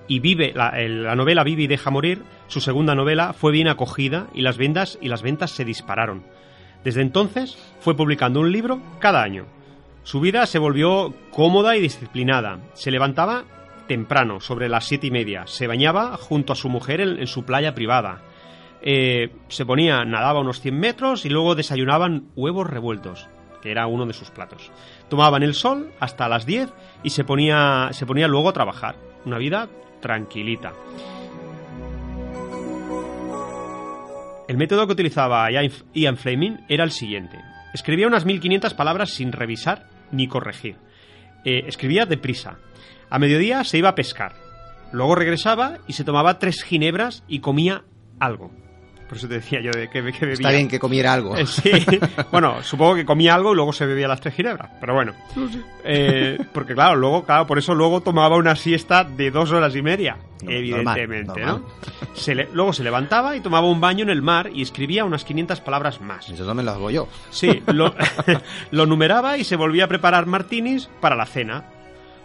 y 0.07 0.21
Vive, 0.21 0.53
la, 0.55 0.73
la, 0.89 1.15
novela 1.15 1.45
Vive 1.45 1.63
y 1.63 1.67
deja 1.67 1.91
morir, 1.91 2.23
su 2.47 2.61
segunda 2.61 2.95
novela, 2.95 3.33
fue 3.33 3.53
bien 3.53 3.69
acogida 3.69 4.29
y 4.35 4.43
las 4.43 4.57
ventas 4.57 4.99
y 5.01 5.09
las 5.09 5.23
ventas 5.23 5.51
se 5.51 5.65
dispararon. 5.65 6.25
Desde 6.85 7.01
entonces 7.01 7.57
fue 7.81 7.97
publicando 7.97 8.41
un 8.41 8.53
libro 8.53 8.81
cada 8.99 9.23
año. 9.23 9.47
Su 10.03 10.21
vida 10.21 10.45
se 10.47 10.59
volvió 10.59 11.15
cómoda 11.31 11.77
y 11.77 11.81
disciplinada. 11.81 12.59
Se 12.75 12.91
levantaba 12.91 13.45
temprano, 13.89 14.41
sobre 14.41 14.69
las 14.69 14.85
siete 14.85 15.07
y 15.07 15.11
media. 15.11 15.47
Se 15.47 15.67
bañaba 15.67 16.17
junto 16.17 16.53
a 16.53 16.57
su 16.57 16.69
mujer 16.69 17.01
en, 17.01 17.19
en 17.19 17.27
su 17.27 17.45
playa 17.45 17.75
privada. 17.75 18.23
Eh, 18.87 19.31
se 19.49 19.65
ponía, 19.65 20.05
nadaba 20.05 20.41
unos 20.41 20.61
100 20.61 20.79
metros 20.79 21.25
y 21.25 21.31
luego 21.31 21.55
desayunaban 21.55 22.29
huevos 22.37 22.69
revueltos, 22.69 23.29
que 23.63 23.71
era 23.71 23.87
uno 23.87 24.05
de 24.05 24.13
sus 24.13 24.31
platos. 24.31 24.71
Tomaban 25.09 25.43
el 25.43 25.55
sol 25.55 25.91
hasta 26.01 26.29
las 26.29 26.45
10 26.45 26.71
y 27.03 27.11
se 27.11 27.25
ponía, 27.25 27.89
se 27.93 28.05
ponía 28.05 28.29
luego 28.29 28.51
a 28.51 28.53
trabajar. 28.53 28.97
Una 29.25 29.39
vida 29.39 29.69
tranquilita. 30.05 30.75
El 34.47 34.59
método 34.59 34.87
que 34.87 34.93
utilizaba 34.93 35.49
Ian 35.95 36.19
Fleming 36.19 36.59
era 36.69 36.85
el 36.85 36.91
siguiente. 36.91 37.39
Escribía 37.73 38.07
unas 38.07 38.27
1500 38.27 38.75
palabras 38.75 39.15
sin 39.15 39.33
revisar 39.33 39.87
ni 40.13 40.29
corregir. 40.29 40.77
Eh, 41.47 41.65
escribía 41.67 42.05
deprisa. 42.05 42.59
A 43.09 43.19
mediodía 43.19 43.65
se 43.65 43.79
iba 43.79 43.89
a 43.89 43.95
pescar. 43.95 44.35
Luego 44.93 45.15
regresaba 45.15 45.79
y 45.89 45.95
se 45.95 46.05
tomaba 46.05 46.39
tres 46.39 46.63
ginebras 46.63 47.25
y 47.27 47.39
comía 47.39 47.85
algo. 48.21 48.51
Por 49.09 49.19
eso 49.19 49.29
te 49.29 49.35
decía 49.35 49.61
yo 49.61 49.71
de 49.71 49.89
que, 49.91 50.03
que 50.03 50.21
bebía. 50.21 50.33
Está 50.33 50.51
bien 50.51 50.67
que 50.67 50.79
comiera 50.81 51.13
algo. 51.13 51.37
Eh, 51.37 51.47
sí. 51.47 51.71
bueno, 52.33 52.63
supongo 52.63 52.95
que 52.95 53.05
comía 53.05 53.35
algo 53.35 53.53
y 53.53 53.55
luego 53.57 53.73
se 53.73 53.85
bebía 53.87 54.09
las 54.09 54.21
tres 54.21 54.35
ginebras. 54.35 54.71
Pero 54.81 54.95
bueno. 54.95 55.13
Eh, 55.85 56.39
porque 56.53 56.75
claro, 56.75 56.97
luego, 56.97 57.25
claro, 57.25 57.47
por 57.47 57.59
eso 57.59 57.75
luego 57.75 58.01
tomaba 58.01 58.37
una 58.37 58.57
siesta 58.57 59.05
de 59.05 59.31
dos 59.31 59.53
horas 59.53 59.77
y 59.77 59.83
media. 59.83 60.17
No, 60.43 60.51
evidentemente, 60.51 61.27
normal, 61.27 61.47
normal. 61.61 61.63
¿no? 62.09 62.15
Se 62.15 62.35
le- 62.35 62.49
luego 62.53 62.73
se 62.73 62.83
levantaba 62.83 63.37
y 63.37 63.41
tomaba 63.41 63.67
un 63.69 63.81
baño 63.81 64.03
en 64.05 64.11
el 64.11 64.23
mar 64.23 64.51
y 64.53 64.63
escribía 64.63 65.05
unas 65.05 65.25
500 65.25 65.61
palabras 65.61 66.01
más. 66.01 66.29
Eso 66.31 66.47
también 66.47 66.67
lo 66.67 66.73
hago 66.73 66.91
yo. 66.91 67.09
Sí, 67.31 67.63
lo, 67.67 67.95
lo 68.71 68.87
numeraba 68.87 69.37
y 69.39 69.45
se 69.45 69.57
volvía 69.57 69.85
a 69.85 69.89
preparar 69.89 70.27
martinis 70.27 70.89
para 71.01 71.17
la 71.17 71.27
cena. 71.27 71.65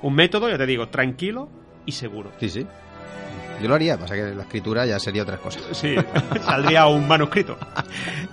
Un 0.02 0.16
método, 0.16 0.50
ya 0.50 0.58
te 0.58 0.66
digo, 0.66 0.88
tranquilo 0.88 1.50
y 1.86 1.92
seguro. 1.92 2.32
Sí, 2.40 2.50
sí. 2.50 2.66
Yo 3.62 3.68
lo 3.68 3.76
haría, 3.76 3.98
pasa 3.98 4.16
que 4.16 4.34
la 4.34 4.44
escritura 4.44 4.86
ya 4.86 5.00
sería 5.00 5.24
otras 5.24 5.40
cosas. 5.40 5.64
Sí, 5.74 5.96
saldría 6.44 6.88
un 6.88 7.08
manuscrito. 7.08 7.58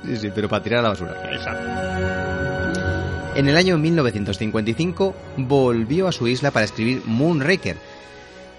Sí, 0.04 0.16
sí, 0.16 0.30
pero 0.32 0.48
para 0.48 0.62
tirar 0.62 0.80
a 0.80 0.82
la 0.82 0.88
basura. 0.90 1.20
Exacto. 1.32 2.56
En 3.34 3.48
el 3.48 3.56
año 3.56 3.76
1955 3.76 5.14
volvió 5.36 6.06
a 6.06 6.12
su 6.12 6.28
isla 6.28 6.52
para 6.52 6.64
escribir 6.64 7.02
Moonraker. 7.04 7.76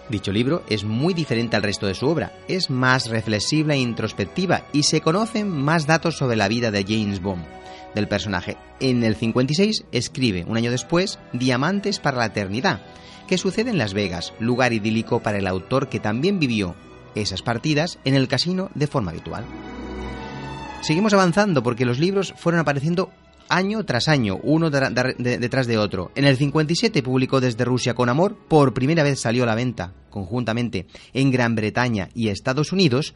Dicho 0.09 0.31
libro 0.31 0.63
es 0.69 0.83
muy 0.83 1.13
diferente 1.13 1.55
al 1.55 1.63
resto 1.63 1.87
de 1.87 1.95
su 1.95 2.07
obra, 2.07 2.31
es 2.47 2.69
más 2.69 3.09
reflexiva 3.09 3.73
e 3.73 3.79
introspectiva 3.79 4.63
y 4.73 4.83
se 4.83 5.01
conocen 5.01 5.49
más 5.49 5.87
datos 5.87 6.17
sobre 6.17 6.35
la 6.35 6.47
vida 6.47 6.69
de 6.69 6.85
James 6.87 7.21
Bond, 7.21 7.45
del 7.95 8.07
personaje. 8.07 8.57
En 8.79 9.03
el 9.03 9.15
56 9.15 9.85
escribe, 9.91 10.45
un 10.47 10.57
año 10.57 10.69
después, 10.69 11.17
Diamantes 11.33 11.99
para 11.99 12.17
la 12.17 12.25
Eternidad, 12.27 12.81
que 13.27 13.37
sucede 13.37 13.69
en 13.69 13.77
Las 13.77 13.93
Vegas, 13.93 14.33
lugar 14.39 14.73
idílico 14.73 15.21
para 15.21 15.37
el 15.37 15.47
autor 15.47 15.89
que 15.89 15.99
también 15.99 16.39
vivió 16.39 16.75
esas 17.15 17.41
partidas 17.41 17.99
en 18.05 18.15
el 18.15 18.27
casino 18.27 18.69
de 18.75 18.87
forma 18.87 19.11
habitual. 19.11 19.45
Seguimos 20.81 21.13
avanzando 21.13 21.63
porque 21.63 21.85
los 21.85 21.99
libros 21.99 22.33
fueron 22.37 22.61
apareciendo 22.61 23.11
año 23.49 23.83
tras 23.85 24.07
año, 24.07 24.39
uno 24.43 24.69
de- 24.69 24.89
de- 24.89 25.15
de- 25.17 25.37
detrás 25.37 25.67
de 25.67 25.77
otro. 25.77 26.11
En 26.15 26.25
el 26.25 26.37
57 26.37 27.01
publicó 27.01 27.39
Desde 27.41 27.65
Rusia 27.65 27.93
con 27.93 28.09
Amor, 28.09 28.37
por 28.47 28.73
primera 28.73 29.03
vez 29.03 29.19
salió 29.19 29.43
a 29.43 29.47
la 29.47 29.55
venta, 29.55 29.93
conjuntamente, 30.09 30.85
en 31.13 31.31
Gran 31.31 31.55
Bretaña 31.55 32.09
y 32.13 32.27
Estados 32.29 32.71
Unidos. 32.71 33.13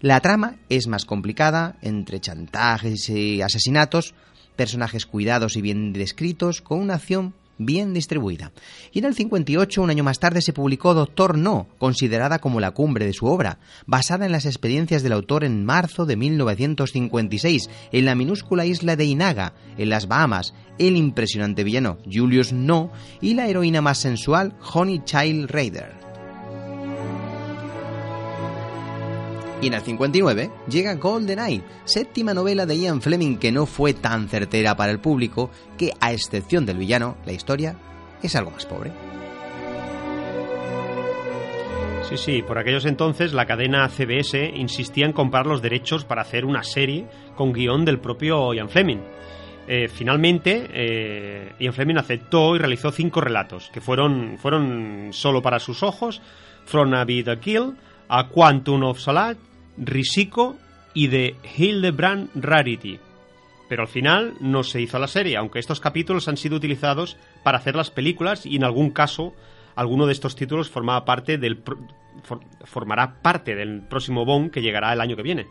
La 0.00 0.20
trama 0.20 0.56
es 0.68 0.86
más 0.86 1.04
complicada, 1.04 1.76
entre 1.82 2.20
chantajes 2.20 3.08
y 3.08 3.40
asesinatos, 3.42 4.14
personajes 4.56 5.06
cuidados 5.06 5.56
y 5.56 5.62
bien 5.62 5.92
descritos, 5.92 6.60
con 6.60 6.80
una 6.80 6.94
acción 6.94 7.34
bien 7.58 7.92
distribuida. 7.92 8.52
Y 8.92 9.00
en 9.00 9.04
el 9.04 9.14
58, 9.14 9.82
un 9.82 9.90
año 9.90 10.04
más 10.04 10.18
tarde, 10.18 10.40
se 10.40 10.52
publicó 10.52 10.94
Doctor 10.94 11.36
No, 11.36 11.68
considerada 11.78 12.38
como 12.38 12.60
la 12.60 12.70
cumbre 12.70 13.06
de 13.06 13.12
su 13.12 13.26
obra, 13.26 13.58
basada 13.86 14.26
en 14.26 14.32
las 14.32 14.46
experiencias 14.46 15.02
del 15.02 15.12
autor 15.12 15.44
en 15.44 15.64
marzo 15.64 16.06
de 16.06 16.16
1956, 16.16 17.68
en 17.92 18.04
la 18.04 18.14
minúscula 18.14 18.64
isla 18.64 18.96
de 18.96 19.04
Inaga, 19.04 19.52
en 19.76 19.90
las 19.90 20.08
Bahamas, 20.08 20.54
el 20.78 20.96
impresionante 20.96 21.64
villano 21.64 21.98
Julius 22.10 22.52
No 22.52 22.90
y 23.20 23.34
la 23.34 23.48
heroína 23.48 23.82
más 23.82 23.98
sensual 23.98 24.54
Honey 24.72 25.02
Child 25.04 25.50
Raider. 25.50 25.97
Y 29.60 29.66
en 29.66 29.74
el 29.74 29.80
59 29.80 30.50
llega 30.68 30.94
GoldenEye, 30.94 31.62
séptima 31.84 32.32
novela 32.32 32.64
de 32.64 32.78
Ian 32.78 33.02
Fleming 33.02 33.38
que 33.38 33.50
no 33.50 33.66
fue 33.66 33.92
tan 33.92 34.28
certera 34.28 34.76
para 34.76 34.92
el 34.92 35.00
público, 35.00 35.50
que 35.76 35.92
a 36.00 36.12
excepción 36.12 36.64
del 36.64 36.78
villano, 36.78 37.16
la 37.26 37.32
historia 37.32 37.76
es 38.22 38.36
algo 38.36 38.52
más 38.52 38.66
pobre. 38.66 38.92
Sí, 42.08 42.16
sí, 42.16 42.42
por 42.42 42.56
aquellos 42.56 42.86
entonces 42.86 43.34
la 43.34 43.46
cadena 43.46 43.88
CBS 43.88 44.52
insistía 44.54 45.04
en 45.04 45.12
comprar 45.12 45.46
los 45.46 45.60
derechos 45.60 46.04
para 46.04 46.22
hacer 46.22 46.44
una 46.44 46.62
serie 46.62 47.06
con 47.34 47.52
guion 47.52 47.84
del 47.84 47.98
propio 47.98 48.54
Ian 48.54 48.70
Fleming. 48.70 49.00
Eh, 49.66 49.88
finalmente, 49.88 50.66
eh, 50.72 51.52
Ian 51.58 51.74
Fleming 51.74 51.96
aceptó 51.96 52.56
y 52.56 52.58
realizó 52.60 52.90
cinco 52.92 53.20
relatos, 53.20 53.70
que 53.70 53.82
fueron, 53.82 54.38
fueron 54.38 55.08
solo 55.12 55.42
para 55.42 55.58
sus 55.58 55.82
ojos, 55.82 56.22
From 56.64 56.94
a 56.94 57.04
Be 57.04 57.22
the 57.22 57.38
Kill, 57.38 57.76
A 58.08 58.28
Quantum 58.28 58.84
of 58.84 58.98
Solace, 58.98 59.38
Risico 59.78 60.56
y 60.94 61.08
The 61.08 61.36
Hildebrand 61.56 62.30
Rarity. 62.34 62.98
Pero 63.68 63.82
al 63.82 63.88
final 63.88 64.34
no 64.40 64.62
se 64.62 64.80
hizo 64.80 64.98
la 64.98 65.08
serie, 65.08 65.36
aunque 65.36 65.58
estos 65.58 65.80
capítulos 65.80 66.28
han 66.28 66.36
sido 66.36 66.56
utilizados 66.56 67.16
para 67.42 67.58
hacer 67.58 67.76
las 67.76 67.90
películas 67.90 68.46
y 68.46 68.56
en 68.56 68.64
algún 68.64 68.90
caso 68.90 69.34
alguno 69.74 70.06
de 70.06 70.12
estos 70.12 70.34
títulos 70.34 70.70
formaba 70.70 71.04
parte 71.04 71.38
del 71.38 71.62
formará 72.64 73.22
parte 73.22 73.54
del 73.54 73.82
próximo 73.82 74.24
Bond 74.24 74.50
que 74.50 74.62
llegará 74.62 74.92
el 74.92 75.00
año 75.00 75.16
que 75.16 75.22
viene. 75.22 75.46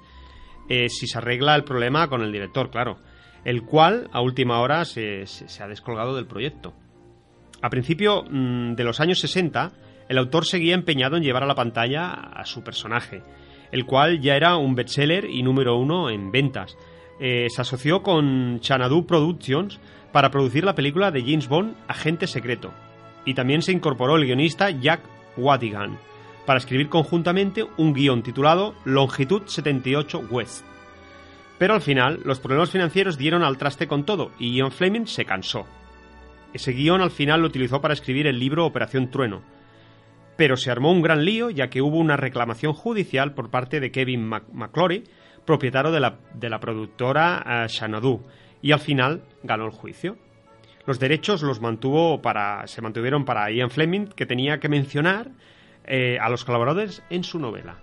Eh, 0.68 0.90
si 0.90 1.08
se 1.08 1.18
arregla 1.18 1.56
el 1.56 1.64
problema 1.64 2.10
con 2.10 2.22
el 2.22 2.32
director, 2.32 2.70
claro, 2.70 2.98
el 3.46 3.64
cual 3.64 4.10
a 4.12 4.20
última 4.20 4.60
hora 4.60 4.84
se 4.84 5.24
ha 5.62 5.68
descolgado 5.68 6.16
del 6.16 6.26
proyecto. 6.26 6.74
A 7.62 7.70
principio 7.70 8.24
mm, 8.24 8.76
de 8.76 8.84
los 8.84 9.00
años 9.00 9.20
60, 9.20 9.72
el 10.10 10.18
autor 10.18 10.46
seguía 10.46 10.76
empeñado 10.76 11.18
en 11.18 11.24
llevar 11.24 11.44
a 11.44 11.48
la 11.48 11.56
pantalla 11.56 12.12
a 12.12 12.46
su 12.46 12.64
personaje, 12.64 13.24
el 13.72 13.86
cual 13.86 14.22
ya 14.22 14.36
era 14.36 14.58
un 14.58 14.76
bestseller 14.76 15.26
y 15.26 15.44
número 15.44 15.78
uno 15.78 16.10
en 16.10 16.32
ventas. 16.32 16.78
Eh, 17.20 17.48
se 17.50 17.62
asoció 17.62 18.04
con 18.04 18.60
Xanadu 18.62 19.06
Productions 19.06 19.80
para 20.12 20.32
producir 20.32 20.64
la 20.64 20.76
película 20.76 21.12
de 21.12 21.22
James 21.22 21.48
Bond 21.48 21.76
Agente 21.88 22.28
Secreto, 22.28 22.72
y 23.26 23.34
también 23.34 23.62
se 23.62 23.72
incorporó 23.72 24.16
el 24.16 24.26
guionista 24.26 24.70
Jack 24.70 25.02
Wadigan 25.36 25.98
para 26.46 26.60
escribir 26.60 26.88
conjuntamente 26.88 27.66
un 27.76 27.94
guion 27.94 28.24
titulado 28.24 28.74
Longitud 28.86 29.44
78 29.48 30.28
West. 30.32 30.66
Pero 31.58 31.74
al 31.74 31.82
final, 31.82 32.22
los 32.24 32.40
problemas 32.40 32.72
financieros 32.72 33.18
dieron 33.18 33.44
al 33.44 33.58
traste 33.58 33.88
con 33.88 34.06
todo 34.06 34.32
y 34.40 34.56
Ian 34.56 34.72
Fleming 34.72 35.08
se 35.08 35.26
cansó. 35.26 35.66
Ese 36.54 36.72
guion 36.72 37.02
al 37.02 37.12
final 37.12 37.42
lo 37.42 37.48
utilizó 37.48 37.82
para 37.82 37.94
escribir 37.94 38.28
el 38.28 38.40
libro 38.40 38.66
Operación 38.66 39.12
Trueno. 39.12 39.42
Pero 40.38 40.56
se 40.56 40.72
armó 40.72 40.92
un 40.92 41.02
gran 41.02 41.26
lío 41.26 41.50
ya 41.50 41.70
que 41.70 41.82
hubo 41.82 41.98
una 41.98 42.16
reclamación 42.16 42.74
judicial 42.74 43.34
por 43.34 43.50
parte 43.50 43.80
de 43.80 43.92
Kevin 43.92 44.26
McClory, 44.54 45.04
propietario 45.46 45.92
de 45.92 46.00
la, 46.00 46.20
de 46.34 46.50
la 46.50 46.60
productora 46.60 47.68
Xanadu, 47.68 48.22
y 48.62 48.72
al 48.72 48.80
final 48.80 49.24
ganó 49.44 49.66
el 49.66 49.72
juicio. 49.72 50.18
Los 50.86 51.00
derechos 51.00 51.42
los 51.42 51.60
mantuvo 51.60 52.22
para, 52.22 52.66
se 52.68 52.82
mantuvieron 52.82 53.26
para 53.26 53.52
Ian 53.52 53.70
Fleming, 53.70 54.08
que 54.08 54.26
tenía 54.26 54.60
que 54.60 54.70
mencionar 54.70 55.32
eh, 55.86 56.18
a 56.22 56.30
los 56.30 56.46
colaboradores 56.46 57.02
en 57.10 57.24
su 57.24 57.40
novela. 57.40 57.78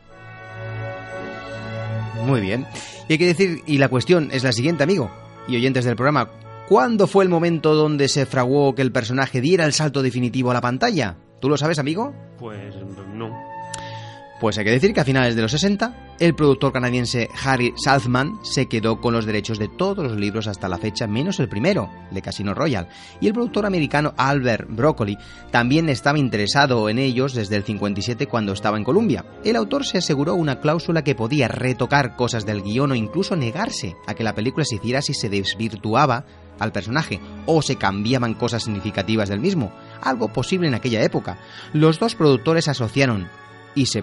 Muy 2.24 2.40
bien. 2.40 2.66
Y 3.08 3.12
hay 3.12 3.18
que 3.18 3.26
decir, 3.26 3.60
y 3.66 3.76
la 3.76 3.88
cuestión 3.88 4.30
es 4.32 4.44
la 4.44 4.52
siguiente, 4.52 4.84
amigo, 4.84 5.10
y 5.46 5.56
oyentes 5.56 5.84
del 5.84 5.96
programa, 5.96 6.30
¿cuándo 6.68 7.06
fue 7.06 7.24
el 7.24 7.30
momento 7.30 7.74
donde 7.74 8.08
se 8.08 8.24
fraguó 8.24 8.74
que 8.74 8.82
el 8.82 8.92
personaje 8.92 9.42
diera 9.42 9.66
el 9.66 9.74
salto 9.74 10.02
definitivo 10.02 10.50
a 10.50 10.54
la 10.54 10.60
pantalla? 10.62 11.16
¿Tú 11.44 11.50
lo 11.50 11.58
sabes, 11.58 11.78
amigo? 11.78 12.14
Pues 12.38 12.74
no. 13.12 13.30
Pues 14.40 14.56
hay 14.56 14.64
que 14.64 14.70
decir 14.70 14.94
que 14.94 15.00
a 15.00 15.04
finales 15.04 15.36
de 15.36 15.42
los 15.42 15.50
60, 15.50 16.16
el 16.18 16.34
productor 16.34 16.72
canadiense 16.72 17.28
Harry 17.44 17.74
Saltzman 17.76 18.38
se 18.42 18.64
quedó 18.64 18.98
con 18.98 19.12
los 19.12 19.26
derechos 19.26 19.58
de 19.58 19.68
todos 19.68 20.02
los 20.02 20.16
libros 20.16 20.46
hasta 20.46 20.70
la 20.70 20.78
fecha, 20.78 21.06
menos 21.06 21.40
el 21.40 21.50
primero, 21.50 21.90
de 22.10 22.22
Casino 22.22 22.54
Royale, 22.54 22.88
y 23.20 23.26
el 23.26 23.34
productor 23.34 23.66
americano 23.66 24.14
Albert 24.16 24.70
Broccoli 24.70 25.18
también 25.50 25.90
estaba 25.90 26.18
interesado 26.18 26.88
en 26.88 26.98
ellos 26.98 27.34
desde 27.34 27.56
el 27.56 27.64
57 27.64 28.26
cuando 28.26 28.54
estaba 28.54 28.78
en 28.78 28.84
Columbia. 28.84 29.26
El 29.44 29.56
autor 29.56 29.84
se 29.84 29.98
aseguró 29.98 30.36
una 30.36 30.60
cláusula 30.60 31.04
que 31.04 31.14
podía 31.14 31.48
retocar 31.48 32.16
cosas 32.16 32.46
del 32.46 32.62
guion 32.62 32.92
o 32.92 32.94
incluso 32.94 33.36
negarse 33.36 33.96
a 34.06 34.14
que 34.14 34.24
la 34.24 34.34
película 34.34 34.64
se 34.64 34.76
hiciera 34.76 35.02
si 35.02 35.12
se 35.12 35.28
desvirtuaba 35.28 36.24
al 36.58 36.72
personaje 36.72 37.20
o 37.46 37.62
se 37.62 37.76
cambiaban 37.76 38.34
cosas 38.34 38.64
significativas 38.64 39.28
del 39.28 39.40
mismo, 39.40 39.72
algo 40.02 40.28
posible 40.28 40.68
en 40.68 40.74
aquella 40.74 41.02
época. 41.02 41.38
Los 41.72 41.98
dos 41.98 42.14
productores 42.14 42.68
asociaron 42.68 43.28
y 43.74 43.86
se, 43.86 44.02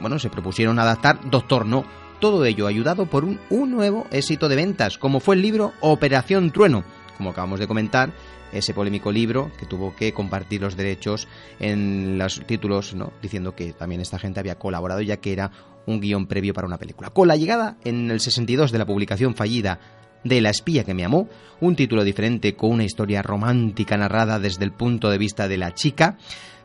bueno, 0.00 0.18
se 0.18 0.30
propusieron 0.30 0.78
adaptar 0.78 1.18
Doctor 1.30 1.66
No. 1.66 1.84
Todo 2.20 2.44
ello 2.44 2.66
ayudado 2.66 3.06
por 3.06 3.24
un, 3.24 3.40
un 3.50 3.70
nuevo 3.70 4.06
éxito 4.10 4.48
de 4.48 4.56
ventas, 4.56 4.98
como 4.98 5.20
fue 5.20 5.34
el 5.34 5.42
libro 5.42 5.72
Operación 5.80 6.52
Trueno, 6.52 6.84
como 7.16 7.30
acabamos 7.30 7.60
de 7.60 7.66
comentar, 7.66 8.12
ese 8.52 8.72
polémico 8.72 9.10
libro 9.10 9.50
que 9.58 9.66
tuvo 9.66 9.94
que 9.94 10.12
compartir 10.14 10.62
los 10.62 10.76
derechos 10.76 11.28
en 11.58 12.18
los 12.18 12.40
títulos, 12.46 12.94
¿no? 12.94 13.12
diciendo 13.20 13.54
que 13.54 13.72
también 13.72 14.00
esta 14.00 14.18
gente 14.18 14.40
había 14.40 14.58
colaborado 14.58 15.00
ya 15.00 15.16
que 15.18 15.32
era 15.32 15.50
un 15.86 16.00
guion 16.00 16.26
previo 16.26 16.54
para 16.54 16.66
una 16.66 16.78
película. 16.78 17.10
Con 17.10 17.28
la 17.28 17.36
llegada 17.36 17.76
en 17.84 18.10
el 18.10 18.20
62 18.20 18.72
de 18.72 18.78
la 18.78 18.86
publicación 18.86 19.34
fallida 19.34 19.80
de 20.24 20.40
La 20.40 20.50
espía 20.50 20.84
que 20.84 20.94
me 20.94 21.04
amó, 21.04 21.28
un 21.60 21.76
título 21.76 22.02
diferente 22.02 22.56
con 22.56 22.72
una 22.72 22.84
historia 22.84 23.22
romántica 23.22 23.96
narrada 23.96 24.38
desde 24.38 24.64
el 24.64 24.72
punto 24.72 25.10
de 25.10 25.18
vista 25.18 25.48
de 25.48 25.58
la 25.58 25.74
chica 25.74 26.18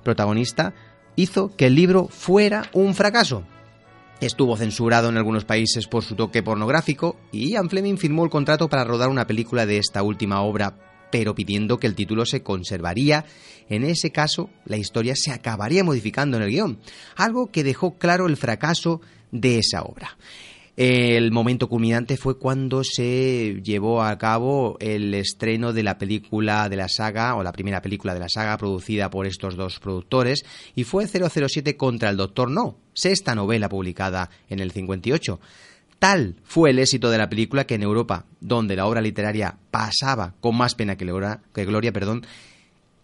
protagonista, 0.04 0.74
hizo 1.16 1.56
que 1.56 1.68
el 1.68 1.76
libro 1.76 2.08
fuera 2.08 2.70
un 2.74 2.96
fracaso. 2.96 3.44
Estuvo 4.22 4.58
censurado 4.58 5.10
en 5.10 5.18
algunos 5.18 5.46
países 5.46 5.88
por 5.88 6.04
su 6.04 6.16
toque 6.16 6.44
pornográfico 6.44 7.18
y 7.32 7.52
Ian 7.52 7.70
Fleming 7.70 7.96
firmó 7.96 8.26
el 8.26 8.30
contrato 8.30 8.68
para 8.68 8.84
rodar 8.84 9.10
una 9.10 9.28
película 9.28 9.66
de 9.66 9.78
esta 9.78 10.04
última 10.04 10.42
obra, 10.42 10.78
pero 11.10 11.36
pidiendo 11.36 11.78
que 11.78 11.88
el 11.88 11.96
título 11.96 12.26
se 12.26 12.44
conservaría. 12.44 13.26
En 13.70 13.84
ese 13.84 14.12
caso, 14.12 14.50
la 14.66 14.78
historia 14.78 15.14
se 15.16 15.32
acabaría 15.32 15.84
modificando 15.84 16.36
en 16.36 16.44
el 16.44 16.50
guion, 16.50 16.80
algo 17.16 17.48
que 17.48 17.64
dejó 17.64 17.98
claro 17.98 18.28
el 18.28 18.36
fracaso 18.36 19.00
de 19.32 19.60
esa 19.60 19.84
obra. 19.84 20.18
El 20.80 21.34
momento 21.34 21.68
culminante 21.68 22.16
fue 22.16 22.40
cuando 22.40 22.86
se 22.86 23.60
llevó 23.62 24.02
a 24.02 24.18
cabo 24.18 24.78
el 24.80 25.14
estreno 25.14 25.74
de 25.74 25.84
la 25.84 25.98
película 25.98 26.70
de 26.70 26.78
la 26.78 26.88
saga, 26.88 27.36
o 27.36 27.44
la 27.44 27.52
primera 27.52 27.82
película 27.82 28.14
de 28.14 28.22
la 28.22 28.30
saga 28.30 28.58
producida 28.58 29.10
por 29.10 29.28
estos 29.28 29.58
dos 29.58 29.78
productores, 29.80 30.46
y 30.76 30.86
fue 30.86 31.06
007 31.06 31.76
contra 31.76 32.10
el 32.10 32.16
Doctor 32.16 32.50
No, 32.50 32.78
sexta 32.94 33.36
novela 33.36 33.68
publicada 33.68 34.30
en 34.48 34.62
el 34.62 34.72
58. 34.72 35.42
Tal 36.00 36.38
fue 36.46 36.70
el 36.70 36.80
éxito 36.80 37.12
de 37.12 37.18
la 37.18 37.28
película 37.28 37.66
que 37.66 37.76
en 37.76 37.84
Europa, 37.84 38.26
donde 38.40 38.78
la 38.78 38.86
obra 38.86 39.02
literaria 39.02 39.58
pasaba 39.72 40.36
con 40.40 40.56
más 40.56 40.76
pena 40.76 40.96
que, 40.96 41.04
gloria, 41.04 41.42
que 41.54 41.66
gloria, 41.66 41.92
perdón, 41.92 42.26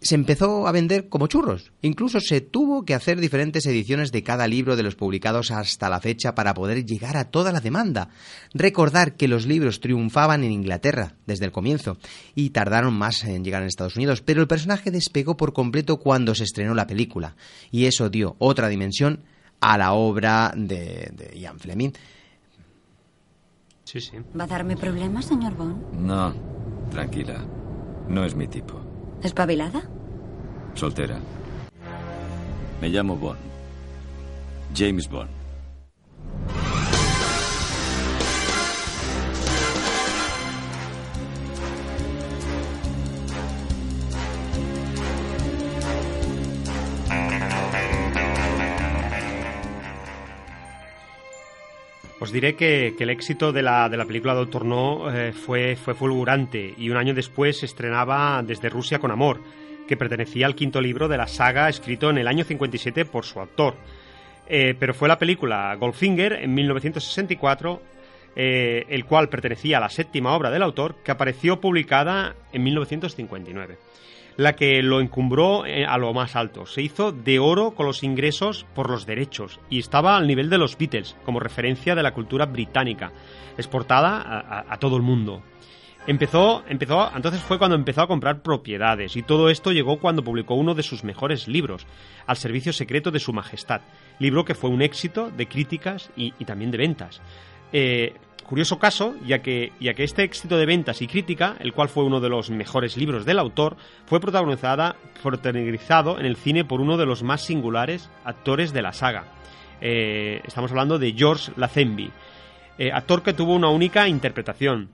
se 0.01 0.15
empezó 0.15 0.67
a 0.67 0.71
vender 0.71 1.10
como 1.10 1.27
churros. 1.27 1.71
Incluso 1.81 2.19
se 2.19 2.41
tuvo 2.41 2.86
que 2.86 2.93
hacer 2.93 3.19
diferentes 3.19 3.65
ediciones 3.65 4.12
de 4.12 4.23
cada 4.23 4.47
libro 4.47 4.75
de 4.75 4.84
los 4.84 4.95
publicados 4.95 5.51
hasta 5.51 5.89
la 5.89 5.99
fecha 5.99 6.36
para 6.36 6.53
poder 6.53 6.86
llegar 6.86 7.17
a 7.17 7.31
toda 7.31 7.51
la 7.51 7.62
demanda. 7.62 8.10
Recordar 8.53 9.15
que 9.15 9.27
los 9.27 9.45
libros 9.45 9.79
triunfaban 9.79 10.43
en 10.43 10.51
Inglaterra 10.51 11.15
desde 11.25 11.45
el 11.45 11.51
comienzo 11.51 11.97
y 12.36 12.51
tardaron 12.51 12.93
más 12.93 13.23
en 13.23 13.43
llegar 13.43 13.63
a 13.63 13.67
Estados 13.67 13.95
Unidos, 13.95 14.21
pero 14.21 14.41
el 14.41 14.47
personaje 14.47 14.91
despegó 14.91 15.38
por 15.38 15.53
completo 15.53 15.97
cuando 15.97 16.36
se 16.36 16.43
estrenó 16.43 16.75
la 16.75 16.88
película 16.88 17.36
y 17.71 17.86
eso 17.86 18.10
dio 18.10 18.36
otra 18.38 18.67
dimensión 18.67 19.23
a 19.60 19.77
la 19.77 19.93
obra 19.93 20.53
de, 20.55 21.12
de 21.13 21.39
Ian 21.39 21.60
Fleming. 21.60 21.91
Sí, 23.86 24.01
sí. 24.01 24.17
¿Va 24.38 24.43
a 24.43 24.47
darme 24.47 24.75
problemas, 24.75 25.25
señor 25.25 25.55
Bond? 25.55 25.93
No, 25.93 26.34
tranquila. 26.91 27.45
No 28.08 28.25
es 28.25 28.36
mi 28.36 28.47
tipo. 28.47 28.85
¿Espabilada? 29.26 29.82
Soltera. 30.76 31.20
Me 32.80 32.90
llamo 32.90 33.16
Bond. 33.16 33.40
James 34.76 35.10
Bond. 35.10 35.35
Os 52.26 52.32
diré 52.32 52.56
que, 52.56 52.96
el 52.98 53.10
éxito 53.12 53.52
de 53.52 53.62
la, 53.62 53.88
de 53.88 53.98
la 53.98 54.06
película 54.06 54.34
Doctor 54.34 54.66
No 54.66 55.14
eh, 55.14 55.32
fue, 55.32 55.76
fue 55.76 55.94
fulgurante 55.94 56.74
y 56.76 56.90
un 56.90 56.98
año 56.98 57.14
después 57.14 57.60
se 57.60 57.68
estrenaba 57.68 58.42
Desde 58.42 58.68
Rusia 58.68 58.98
con 58.98 59.12
Amor, 59.12 59.42
que 59.88 59.96
pertenecía 59.96 60.48
al 60.48 60.56
quinto 60.56 60.82
libro 60.82 61.08
de 61.08 61.18
la 61.18 61.28
saga 61.28 61.70
escrito 61.70 62.10
en 62.10 62.18
el 62.18 62.28
año 62.28 62.44
57 62.44 63.06
por 63.06 63.26
su 63.26 63.40
autor. 63.40 63.76
Eh, 64.48 64.74
pero 64.80 64.96
fue 64.96 65.08
la 65.08 65.20
película 65.20 65.76
Goldfinger 65.76 66.34
en 66.34 66.52
1964, 66.56 67.82
eh, 68.36 68.88
el 68.90 69.06
cual 69.06 69.30
pertenecía 69.30 69.78
a 69.78 69.82
la 69.82 69.90
séptima 69.90 70.36
obra 70.36 70.50
del 70.50 70.64
autor, 70.64 70.96
que 71.04 71.12
apareció 71.12 71.62
publicada 71.62 72.34
en 72.52 72.64
1959 72.64 73.78
la 74.38 74.54
que 74.54 74.82
lo 74.82 75.00
encumbró 75.00 75.65
eh, 75.65 75.86
a 75.86 75.98
lo 75.98 76.13
más 76.13 76.36
alto. 76.36 76.65
Se 76.65 76.82
hizo 76.82 77.12
de 77.12 77.39
oro 77.39 77.71
con 77.71 77.86
los 77.86 78.04
ingresos 78.04 78.65
por 78.76 78.89
los 78.89 79.06
derechos 79.06 79.60
y 79.69 79.80
estaba 79.80 80.17
al 80.17 80.28
nivel 80.28 80.50
de 80.50 80.58
los 80.58 80.78
Beatles 80.78 81.15
como 81.26 81.39
referencia 81.39 81.95
de 81.95 82.04
la 82.04 82.13
cultura 82.13 82.45
británica, 82.45 83.12
exportada 83.58 84.65
a, 84.69 84.78
todo 84.78 84.98
el 84.98 85.04
mundo. 85.04 85.41
Empezó, 86.08 86.63
empezó, 86.67 87.12
entonces 87.15 87.41
fue 87.41 87.58
cuando 87.58 87.76
empezó 87.76 88.02
a 88.02 88.08
comprar 88.08 88.43
propiedades 88.43 89.15
y 89.15 89.24
todo 89.24 89.50
esto 89.50 89.71
llegó 89.71 90.00
cuando 90.00 90.24
publicó 90.24 90.54
uno 90.54 90.76
de 90.76 90.84
sus 90.84 91.04
mejores 91.04 91.48
libros, 91.48 91.88
Al 92.28 92.38
Servicio 92.38 92.74
Secreto 92.74 93.10
de 93.10 93.19
Su 93.19 93.34
Majestad, 93.34 93.82
libro 94.19 94.45
que 94.45 94.54
fue 94.54 94.69
un 94.69 94.84
éxito 94.84 95.32
de 95.32 95.48
críticas 95.48 96.12
y, 96.15 96.34
y 96.38 96.45
también 96.45 96.69
de 96.69 96.78
ventas. 96.78 97.21
Eh, 97.74 98.13
curioso 98.45 98.79
caso, 98.79 99.15
ya 99.25 99.39
que, 99.39 99.71
ya 99.79 99.93
que 99.93 100.03
este 100.03 100.23
éxito 100.23 100.58
de 100.58 100.65
ventas 100.65 101.01
y 101.01 101.08
crítica, 101.08 101.55
el 101.60 101.73
cual 101.73 101.89
fue 101.89 102.03
uno 102.03 102.19
de 102.19 102.29
los 102.29 102.49
mejores 102.49 102.95
libros 102.95 103.25
del 103.25 103.39
autor, 103.39 103.75
fue 104.05 104.19
protagonizada, 104.19 104.95
protagonizado 105.21 106.19
en 106.19 106.25
el 106.25 106.36
cine 106.36 106.63
por 106.63 106.79
uno 106.79 106.97
de 106.97 107.05
los 107.05 107.23
más 107.23 107.41
singulares 107.41 108.10
actores 108.23 108.71
de 108.71 108.81
la 108.81 108.93
saga. 108.93 109.25
Eh, 109.81 110.41
estamos 110.45 110.71
hablando 110.71 110.99
de 110.99 111.13
George 111.13 111.51
Lazenby, 111.58 112.12
eh, 112.77 112.91
actor 112.91 113.23
que 113.23 113.34
tuvo 113.34 113.55
una 113.55 113.69
única 113.69 114.08
interpretación. 114.08 114.89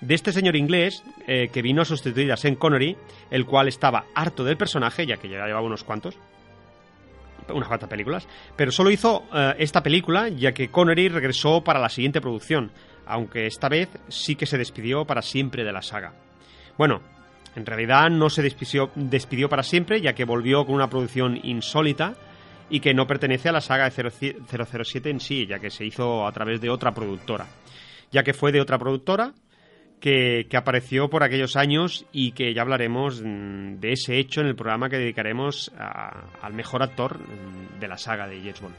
De 0.00 0.14
este 0.14 0.32
señor 0.32 0.56
inglés, 0.56 1.04
eh, 1.28 1.48
que 1.52 1.62
vino 1.62 1.82
a 1.82 1.84
sustituir 1.84 2.32
a 2.32 2.36
Sean 2.36 2.56
Connery, 2.56 2.96
el 3.30 3.46
cual 3.46 3.68
estaba 3.68 4.06
harto 4.16 4.42
del 4.42 4.56
personaje, 4.56 5.06
ya 5.06 5.16
que 5.16 5.28
ya 5.28 5.46
llevaba 5.46 5.64
unos 5.64 5.84
cuantos, 5.84 6.18
unas 7.48 7.68
cuantas 7.68 7.88
películas, 7.88 8.26
pero 8.56 8.72
solo 8.72 8.90
hizo 8.90 9.20
uh, 9.22 9.54
esta 9.58 9.82
película 9.82 10.28
ya 10.28 10.52
que 10.52 10.68
Connery 10.68 11.08
regresó 11.08 11.62
para 11.62 11.80
la 11.80 11.88
siguiente 11.88 12.20
producción, 12.20 12.72
aunque 13.06 13.46
esta 13.46 13.68
vez 13.68 13.88
sí 14.08 14.36
que 14.36 14.46
se 14.46 14.58
despidió 14.58 15.04
para 15.04 15.22
siempre 15.22 15.64
de 15.64 15.72
la 15.72 15.82
saga. 15.82 16.14
Bueno, 16.78 17.00
en 17.54 17.66
realidad 17.66 18.08
no 18.10 18.30
se 18.30 18.42
despidió, 18.42 18.90
despidió 18.94 19.48
para 19.48 19.62
siempre 19.62 20.00
ya 20.00 20.14
que 20.14 20.24
volvió 20.24 20.64
con 20.64 20.74
una 20.74 20.88
producción 20.88 21.38
insólita 21.42 22.14
y 22.70 22.80
que 22.80 22.94
no 22.94 23.06
pertenece 23.06 23.50
a 23.50 23.52
la 23.52 23.60
saga 23.60 23.90
de 23.90 24.10
007 24.48 25.10
en 25.10 25.20
sí, 25.20 25.46
ya 25.46 25.58
que 25.58 25.70
se 25.70 25.84
hizo 25.84 26.26
a 26.26 26.32
través 26.32 26.60
de 26.60 26.70
otra 26.70 26.92
productora. 26.92 27.46
Ya 28.10 28.22
que 28.22 28.32
fue 28.32 28.52
de 28.52 28.60
otra 28.60 28.78
productora, 28.78 29.32
que, 30.02 30.48
que, 30.50 30.56
apareció 30.56 31.08
por 31.08 31.22
aquellos 31.22 31.54
años 31.54 32.04
y 32.12 32.32
que 32.32 32.52
ya 32.52 32.62
hablaremos 32.62 33.22
de 33.22 33.92
ese 33.92 34.18
hecho 34.18 34.40
en 34.40 34.48
el 34.48 34.56
programa 34.56 34.90
que 34.90 34.98
dedicaremos 34.98 35.70
a, 35.78 36.24
al 36.42 36.54
mejor 36.54 36.82
actor 36.82 37.20
de 37.78 37.86
la 37.88 37.96
saga 37.96 38.26
de 38.26 38.38
James 38.38 38.60
Bond. 38.60 38.74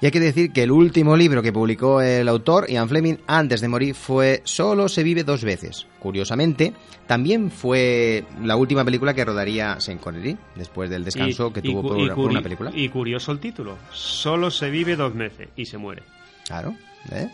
Y 0.00 0.06
hay 0.06 0.12
que 0.12 0.20
decir 0.20 0.52
que 0.52 0.64
el 0.64 0.72
último 0.72 1.16
libro 1.16 1.42
que 1.42 1.52
publicó 1.52 2.00
el 2.00 2.28
autor, 2.28 2.68
Ian 2.68 2.88
Fleming, 2.88 3.16
antes 3.28 3.60
de 3.60 3.68
morir 3.68 3.94
fue 3.94 4.42
Solo 4.44 4.88
se 4.88 5.04
vive 5.04 5.22
dos 5.22 5.44
veces. 5.44 5.86
Curiosamente, 6.00 6.72
también 7.06 7.52
fue 7.52 8.24
la 8.42 8.56
última 8.56 8.84
película 8.84 9.14
que 9.14 9.24
rodaría 9.24 9.78
Sean 9.80 9.98
Connery, 9.98 10.36
después 10.56 10.90
del 10.90 11.04
descanso 11.04 11.48
y, 11.48 11.52
que 11.52 11.62
tuvo 11.62 11.82
por, 11.82 12.14
por, 12.14 12.30
una 12.30 12.42
película. 12.42 12.72
Y 12.74 12.88
curioso 12.88 13.30
el 13.30 13.38
título, 13.38 13.78
Solo 13.92 14.50
se 14.50 14.70
vive 14.70 14.96
dos 14.96 15.14
veces 15.14 15.50
y 15.54 15.66
se 15.66 15.78
muere. 15.78 16.02
Claro. 16.46 16.74
¿Eh? 17.12 17.28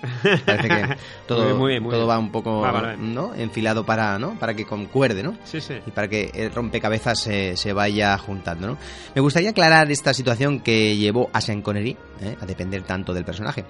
Parece 0.44 0.68
que 0.68 0.96
todo, 1.26 1.56
Muy 1.56 1.72
bien, 1.72 1.82
muy 1.82 1.90
todo 1.90 2.02
bien. 2.02 2.10
va 2.10 2.18
un 2.18 2.30
poco 2.30 2.60
Va. 2.60 2.96
¿no? 2.96 3.34
enfilado 3.34 3.84
para, 3.84 4.18
¿no? 4.18 4.38
para 4.38 4.54
que 4.54 4.64
concuerde, 4.64 5.22
¿no? 5.22 5.36
Sí, 5.44 5.60
sí. 5.60 5.74
y 5.86 5.90
para 5.90 6.08
que 6.08 6.30
el 6.34 6.52
rompecabezas 6.52 7.18
se, 7.20 7.56
se 7.56 7.72
vaya 7.72 8.16
juntando. 8.18 8.66
¿no? 8.66 8.78
Me 9.14 9.20
gustaría 9.20 9.50
aclarar 9.50 9.90
esta 9.90 10.14
situación 10.14 10.60
que 10.60 10.96
llevó 10.96 11.30
a 11.32 11.40
Sean 11.40 11.62
Connery 11.62 11.96
¿eh? 12.20 12.36
a 12.40 12.46
depender 12.46 12.82
tanto 12.82 13.12
del 13.12 13.24
personaje. 13.24 13.64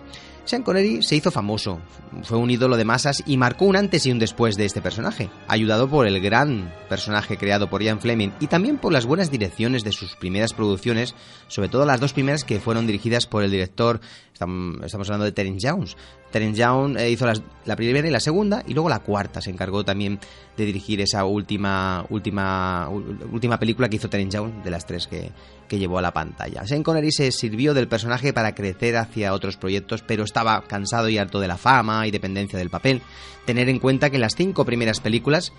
Sean 0.44 0.62
Connery 0.62 1.02
se 1.02 1.16
hizo 1.16 1.30
famoso, 1.30 1.80
fue 2.22 2.36
un 2.36 2.50
ídolo 2.50 2.76
de 2.76 2.84
masas 2.84 3.22
y 3.26 3.38
marcó 3.38 3.64
un 3.64 3.76
antes 3.76 4.04
y 4.04 4.12
un 4.12 4.18
después 4.18 4.56
de 4.56 4.66
este 4.66 4.82
personaje, 4.82 5.30
ayudado 5.48 5.88
por 5.88 6.06
el 6.06 6.20
gran 6.20 6.70
personaje 6.88 7.38
creado 7.38 7.70
por 7.70 7.82
Ian 7.82 7.98
Fleming 8.00 8.28
y 8.40 8.46
también 8.48 8.76
por 8.76 8.92
las 8.92 9.06
buenas 9.06 9.30
direcciones 9.30 9.84
de 9.84 9.92
sus 9.92 10.16
primeras 10.16 10.52
producciones, 10.52 11.14
sobre 11.48 11.70
todo 11.70 11.86
las 11.86 11.98
dos 11.98 12.12
primeras 12.12 12.44
que 12.44 12.60
fueron 12.60 12.86
dirigidas 12.86 13.26
por 13.26 13.42
el 13.42 13.50
director, 13.50 14.00
estam- 14.38 14.84
estamos 14.84 15.08
hablando 15.08 15.24
de 15.24 15.32
Terence 15.32 15.66
Jones. 15.66 15.96
Terence 16.34 16.60
Young 16.60 16.96
eh, 16.98 17.10
hizo 17.10 17.26
las- 17.26 17.42
la 17.64 17.76
primera 17.76 18.08
y 18.08 18.10
la 18.10 18.18
segunda 18.18 18.64
y 18.66 18.74
luego 18.74 18.88
la 18.88 18.98
cuarta. 18.98 19.40
Se 19.40 19.50
encargó 19.50 19.84
también 19.84 20.18
de 20.56 20.64
dirigir 20.66 21.00
esa 21.00 21.24
última 21.24 22.04
última 22.10 22.88
última 23.32 23.56
película 23.60 23.88
que 23.88 23.96
hizo 23.96 24.10
Terence 24.10 24.36
Young 24.36 24.64
de 24.64 24.70
las 24.72 24.84
tres 24.84 25.06
que, 25.06 25.30
que 25.68 25.78
llevó 25.78 25.98
a 25.98 26.02
la 26.02 26.12
pantalla. 26.12 26.66
Sean 26.66 26.82
Connery 26.82 27.12
se 27.12 27.30
sirvió 27.30 27.72
del 27.72 27.86
personaje 27.86 28.32
para 28.32 28.52
crecer 28.56 28.96
hacia 28.96 29.32
otros 29.32 29.56
proyectos, 29.56 30.02
pero 30.02 30.24
estaba 30.24 30.60
cansado 30.62 31.08
y 31.08 31.18
harto 31.18 31.38
de 31.38 31.46
la 31.46 31.56
fama 31.56 32.06
y 32.06 32.10
dependencia 32.10 32.58
del 32.58 32.68
papel. 32.68 33.00
Tener 33.46 33.68
en 33.68 33.78
cuenta 33.78 34.10
que 34.10 34.18
las 34.18 34.34
cinco 34.34 34.64
primeras 34.64 34.98
películas 35.00 35.52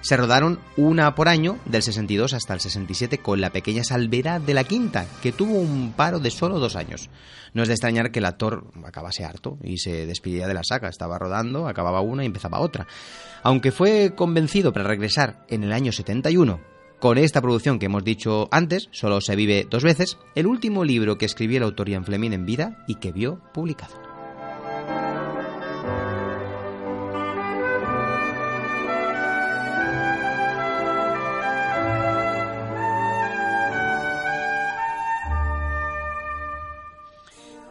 se 0.00 0.16
rodaron 0.16 0.60
una 0.76 1.14
por 1.14 1.28
año 1.28 1.58
del 1.64 1.82
62 1.82 2.32
hasta 2.32 2.54
el 2.54 2.60
67 2.60 3.18
con 3.18 3.40
la 3.40 3.50
pequeña 3.50 3.84
salvedad 3.84 4.40
de 4.40 4.54
la 4.54 4.64
quinta, 4.64 5.06
que 5.22 5.32
tuvo 5.32 5.54
un 5.54 5.92
paro 5.92 6.20
de 6.20 6.30
solo 6.30 6.58
dos 6.58 6.76
años. 6.76 7.10
No 7.54 7.62
es 7.62 7.68
de 7.68 7.74
extrañar 7.74 8.10
que 8.10 8.20
el 8.20 8.26
actor 8.26 8.66
acabase 8.84 9.24
harto 9.24 9.58
y 9.62 9.78
se 9.78 10.06
despidiera 10.06 10.46
de 10.46 10.54
la 10.54 10.64
saga. 10.64 10.88
Estaba 10.88 11.18
rodando, 11.18 11.66
acababa 11.66 12.00
una 12.00 12.22
y 12.22 12.26
empezaba 12.26 12.60
otra. 12.60 12.86
Aunque 13.42 13.72
fue 13.72 14.12
convencido 14.14 14.72
para 14.72 14.86
regresar 14.86 15.44
en 15.48 15.64
el 15.64 15.72
año 15.72 15.92
71 15.92 16.60
con 17.00 17.16
esta 17.16 17.40
producción 17.40 17.78
que 17.78 17.86
hemos 17.86 18.04
dicho 18.04 18.48
antes, 18.50 18.88
solo 18.90 19.20
se 19.20 19.36
vive 19.36 19.66
dos 19.70 19.84
veces, 19.84 20.18
el 20.34 20.46
último 20.46 20.84
libro 20.84 21.16
que 21.16 21.26
escribió 21.26 21.58
el 21.58 21.64
autor 21.64 21.88
Ian 21.88 22.04
Fleming 22.04 22.32
en 22.32 22.46
vida 22.46 22.84
y 22.88 22.96
que 22.96 23.12
vio 23.12 23.40
publicado. 23.54 24.07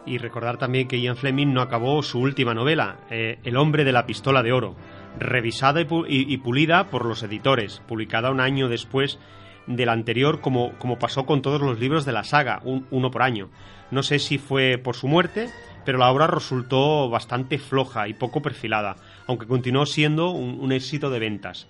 Y 0.08 0.18
recordar 0.18 0.56
también 0.56 0.88
que 0.88 1.00
Ian 1.00 1.16
Fleming 1.16 1.52
no 1.52 1.60
acabó 1.60 2.02
su 2.02 2.18
última 2.20 2.54
novela, 2.54 2.96
eh, 3.10 3.38
El 3.44 3.56
hombre 3.56 3.84
de 3.84 3.92
la 3.92 4.06
pistola 4.06 4.42
de 4.42 4.52
oro, 4.52 4.74
revisada 5.18 5.80
y, 5.80 5.84
pu- 5.84 6.06
y- 6.08 6.32
y 6.32 6.38
pulida 6.38 6.84
por 6.84 7.04
los 7.04 7.22
editores, 7.22 7.82
publicada 7.86 8.30
un 8.30 8.40
año 8.40 8.68
después 8.68 9.18
del 9.66 9.90
anterior, 9.90 10.40
como, 10.40 10.72
como 10.78 10.98
pasó 10.98 11.26
con 11.26 11.42
todos 11.42 11.60
los 11.60 11.78
libros 11.78 12.04
de 12.06 12.12
la 12.12 12.24
saga, 12.24 12.60
un- 12.64 12.86
uno 12.90 13.10
por 13.10 13.22
año. 13.22 13.50
No 13.90 14.02
sé 14.02 14.18
si 14.18 14.38
fue 14.38 14.78
por 14.78 14.96
su 14.96 15.08
muerte, 15.08 15.48
pero 15.84 15.98
la 15.98 16.10
obra 16.10 16.26
resultó 16.26 17.08
bastante 17.10 17.58
floja 17.58 18.08
y 18.08 18.14
poco 18.14 18.40
perfilada, 18.40 18.96
aunque 19.26 19.46
continuó 19.46 19.84
siendo 19.86 20.30
un, 20.30 20.72
éxito 20.72 21.10
de 21.10 21.18
ventas. 21.18 21.66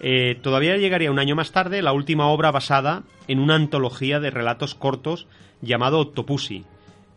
Eh, 0.00 0.36
todavía 0.42 0.76
llegaría 0.76 1.10
un 1.10 1.18
año 1.18 1.34
más 1.36 1.52
tarde 1.52 1.82
la 1.82 1.92
última 1.92 2.26
obra 2.28 2.50
basada 2.50 3.02
en 3.28 3.38
una 3.40 3.54
antología 3.56 4.18
de 4.20 4.30
relatos 4.30 4.74
cortos 4.74 5.26
llamado 5.60 5.98
Octopussy, 6.00 6.64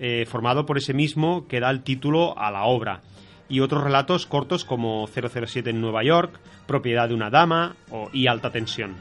eh, 0.05 0.25
formado 0.25 0.65
por 0.65 0.77
ese 0.77 0.93
mismo 0.93 1.47
que 1.47 1.61
da 1.61 1.69
el 1.69 1.81
título 1.81 2.37
a 2.37 2.51
la 2.51 2.65
obra, 2.65 2.99
y 3.47 3.61
otros 3.61 3.85
relatos 3.85 4.25
cortos 4.25 4.65
como 4.65 5.07
007 5.07 5.69
en 5.69 5.79
Nueva 5.79 6.03
York, 6.03 6.41
Propiedad 6.67 7.07
de 7.07 7.15
una 7.15 7.29
dama 7.29 7.77
o, 7.89 8.09
y 8.11 8.27
Alta 8.27 8.51
tensión. 8.51 8.95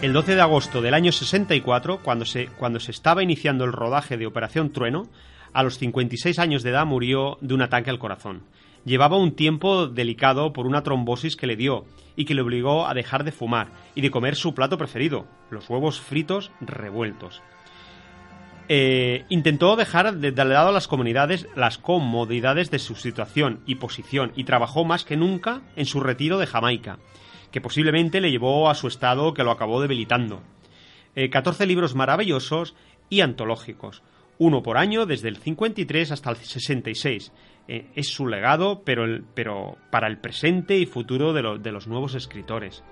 El 0.00 0.14
12 0.14 0.34
de 0.34 0.40
agosto 0.40 0.80
del 0.80 0.94
año 0.94 1.12
64, 1.12 1.98
cuando 2.02 2.24
se, 2.24 2.46
cuando 2.46 2.80
se 2.80 2.92
estaba 2.92 3.22
iniciando 3.22 3.66
el 3.66 3.72
rodaje 3.74 4.16
de 4.16 4.24
Operación 4.24 4.72
Trueno, 4.72 5.10
a 5.52 5.62
los 5.62 5.76
56 5.76 6.38
años 6.38 6.62
de 6.62 6.70
edad 6.70 6.86
murió 6.86 7.36
de 7.42 7.52
un 7.52 7.60
ataque 7.60 7.90
al 7.90 7.98
corazón. 7.98 8.44
Llevaba 8.84 9.16
un 9.16 9.32
tiempo 9.32 9.86
delicado 9.86 10.52
por 10.52 10.66
una 10.66 10.82
trombosis 10.82 11.36
que 11.36 11.46
le 11.46 11.56
dio 11.56 11.84
y 12.16 12.24
que 12.24 12.34
le 12.34 12.42
obligó 12.42 12.86
a 12.86 12.94
dejar 12.94 13.24
de 13.24 13.32
fumar 13.32 13.68
y 13.94 14.00
de 14.00 14.10
comer 14.10 14.34
su 14.34 14.54
plato 14.54 14.76
preferido, 14.76 15.26
los 15.50 15.68
huevos 15.70 16.00
fritos 16.00 16.50
revueltos. 16.60 17.42
Eh, 18.68 19.24
intentó 19.28 19.76
dejar 19.76 20.16
de, 20.16 20.32
lado 20.32 20.72
las 20.72 20.88
comunidades, 20.88 21.46
las 21.54 21.78
comodidades 21.78 22.70
de 22.70 22.78
su 22.78 22.94
situación 22.94 23.60
y 23.66 23.76
posición 23.76 24.32
y 24.34 24.44
trabajó 24.44 24.84
más 24.84 25.04
que 25.04 25.16
nunca 25.16 25.62
en 25.76 25.86
su 25.86 26.00
retiro 26.00 26.38
de 26.38 26.46
Jamaica, 26.46 26.98
que 27.50 27.60
posiblemente 27.60 28.20
le 28.20 28.30
llevó 28.30 28.70
a 28.70 28.74
su 28.74 28.88
estado 28.88 29.34
que 29.34 29.44
lo 29.44 29.50
acabó 29.50 29.80
debilitando. 29.80 30.42
Eh, 31.14 31.28
14 31.28 31.66
libros 31.66 31.94
maravillosos 31.94 32.74
y 33.10 33.20
antológicos, 33.20 34.02
uno 34.38 34.62
por 34.62 34.76
año 34.78 35.06
desde 35.06 35.28
el 35.28 35.36
53 35.36 36.12
hasta 36.12 36.30
el 36.30 36.36
66. 36.36 37.32
Eh, 37.68 37.86
es 37.94 38.08
su 38.08 38.26
legado, 38.26 38.82
pero, 38.84 39.04
el- 39.04 39.24
pero 39.34 39.76
para 39.90 40.08
el 40.08 40.18
presente 40.18 40.78
y 40.78 40.86
futuro 40.86 41.32
de, 41.32 41.58
de 41.60 41.72
los 41.72 41.86
nuevos 41.86 42.14
escritores. 42.14 42.82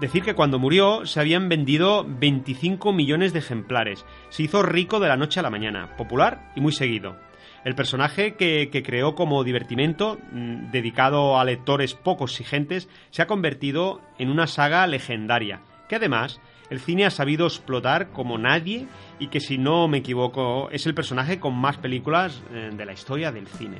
Decir 0.00 0.22
que 0.24 0.34
cuando 0.34 0.58
murió 0.58 1.06
se 1.06 1.20
habían 1.20 1.48
vendido 1.48 2.04
25 2.06 2.92
millones 2.92 3.32
de 3.32 3.38
ejemplares. 3.38 4.04
Se 4.28 4.42
hizo 4.42 4.62
rico 4.62 4.98
de 4.98 5.08
la 5.08 5.16
noche 5.16 5.38
a 5.40 5.42
la 5.44 5.50
mañana, 5.50 5.96
popular 5.96 6.50
y 6.56 6.60
muy 6.60 6.72
seguido. 6.72 7.16
El 7.64 7.74
personaje 7.76 8.34
que, 8.34 8.68
que 8.70 8.82
creó 8.82 9.14
como 9.14 9.44
divertimento, 9.44 10.18
mm, 10.32 10.70
dedicado 10.72 11.38
a 11.38 11.44
lectores 11.44 11.94
poco 11.94 12.24
exigentes, 12.24 12.88
se 13.10 13.22
ha 13.22 13.26
convertido 13.26 14.00
en 14.18 14.30
una 14.30 14.46
saga 14.48 14.86
legendaria, 14.86 15.60
que 15.88 15.96
además 15.96 16.40
el 16.70 16.80
cine 16.80 17.06
ha 17.06 17.10
sabido 17.10 17.46
explotar 17.46 18.10
como 18.10 18.36
nadie 18.36 18.86
y 19.18 19.28
que 19.28 19.40
si 19.40 19.58
no 19.58 19.88
me 19.88 19.98
equivoco 19.98 20.70
es 20.70 20.86
el 20.86 20.94
personaje 20.94 21.38
con 21.40 21.54
más 21.54 21.78
películas 21.78 22.42
eh, 22.52 22.70
de 22.72 22.84
la 22.84 22.92
historia 22.92 23.32
del 23.32 23.46
cine. 23.46 23.78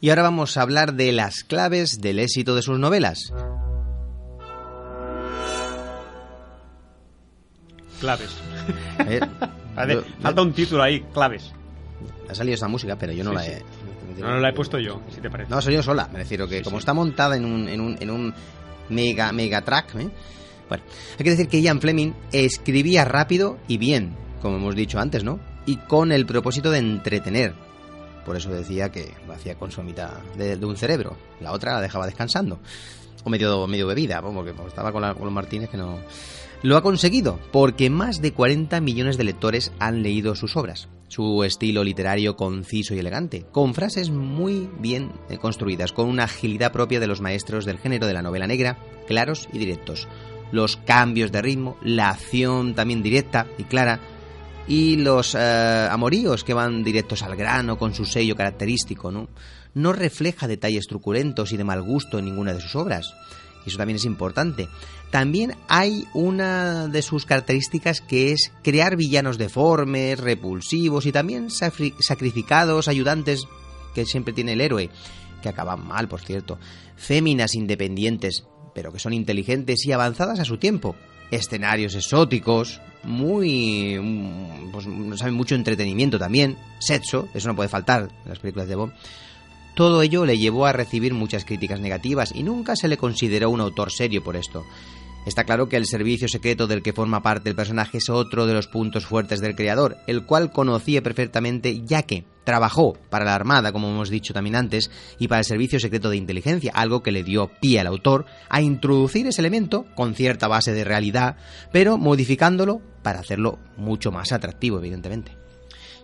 Y 0.00 0.10
ahora 0.10 0.22
vamos 0.22 0.56
a 0.56 0.62
hablar 0.62 0.94
de 0.94 1.12
las 1.12 1.42
claves 1.44 2.00
del 2.00 2.18
éxito 2.20 2.54
de 2.54 2.62
sus 2.62 2.78
novelas. 2.78 3.32
Claves. 8.00 8.30
Eh, 9.06 9.20
yo- 9.94 10.02
Falta 10.20 10.42
un 10.42 10.52
título 10.52 10.82
ahí, 10.82 11.00
claves. 11.14 11.52
Ha 12.28 12.34
salido 12.34 12.56
esa 12.56 12.66
música, 12.66 12.96
pero 12.98 13.12
yo 13.12 13.22
no 13.22 13.30
Sí, 13.30 13.36
la 13.36 13.42
sí. 13.44 13.50
he... 13.52 14.20
No, 14.20 14.28
no 14.30 14.38
la 14.40 14.48
he 14.48 14.52
puesto 14.52 14.78
yo, 14.80 15.00
si 15.14 15.20
te 15.20 15.30
parece. 15.30 15.48
No, 15.50 15.62
soy 15.62 15.74
yo 15.74 15.82
sola. 15.84 16.08
Me 16.12 16.18
refiero 16.18 16.48
que 16.48 16.58
Sí, 16.58 16.64
como 16.64 16.78
está 16.78 16.92
montada 16.94 17.36
en 17.36 17.44
un, 17.44 17.68
en 17.68 17.80
un, 17.80 17.96
en 18.00 18.10
un 18.10 18.34
mega, 18.88 19.30
mega 19.30 19.62
track, 19.62 19.94
¿eh? 19.94 20.10
Bueno, 20.68 20.82
hay 21.16 21.24
que 21.24 21.30
decir 21.30 21.46
que 21.48 21.62
Ian 21.62 21.80
Fleming 21.80 22.10
escribía 22.32 23.04
rápido 23.04 23.56
y 23.68 23.78
bien, 23.78 24.16
como 24.42 24.56
hemos 24.56 24.74
dicho 24.74 24.98
antes, 24.98 25.22
¿no? 25.22 25.38
Y 25.64 25.76
con 25.76 26.10
el 26.10 26.26
propósito 26.26 26.72
de 26.72 26.78
entretener. 26.80 27.54
Por 28.28 28.36
eso 28.36 28.50
decía 28.50 28.92
que 28.92 29.12
lo 29.26 29.32
hacía 29.32 29.54
con 29.56 29.72
su 29.72 29.82
mitad 29.82 30.10
de, 30.36 30.54
un 30.64 30.76
cerebro. 30.76 31.16
La 31.40 31.52
otra 31.52 31.72
la 31.72 31.80
dejaba 31.80 32.04
descansando. 32.06 32.60
O 33.24 33.30
medio, 33.30 33.66
medio 33.66 33.86
bebida, 33.86 34.20
porque 34.22 34.52
estaba 34.68 34.92
con, 34.92 35.00
la- 35.02 35.14
con 35.14 35.24
los 35.24 35.32
Martínez 35.32 35.70
que 35.70 35.78
no... 35.78 35.98
Lo 36.62 36.76
ha 36.76 36.82
conseguido, 36.82 37.38
porque 37.52 37.88
más 37.88 38.20
de 38.20 38.32
40 38.32 38.80
millones 38.82 39.16
de 39.16 39.24
lectores 39.24 39.72
han 39.78 40.02
leído 40.02 40.34
sus 40.34 40.56
obras. 40.56 40.88
Su 41.08 41.42
estilo 41.42 41.82
literario 41.84 42.36
conciso 42.36 42.94
y 42.94 42.98
elegante, 42.98 43.46
con 43.50 43.72
frases 43.74 44.10
muy 44.10 44.68
bien 44.78 45.10
eh, 45.30 45.38
construidas, 45.38 45.92
con 45.92 46.06
una 46.08 46.24
agilidad 46.24 46.70
propia 46.70 47.00
de 47.00 47.06
los 47.06 47.22
maestros 47.22 47.64
del 47.64 47.78
género 47.78 48.06
de 48.06 48.12
la 48.12 48.20
novela 48.22 48.46
negra, 48.46 48.76
claros 49.06 49.48
y 49.54 49.58
directos. 49.58 50.06
Los 50.52 50.76
cambios 50.76 51.32
de 51.32 51.40
ritmo, 51.42 51.78
la 51.82 52.10
acción 52.10 52.74
también 52.74 53.02
directa 53.02 53.46
y 53.56 53.64
clara, 53.64 54.00
y 54.68 54.96
los 54.96 55.34
eh, 55.34 55.88
amoríos 55.90 56.44
que 56.44 56.52
van 56.52 56.84
directos 56.84 57.22
al 57.22 57.34
grano 57.36 57.78
con 57.78 57.94
su 57.94 58.04
sello 58.04 58.36
característico, 58.36 59.10
¿no? 59.10 59.28
No 59.74 59.94
refleja 59.94 60.46
detalles 60.46 60.86
truculentos 60.86 61.52
y 61.52 61.56
de 61.56 61.64
mal 61.64 61.82
gusto 61.82 62.18
en 62.18 62.26
ninguna 62.26 62.52
de 62.52 62.60
sus 62.60 62.76
obras. 62.76 63.14
Y 63.64 63.70
eso 63.70 63.78
también 63.78 63.96
es 63.96 64.04
importante. 64.04 64.68
También 65.10 65.54
hay 65.68 66.04
una 66.12 66.86
de 66.88 67.00
sus 67.00 67.24
características 67.24 68.02
que 68.02 68.32
es 68.32 68.52
crear 68.62 68.96
villanos 68.96 69.38
deformes, 69.38 70.20
repulsivos 70.20 71.06
y 71.06 71.12
también 71.12 71.48
sacrificados, 71.50 72.88
ayudantes 72.88 73.46
que 73.94 74.04
siempre 74.04 74.34
tiene 74.34 74.52
el 74.52 74.60
héroe, 74.60 74.90
que 75.42 75.48
acaban 75.48 75.86
mal, 75.86 76.08
por 76.08 76.20
cierto. 76.20 76.58
Féminas 76.96 77.54
independientes, 77.54 78.44
pero 78.74 78.92
que 78.92 78.98
son 78.98 79.14
inteligentes 79.14 79.86
y 79.86 79.92
avanzadas 79.92 80.40
a 80.40 80.44
su 80.44 80.58
tiempo. 80.58 80.94
Escenarios 81.30 81.94
exóticos, 81.94 82.80
muy... 83.04 83.98
mm, 83.98 84.70
pues 84.70 84.86
saben 85.18 85.34
mucho 85.34 85.54
entretenimiento 85.54 86.18
también. 86.18 86.56
Sexo, 86.78 87.28
eso 87.34 87.48
no 87.48 87.56
puede 87.56 87.68
faltar 87.68 88.08
en 88.24 88.28
las 88.28 88.38
películas 88.38 88.68
de 88.68 88.74
Bond. 88.74 88.92
Todo 89.74 90.02
ello 90.02 90.26
le 90.26 90.38
llevó 90.38 90.66
a 90.66 90.72
recibir 90.72 91.14
muchas 91.14 91.44
críticas 91.44 91.78
negativas 91.80 92.32
y 92.34 92.42
nunca 92.42 92.74
se 92.74 92.88
le 92.88 92.96
consideró 92.96 93.50
un 93.50 93.60
autor 93.60 93.92
serio 93.92 94.24
por 94.24 94.36
esto. 94.36 94.64
Está 95.26 95.44
claro 95.44 95.68
que 95.68 95.76
el 95.76 95.86
servicio 95.86 96.26
secreto 96.26 96.66
del 96.66 96.82
que 96.82 96.92
forma 96.92 97.22
parte 97.22 97.50
el 97.50 97.56
personaje 97.56 97.98
es 97.98 98.08
otro 98.08 98.46
de 98.46 98.54
los 98.54 98.66
puntos 98.66 99.04
fuertes 99.04 99.40
del 99.40 99.54
creador, 99.54 99.98
el 100.06 100.24
cual 100.24 100.50
conocía 100.52 101.02
perfectamente 101.02 101.82
ya 101.84 102.02
que 102.02 102.24
trabajó 102.44 102.94
para 103.10 103.26
la 103.26 103.34
Armada, 103.34 103.72
como 103.72 103.90
hemos 103.90 104.08
dicho 104.08 104.32
también 104.32 104.56
antes, 104.56 104.90
y 105.18 105.28
para 105.28 105.40
el 105.40 105.44
servicio 105.44 105.78
secreto 105.80 106.08
de 106.08 106.16
inteligencia, 106.16 106.72
algo 106.74 107.02
que 107.02 107.12
le 107.12 107.24
dio 107.24 107.50
pie 107.60 107.78
al 107.78 107.88
autor 107.88 108.24
a 108.48 108.62
introducir 108.62 109.26
ese 109.26 109.42
elemento 109.42 109.84
con 109.94 110.14
cierta 110.14 110.48
base 110.48 110.72
de 110.72 110.84
realidad, 110.84 111.36
pero 111.72 111.98
modificándolo 111.98 112.80
para 113.02 113.20
hacerlo 113.20 113.58
mucho 113.76 114.10
más 114.10 114.32
atractivo, 114.32 114.78
evidentemente. 114.78 115.36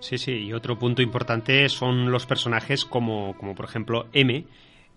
Sí, 0.01 0.19
sí, 0.19 0.33
y 0.33 0.53
otro 0.53 0.79
punto 0.79 1.01
importante 1.01 1.67
son 1.71 2.11
los 2.11 2.27
personajes 2.27 2.85
como, 2.85 3.35
como 3.39 3.55
por 3.55 3.65
ejemplo 3.65 4.07
M, 4.13 4.47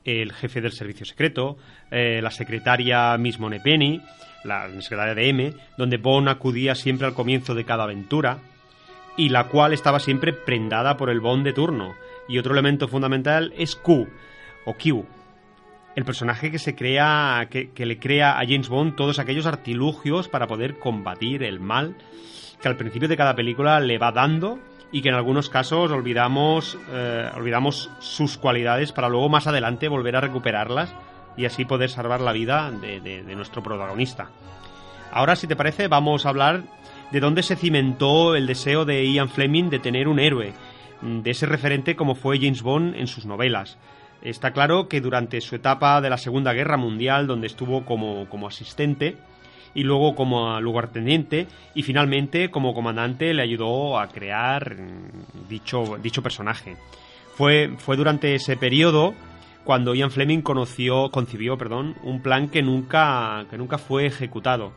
el 0.07 0.31
jefe 0.31 0.61
del 0.61 0.71
servicio 0.71 1.05
secreto, 1.05 1.57
eh, 1.91 2.21
la 2.23 2.31
secretaria 2.31 3.17
Miss 3.17 3.39
Moneypenny, 3.39 4.01
la 4.45 4.69
secretaria 4.81 5.13
de 5.13 5.29
M, 5.29 5.53
donde 5.77 5.97
Bond 5.97 6.29
acudía 6.29 6.75
siempre 6.75 7.05
al 7.05 7.13
comienzo 7.13 7.53
de 7.53 7.65
cada 7.65 7.83
aventura 7.83 8.39
y 9.17 9.29
la 9.29 9.45
cual 9.49 9.73
estaba 9.73 9.99
siempre 9.99 10.31
prendada 10.31 10.95
por 10.95 11.09
el 11.09 11.19
Bond 11.19 11.43
de 11.43 11.53
turno. 11.53 11.93
Y 12.29 12.37
otro 12.37 12.53
elemento 12.53 12.87
fundamental 12.87 13.53
es 13.57 13.75
Q, 13.75 14.07
o 14.65 14.73
Q, 14.73 15.05
el 15.95 16.05
personaje 16.05 16.51
que 16.51 16.59
se 16.59 16.75
crea, 16.75 17.47
que, 17.49 17.71
que 17.71 17.85
le 17.85 17.99
crea 17.99 18.39
a 18.39 18.45
James 18.45 18.69
Bond 18.69 18.95
todos 18.95 19.19
aquellos 19.19 19.45
artilugios 19.45 20.29
para 20.29 20.47
poder 20.47 20.77
combatir 20.77 21.43
el 21.43 21.59
mal 21.59 21.95
que 22.61 22.67
al 22.67 22.77
principio 22.77 23.07
de 23.07 23.17
cada 23.17 23.35
película 23.35 23.79
le 23.79 23.97
va 23.97 24.11
dando 24.11 24.59
y 24.91 25.01
que 25.01 25.09
en 25.09 25.15
algunos 25.15 25.49
casos 25.49 25.91
olvidamos, 25.91 26.77
eh, 26.91 27.29
olvidamos 27.35 27.89
sus 27.99 28.37
cualidades 28.37 28.91
para 28.91 29.09
luego 29.09 29.29
más 29.29 29.47
adelante 29.47 29.87
volver 29.89 30.15
a 30.15 30.21
recuperarlas 30.21 30.93
y 31.35 31.45
así 31.45 31.65
poder 31.65 31.89
salvar 31.89 32.21
la 32.21 32.31
vida 32.31 32.71
de, 32.71 32.99
de- 33.01 33.35
nuestro 33.35 33.61
protagonista. 33.61 34.29
Ahora, 35.11 35.35
si 35.35 35.47
te 35.47 35.55
parece, 35.55 35.87
vamos 35.87 36.25
a 36.25 36.29
hablar 36.29 36.63
de 37.11 37.19
dónde 37.19 37.43
se 37.43 37.55
cimentó 37.55 38.35
el 38.35 38.47
deseo 38.47 38.85
de 38.85 39.05
Ian 39.11 39.29
Fleming 39.29 39.69
de 39.69 39.79
tener 39.79 40.07
un 40.07 40.19
héroe, 40.19 40.53
de 41.01 41.29
ese 41.31 41.45
referente 41.45 41.95
como 41.95 42.15
fue 42.15 42.39
James 42.39 42.61
Bond 42.63 42.95
en 42.95 43.07
sus 43.07 43.25
novelas. 43.25 43.77
Está 44.23 44.51
claro 44.51 44.87
que 44.87 44.99
durante 44.99 45.39
su 45.41 45.55
etapa 45.55 46.01
de 46.01 46.09
la 46.09 46.17
Segunda 46.17 46.53
Guerra 46.53 46.75
Mundial, 46.75 47.27
donde 47.27 47.47
estuvo 47.47 47.85
como, 47.85 48.27
como 48.29 48.47
asistente, 48.47 49.15
y 49.77 49.83
luego 49.83 50.15
como 50.15 50.59
lugarteniente 50.59 51.45
y 51.75 51.83
finalmente 51.83 52.49
como 52.49 52.73
comandante 52.73 53.31
le 53.35 53.43
ayudó 53.43 53.99
a 53.99 54.07
crear 54.07 54.75
dicho, 55.47 55.99
dicho 56.01 56.23
personaje. 56.23 56.75
Fue, 57.35 57.69
fue 57.77 57.95
durante 57.95 58.33
ese 58.33 58.57
periodo 58.57 59.13
cuando 59.63 59.93
Ian 59.93 60.09
Fleming 60.09 60.41
conoció, 60.41 61.11
concibió 61.11 61.59
perdón, 61.59 61.93
un 62.01 62.23
plan 62.23 62.49
que 62.49 62.63
nunca, 62.63 63.45
que 63.51 63.57
nunca 63.59 63.77
fue 63.77 64.07
ejecutado. 64.07 64.71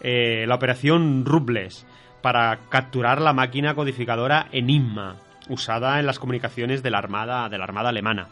Eh, 0.00 0.44
la 0.46 0.54
operación 0.54 1.24
Rubles 1.24 1.84
para 2.22 2.60
capturar 2.68 3.20
la 3.20 3.32
máquina 3.32 3.74
codificadora 3.74 4.46
Enigma, 4.52 5.16
usada 5.48 5.98
en 5.98 6.06
las 6.06 6.20
comunicaciones 6.20 6.80
de 6.84 6.92
la 6.92 6.98
Armada, 6.98 7.48
de 7.48 7.58
la 7.58 7.64
Armada 7.64 7.88
alemana. 7.88 8.28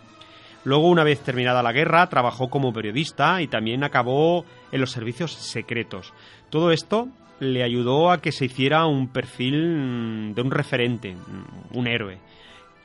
Luego, 0.65 0.89
una 0.89 1.05
vez 1.05 1.21
terminada 1.21 1.63
la 1.63 1.73
guerra, 1.73 2.09
trabajó 2.09 2.49
como 2.49 2.73
periodista 2.73 3.43
y 3.43 3.49
también 3.49 3.83
acabó 3.83 4.45
en 4.71 4.81
los 4.81 4.93
servicios 4.93 5.33
secretos. 5.33 6.13
Todo 6.51 6.71
esto 6.71 7.09
le 7.41 7.65
ayudó 7.65 8.13
a 8.13 8.21
que 8.21 8.31
se 8.31 8.45
hiciera 8.45 8.87
un 8.87 9.09
perfil 9.09 9.77
mm, 9.77 10.35
de 10.35 10.43
un 10.43 10.51
referente, 10.51 11.15
mm, 11.15 11.77
un 11.77 11.87
héroe. 11.89 12.19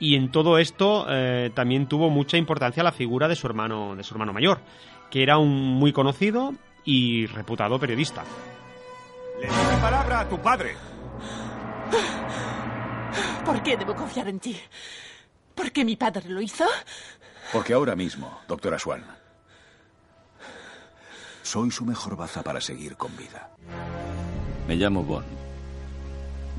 Y 0.00 0.16
en 0.16 0.30
todo 0.30 0.58
esto 0.58 1.06
eh, 1.08 1.50
también 1.54 1.86
tuvo 1.86 2.10
mucha 2.10 2.36
importancia 2.36 2.82
la 2.82 2.92
figura 2.92 3.28
de 3.28 3.36
su 3.36 3.46
hermano, 3.46 3.94
de 3.96 4.02
su 4.02 4.14
hermano 4.14 4.32
mayor, 4.32 4.60
que 5.10 5.22
era 5.22 5.38
un 5.38 5.50
muy 5.50 5.92
conocido 5.92 6.54
y 6.84 7.26
reputado 7.26 7.78
periodista. 7.78 8.24
Le 9.40 9.46
di 9.46 9.74
mi 9.74 9.80
palabra 9.80 10.20
a 10.20 10.28
tu 10.28 10.38
padre. 10.38 10.74
¿Por 13.44 13.62
qué 13.62 13.76
debo 13.76 13.94
confiar 13.94 14.28
en 14.28 14.40
ti? 14.40 14.56
¿Por 15.54 15.72
qué 15.72 15.84
mi 15.84 15.96
padre 15.96 16.28
lo 16.28 16.40
hizo? 16.40 16.64
Porque 17.52 17.72
ahora 17.72 17.96
mismo, 17.96 18.40
doctora 18.46 18.78
Swan, 18.78 19.04
soy 21.42 21.70
su 21.70 21.84
mejor 21.84 22.16
baza 22.16 22.42
para 22.42 22.60
seguir 22.60 22.96
con 22.96 23.16
vida. 23.16 23.50
Me 24.66 24.76
llamo 24.76 25.02
Bond. 25.02 25.26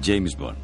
James 0.02 0.36
Bond. 0.36 0.58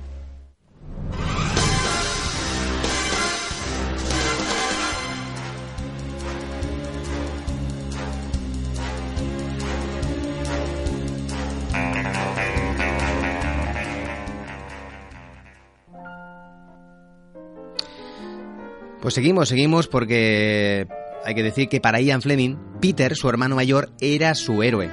Pues 19.05 19.13
seguimos, 19.13 19.49
seguimos 19.49 19.87
porque 19.87 20.87
hay 21.23 21.35
que 21.35 21.43
decir 21.43 21.69
que 21.69 21.79
para 21.79 22.01
Ian 22.01 22.23
Fleming, 22.23 22.55
Peter, 22.81 23.15
su 23.15 23.29
hermano 23.29 23.55
mayor, 23.55 23.91
era 24.01 24.33
su 24.33 24.63
héroe. 24.63 24.89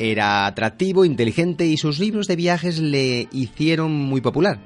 Era 0.00 0.46
atractivo, 0.46 1.04
inteligente 1.04 1.64
y 1.66 1.76
sus 1.76 2.00
libros 2.00 2.26
de 2.26 2.34
viajes 2.34 2.80
le 2.80 3.28
hicieron 3.30 3.92
muy 3.92 4.20
popular. 4.20 4.58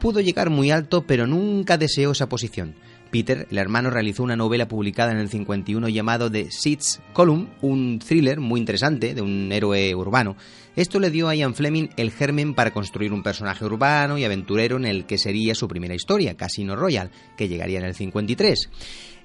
Pudo 0.00 0.18
llegar 0.18 0.50
muy 0.50 0.72
alto, 0.72 1.06
pero 1.06 1.28
nunca 1.28 1.78
deseó 1.78 2.10
esa 2.10 2.28
posición. 2.28 2.74
Peter, 3.10 3.46
el 3.50 3.58
hermano, 3.58 3.90
realizó 3.90 4.22
una 4.22 4.36
novela 4.36 4.68
publicada 4.68 5.12
en 5.12 5.18
el 5.18 5.28
51 5.28 5.88
llamado 5.88 6.30
The 6.30 6.50
Seeds 6.50 7.00
Column, 7.12 7.48
un 7.60 7.98
thriller 7.98 8.40
muy 8.40 8.60
interesante 8.60 9.14
de 9.14 9.22
un 9.22 9.50
héroe 9.52 9.94
urbano. 9.94 10.36
Esto 10.76 11.00
le 11.00 11.10
dio 11.10 11.28
a 11.28 11.34
Ian 11.34 11.54
Fleming 11.54 11.88
el 11.96 12.12
germen 12.12 12.54
para 12.54 12.72
construir 12.72 13.12
un 13.12 13.22
personaje 13.22 13.64
urbano 13.64 14.16
y 14.16 14.24
aventurero 14.24 14.76
en 14.76 14.86
el 14.86 15.04
que 15.04 15.18
sería 15.18 15.54
su 15.54 15.66
primera 15.68 15.94
historia, 15.94 16.36
Casino 16.36 16.76
Royale, 16.76 17.10
que 17.36 17.48
llegaría 17.48 17.78
en 17.78 17.86
el 17.86 17.94
53. 17.94 18.70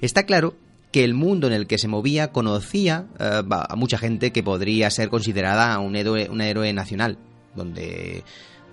Está 0.02 0.24
claro 0.24 0.56
que 0.92 1.04
el 1.04 1.14
mundo 1.14 1.48
en 1.48 1.54
el 1.54 1.68
que 1.68 1.78
se 1.78 1.88
movía 1.88 2.32
conocía 2.32 3.08
eh, 3.20 3.42
a 3.50 3.76
mucha 3.76 3.98
gente 3.98 4.32
que 4.32 4.44
podría 4.44 4.90
ser 4.90 5.10
considerada 5.10 5.78
un 5.80 5.96
héroe 5.96 6.74
nacional, 6.74 7.18
donde 7.56 8.24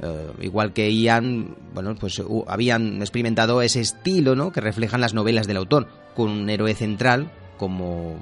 eh, 0.02 0.32
igual 0.40 0.72
que 0.72 0.92
Ian, 0.92 1.56
bueno, 1.72 1.94
pues 1.94 2.18
uh, 2.18 2.44
habían 2.48 3.00
experimentado 3.00 3.62
ese 3.62 3.80
estilo, 3.80 4.34
¿no? 4.34 4.50
Que 4.50 4.60
reflejan 4.60 5.00
las 5.00 5.14
novelas 5.14 5.46
del 5.46 5.56
autor, 5.56 5.88
con 6.14 6.30
un 6.30 6.50
héroe 6.50 6.74
central 6.74 7.30
como, 7.56 8.16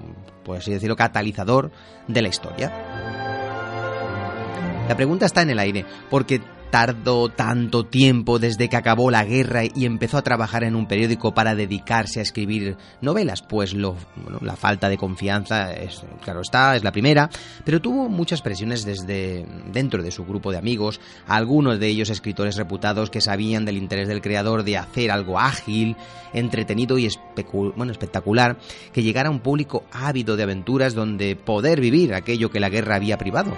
por 0.44 0.58
así 0.58 0.70
decirlo, 0.70 0.96
catalizador 0.96 1.70
de 2.06 2.22
la 2.22 2.28
historia. 2.28 2.70
La 4.86 4.96
pregunta 4.96 5.24
está 5.24 5.40
en 5.40 5.50
el 5.50 5.58
aire, 5.58 5.86
porque 6.10 6.42
tardó 6.70 7.28
tanto 7.28 7.84
tiempo 7.84 8.38
desde 8.38 8.68
que 8.68 8.76
acabó 8.76 9.10
la 9.10 9.24
guerra 9.24 9.62
y 9.64 9.84
empezó 9.84 10.18
a 10.18 10.22
trabajar 10.22 10.64
en 10.64 10.76
un 10.76 10.86
periódico 10.86 11.34
para 11.34 11.54
dedicarse 11.54 12.20
a 12.20 12.22
escribir 12.22 12.76
novelas? 13.00 13.42
Pues 13.42 13.74
lo, 13.74 13.96
bueno, 14.16 14.38
la 14.42 14.56
falta 14.56 14.88
de 14.88 14.96
confianza, 14.96 15.72
es, 15.72 16.02
claro 16.22 16.40
está, 16.40 16.76
es 16.76 16.84
la 16.84 16.92
primera, 16.92 17.30
pero 17.64 17.80
tuvo 17.80 18.08
muchas 18.08 18.42
presiones 18.42 18.84
desde 18.84 19.46
dentro 19.72 20.02
de 20.02 20.10
su 20.10 20.24
grupo 20.24 20.52
de 20.52 20.58
amigos, 20.58 21.00
algunos 21.26 21.78
de 21.78 21.88
ellos 21.88 22.10
escritores 22.10 22.56
reputados 22.56 23.10
que 23.10 23.20
sabían 23.20 23.64
del 23.64 23.76
interés 23.76 24.08
del 24.08 24.22
creador 24.22 24.64
de 24.64 24.76
hacer 24.76 25.10
algo 25.10 25.38
ágil, 25.38 25.96
entretenido 26.32 26.98
y 26.98 27.08
bueno, 27.76 27.92
espectacular, 27.92 28.58
que 28.92 29.02
llegara 29.02 29.28
a 29.28 29.32
un 29.32 29.40
público 29.40 29.84
ávido 29.92 30.36
de 30.36 30.44
aventuras 30.44 30.94
donde 30.94 31.36
poder 31.36 31.80
vivir 31.80 32.14
aquello 32.14 32.50
que 32.50 32.60
la 32.60 32.68
guerra 32.68 32.96
había 32.96 33.18
privado. 33.18 33.56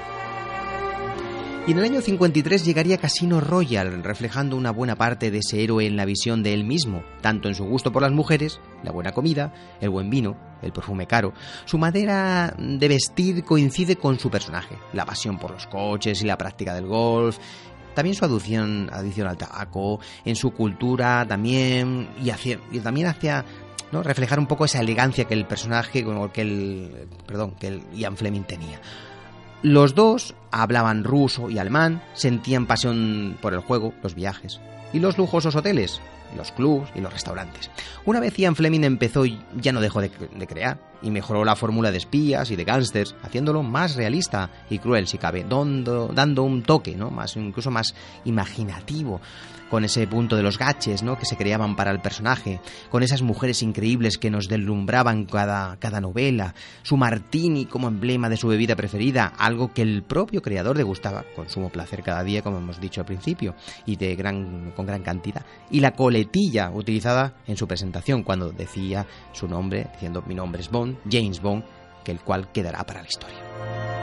Y 1.65 1.71
en 1.71 1.79
el 1.79 1.85
año 1.85 2.01
53 2.01 2.65
llegaría 2.65 2.99
Casino 2.99 3.41
Royale, 3.41 4.03
reflejando 4.03 4.57
una 4.57 4.73
buena 4.73 4.97
parte 4.97 5.31
de 5.31 5.39
ese 5.39 5.63
héroe 5.63 5.87
en 5.87 5.97
la 5.97 6.05
visión 6.05 6.43
de 6.43 6.55
él 6.55 6.65
mismo, 6.65 7.05
tanto 7.21 7.47
en 7.47 7.55
su 7.55 7.65
gusto 7.65 7.93
por 7.93 8.03
las 8.03 8.11
mujeres, 8.11 8.59
la 8.83 8.91
buena 8.91 9.13
comida, 9.13 9.55
el 9.81 9.91
buen 9.91 10.11
vino, 10.11 10.37
el 10.61 10.73
perfume 10.73 11.07
caro. 11.07 11.33
Su 11.65 11.79
manera 11.79 12.53
de 12.59 12.89
vestir 12.89 13.45
coincide 13.45 13.95
con 13.95 14.19
su 14.19 14.29
personaje, 14.29 14.77
la 14.93 15.07
pasión 15.07 15.39
por 15.39 15.53
los 15.53 15.69
coches 15.69 16.21
y 16.21 16.27
la 16.27 16.37
práctica 16.37 16.75
del 16.75 16.87
golf. 16.87 17.39
También 17.95 18.17
su 18.17 18.25
adicción, 18.25 18.91
al 18.93 19.37
tabaco, 19.37 20.01
en 20.25 20.35
su 20.35 20.51
cultura 20.51 21.25
también, 21.29 22.09
y, 22.21 22.31
hacia, 22.31 22.59
y 22.73 22.81
también 22.81 23.07
hacia 23.07 23.45
¿no? 23.93 24.03
reflejar 24.03 24.41
un 24.41 24.49
poco 24.49 24.65
esa 24.65 24.81
elegancia 24.81 25.27
que 25.27 25.35
el 25.35 25.47
personaje, 25.47 26.05
que 26.33 26.41
el, 26.41 27.09
perdón, 27.25 27.53
que 27.53 27.69
el 27.69 27.83
Ian 27.93 28.17
Fleming 28.17 28.43
tenía. 28.43 28.81
Los 29.63 29.95
dos 29.95 30.35
hablaban 30.51 31.05
ruso 31.05 31.49
y 31.49 31.59
alemán, 31.59 32.03
sentían 32.15 32.67
pasión 32.67 33.39
por 33.41 33.55
el 33.55 33.61
juego, 33.61 33.95
los 34.03 34.17
viajes 34.17 34.61
y 34.93 34.99
los 34.99 35.17
lujosos 35.17 35.55
hoteles, 35.55 36.01
los 36.37 36.51
clubs 36.51 36.91
y 36.97 37.01
los 37.01 37.13
restaurantes. 37.13 37.71
Una 38.05 38.19
vez 38.19 38.37
Ian 38.37 38.57
Fleming 38.57 38.83
empezó, 38.83 39.25
ya 39.25 39.73
no 39.73 39.81
dejó 39.81 40.01
de, 40.01 40.11
crear 40.49 40.79
y 41.01 41.11
mejoró 41.11 41.45
la 41.45 41.55
fórmula 41.55 41.93
de 41.93 41.99
espías 41.99 42.51
y 42.51 42.57
de 42.57 42.65
gángsters, 42.65 43.15
haciéndolo 43.23 43.63
más 43.63 43.95
realista 43.95 44.51
y 44.69 44.81
cruel 44.81 45.07
si 45.07 45.19
cabe, 45.19 45.47
dando, 45.49 46.09
dando 46.09 46.43
un 46.43 46.65
toque, 46.65 46.97
¿no? 46.97 47.11
Más, 47.11 47.37
incluso 47.37 47.71
más 47.71 47.95
imaginativo 48.25 49.21
con 49.73 49.87
ese 49.87 50.07
punto 50.07 50.37
de 50.37 50.43
los 50.43 50.59
gaches, 50.59 51.03
¿no? 51.03 51.17
Que 51.17 51.25
se 51.25 51.39
creaban 51.39 51.77
para 51.77 51.93
el 51.93 52.01
personaje, 52.03 52.61
con 52.91 53.03
esas 53.03 53.23
mujeres 53.23 53.63
increíbles 53.63 54.19
que 54.19 54.31
nos 54.31 54.47
deslumbraban 54.47 55.25
cada, 55.25 55.79
cada 55.79 55.99
novela, 55.99 56.55
su 56.83 56.99
martini 56.99 57.65
como 57.65 57.89
emblema 57.89 58.29
de 58.29 58.37
su 58.37 58.49
bebida 58.49 58.77
preferida, 58.77 59.33
algo 59.39 59.73
que 59.73 59.81
el 59.81 60.03
propio 60.03 60.43
creador 60.43 60.77
degustaba 60.77 61.25
con 61.35 61.49
sumo 61.49 61.71
placer 61.71 62.03
cada 62.03 62.23
día, 62.23 62.43
como 62.43 62.59
hemos 62.59 62.83
dicho 62.83 63.01
al 63.01 63.07
principio, 63.07 63.55
y 63.87 63.97
de 63.97 64.15
gran, 64.15 64.73
con 64.77 64.85
gran 64.85 65.03
cantidad, 65.03 65.47
y 65.71 65.81
la 65.81 65.93
coletilla 65.93 66.71
utilizada 66.71 67.39
en 67.47 67.57
su 67.57 67.67
presentación 67.67 68.25
cuando 68.25 68.53
decía 68.53 69.07
su 69.33 69.49
nombre, 69.49 69.87
diciendo 69.95 70.23
mi 70.27 70.35
nombre 70.35 70.61
es 70.61 70.69
Bond, 70.69 70.99
James 71.11 71.41
Bond, 71.41 71.65
que 72.05 72.13
el 72.13 72.21
cual 72.21 72.53
quedará 72.53 72.85
para 72.85 73.01
la 73.01 73.09
historia. 73.09 74.02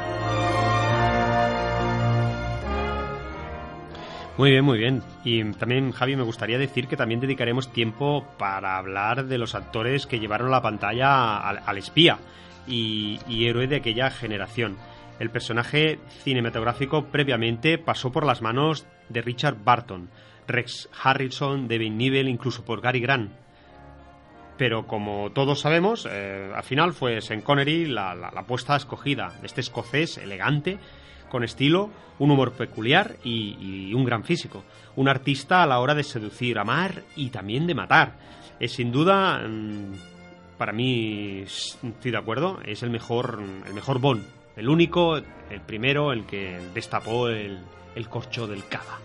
Muy 4.39 4.51
bien, 4.51 4.63
muy 4.63 4.77
bien. 4.77 5.03
Y 5.25 5.43
también, 5.51 5.91
Javi, 5.91 6.15
me 6.15 6.23
gustaría 6.23 6.57
decir 6.57 6.87
que 6.87 6.95
también 6.95 7.19
dedicaremos 7.19 7.73
tiempo 7.73 8.25
para 8.37 8.77
hablar 8.77 9.25
de 9.25 9.37
los 9.37 9.53
actores 9.53 10.07
que 10.07 10.17
llevaron 10.17 10.49
la 10.49 10.61
pantalla 10.61 11.37
al, 11.39 11.77
espía 11.77 12.19
y, 12.65 13.19
héroe 13.27 13.67
de 13.67 13.75
aquella 13.75 14.09
generación. 14.09 14.77
El 15.19 15.29
personaje 15.29 15.99
cinematográfico 16.23 17.07
previamente 17.07 17.77
pasó 17.77 18.13
por 18.13 18.25
las 18.25 18.41
manos 18.41 18.85
de 19.09 19.21
Richard 19.21 19.57
Barton, 19.61 20.09
Rex 20.47 20.87
Harrison, 21.03 21.67
David 21.67 21.91
Niven, 21.91 22.29
incluso 22.29 22.63
por 22.63 22.79
Gary 22.79 23.01
Grant. 23.01 23.33
Pero 24.57 24.87
como 24.87 25.33
todos 25.33 25.59
sabemos, 25.59 26.07
eh, 26.09 26.49
al 26.55 26.63
final 26.63 26.93
fue 26.93 27.19
Sean 27.19 27.41
Connery 27.41 27.87
la 27.87 28.31
apuesta 28.33 28.77
escogida. 28.77 29.33
Este 29.43 29.59
escocés 29.59 30.17
elegante 30.17 30.79
con 31.29 31.43
estilo, 31.43 31.89
un 32.19 32.31
humor 32.31 32.53
peculiar 32.53 33.15
y, 33.23 33.93
un 33.93 34.03
gran 34.03 34.23
físico. 34.23 34.63
Un 34.95 35.07
artista 35.07 35.63
a 35.63 35.67
la 35.67 35.79
hora 35.79 35.95
de 35.95 36.03
seducir, 36.03 36.59
amar 36.59 37.03
y 37.15 37.29
también 37.29 37.65
de 37.67 37.75
matar. 37.75 38.17
Es 38.59 38.73
sin 38.73 38.91
duda, 38.91 39.41
para 40.57 40.73
mí, 40.73 41.41
estoy 41.41 42.11
de 42.11 42.17
acuerdo, 42.17 42.59
es 42.65 42.83
el 42.83 42.89
mejor, 42.89 43.41
el 43.65 43.73
mejor 43.73 43.99
Bond. 43.99 44.23
El 44.57 44.67
único, 44.67 45.15
el 45.15 45.61
primero, 45.65 46.11
el 46.11 46.25
que 46.25 46.59
destapó 46.73 47.29
el, 47.29 47.59
el 47.95 48.09
corcho 48.09 48.45
del 48.45 48.67
cava. 48.67 48.99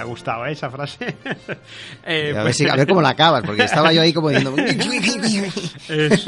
Ha 0.00 0.04
gustado 0.04 0.46
¿eh? 0.46 0.52
esa 0.52 0.70
frase. 0.70 1.14
eh, 2.06 2.34
a, 2.36 2.42
ver 2.42 2.54
si, 2.54 2.68
a, 2.68 2.76
ver 2.76 2.86
cómo 2.86 3.02
la 3.02 3.10
acabas, 3.10 3.42
porque 3.44 3.64
estaba 3.64 3.92
yo 3.92 4.02
ahí 4.02 4.12
como 4.12 4.30
diciendo... 4.30 4.54
es, 5.88 6.26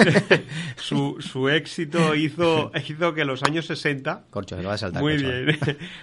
su, 0.76 1.16
su, 1.20 1.48
éxito 1.48 2.14
hizo, 2.14 2.70
hizo 2.86 3.14
que 3.14 3.24
los 3.24 3.42
años 3.42 3.66
60... 3.66 4.24
Corcho, 4.30 4.56
se 4.56 4.62
lo 4.62 4.68
va 4.68 4.74
a 4.74 4.78
saltar. 4.78 5.02
Muy 5.02 5.16
bien. 5.16 5.58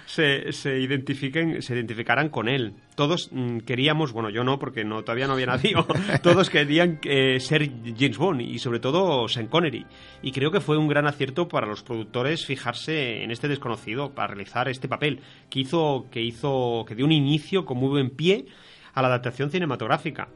se, 0.06 0.52
se, 0.52 0.78
identifiquen, 0.78 1.62
se 1.62 1.74
identificaran 1.74 2.28
con 2.28 2.48
él. 2.48 2.74
Todos 3.00 3.30
mmm, 3.32 3.60
queríamos, 3.60 4.12
bueno, 4.12 4.28
yo 4.28 4.44
no, 4.44 4.58
porque 4.58 4.84
no 4.84 5.02
todavía 5.02 5.26
no 5.26 5.32
había 5.32 5.46
nacido, 5.46 5.86
todos 6.22 6.50
querían 6.50 7.00
eh, 7.04 7.40
ser 7.40 7.70
James 7.98 8.18
Bond 8.18 8.42
y 8.42 8.58
sobre 8.58 8.78
todo 8.78 9.26
Sean 9.26 9.46
Connery. 9.46 9.86
Y 10.20 10.32
creo 10.32 10.50
que 10.50 10.60
fue 10.60 10.76
un 10.76 10.86
gran 10.86 11.06
acierto 11.06 11.48
para 11.48 11.66
los 11.66 11.82
productores 11.82 12.44
fijarse 12.44 13.24
en 13.24 13.30
este 13.30 13.48
desconocido 13.48 14.10
para 14.10 14.34
realizar 14.34 14.68
este 14.68 14.86
papel 14.86 15.20
que 15.48 15.60
hizo, 15.60 16.08
que 16.10 16.20
hizo, 16.20 16.84
que 16.86 16.94
dio 16.94 17.06
un 17.06 17.12
inicio 17.12 17.64
con 17.64 17.78
muy 17.78 17.88
buen 17.88 18.10
pie 18.10 18.44
a 18.92 19.00
la 19.00 19.08
adaptación 19.08 19.50
cinematográfica 19.50 20.28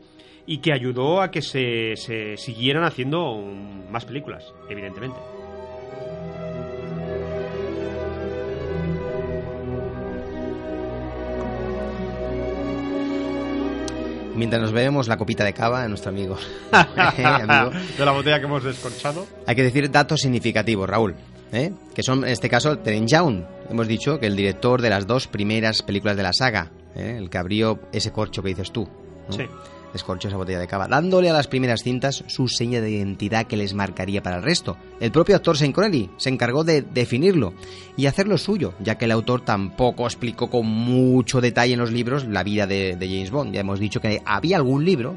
y 0.47 0.63
que 0.63 0.73
ayudó 0.73 1.21
a 1.21 1.31
que 1.31 1.43
se, 1.43 1.97
se 1.97 2.39
siguieran 2.39 2.85
haciendo 2.85 3.45
más 3.91 4.07
películas, 4.07 4.55
evidentemente. 4.71 5.34
Mientras 14.35 14.61
nos 14.61 14.73
bebemos 14.73 15.09
la 15.09 15.17
copita 15.17 15.45
de 15.45 15.53
cava 15.53 15.83
de 15.83 15.89
nuestro 15.89 16.11
amigo. 16.11 16.37
amigo. 16.73 17.71
De 17.97 18.05
la 18.05 18.13
botella 18.13 18.39
que 18.39 18.47
hemos 18.47 18.65
descorchado. 18.65 19.27
Hay 19.47 19.55
que 19.55 19.63
decir 19.63 19.91
datos 19.91 20.21
significativos, 20.21 20.89
Raúl. 20.89 21.15
¿eh? 21.53 21.73
Que 21.95 22.03
son, 22.03 22.25
en 22.25 22.31
este 22.31 22.49
caso, 22.49 22.79
Terence 22.79 23.15
Young. 23.15 23.43
Hemos 23.71 23.89
dicho 23.89 24.19
que 24.19 24.27
el 24.27 24.37
director 24.37 24.83
de 24.83 24.91
las 24.91 25.07
dos 25.07 25.27
primeras 25.27 25.83
películas 25.83 26.17
de 26.17 26.23
la 26.23 26.33
saga, 26.33 26.71
¿eh? 26.97 27.17
el 27.19 27.31
que 27.31 27.39
abrió 27.39 27.81
ese 27.93 28.13
corcho 28.13 28.43
que 28.43 28.49
dices 28.49 28.73
tú. 28.73 28.89
¿no? 29.29 29.35
Sí. 29.35 29.45
Descorchó 29.95 30.29
esa 30.29 30.37
botella 30.37 30.59
de 30.59 30.67
cava, 30.67 30.89
dándole 30.89 31.31
a 31.31 31.33
las 31.33 31.47
primeras 31.47 31.83
cintas 31.83 32.25
su 32.27 32.49
seña 32.49 32.81
de 32.81 32.91
identidad 32.91 33.47
que 33.47 33.57
les 33.57 33.75
marcaría 33.75 34.23
para 34.23 34.37
el 34.37 34.43
resto. 34.43 34.77
El 34.99 35.13
propio 35.13 35.37
actor 35.37 35.57
Sean 35.57 35.73
Connery 35.73 36.11
se 36.17 36.31
encargó 36.31 36.65
de 36.65 36.83
definirlo 36.83 37.55
y 37.97 38.07
hacerlo 38.07 38.37
suyo, 38.37 38.75
ya 38.81 38.99
que 38.99 39.07
el 39.07 39.13
autor 39.13 39.43
tampoco 39.43 40.05
explicó 40.05 40.51
con 40.51 40.67
mucho 40.67 41.41
detalle 41.41 41.75
en 41.75 41.79
los 41.79 41.93
libros 41.93 42.27
la 42.27 42.43
vida 42.43 42.67
de, 42.67 42.97
de 42.97 43.07
James 43.07 43.31
Bond. 43.31 43.55
Ya 43.55 43.61
hemos 43.61 43.79
dicho 43.79 44.01
que 44.01 44.21
había 44.27 44.57
algún 44.57 44.85
libro 44.85 45.17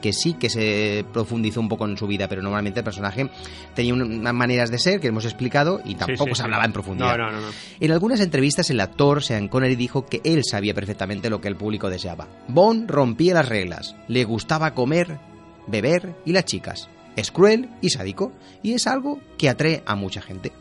que 0.00 0.12
sí 0.12 0.34
que 0.34 0.50
se 0.50 1.04
profundizó 1.12 1.60
un 1.60 1.68
poco 1.68 1.86
en 1.86 1.96
su 1.96 2.06
vida, 2.06 2.28
pero 2.28 2.42
normalmente 2.42 2.80
el 2.80 2.84
personaje 2.84 3.30
tenía 3.74 3.94
unas 3.94 4.34
maneras 4.34 4.70
de 4.70 4.78
ser 4.78 5.00
que 5.00 5.08
hemos 5.08 5.24
explicado 5.24 5.80
y 5.84 5.94
tampoco 5.94 6.24
sí, 6.24 6.30
sí, 6.30 6.36
se 6.36 6.42
hablaba 6.42 6.64
sí. 6.64 6.66
en 6.68 6.72
profundidad. 6.72 7.16
No, 7.16 7.30
no, 7.30 7.32
no, 7.32 7.40
no. 7.40 7.48
En 7.78 7.92
algunas 7.92 8.20
entrevistas 8.20 8.70
el 8.70 8.80
actor 8.80 9.22
Sean 9.22 9.48
Connery 9.48 9.76
dijo 9.76 10.06
que 10.06 10.20
él 10.24 10.42
sabía 10.44 10.74
perfectamente 10.74 11.30
lo 11.30 11.40
que 11.40 11.48
el 11.48 11.56
público 11.56 11.90
deseaba. 11.90 12.28
Bond 12.48 12.90
rompía 12.90 13.34
las 13.34 13.48
reglas, 13.48 13.96
le 14.08 14.24
gustaba 14.24 14.74
comer, 14.74 15.18
beber 15.66 16.14
y 16.24 16.32
las 16.32 16.44
chicas. 16.44 16.88
Es 17.16 17.30
cruel 17.30 17.68
y 17.80 17.90
sádico 17.90 18.32
y 18.62 18.72
es 18.72 18.86
algo 18.86 19.20
que 19.36 19.48
atrae 19.48 19.82
a 19.86 19.94
mucha 19.94 20.22
gente. 20.22 20.52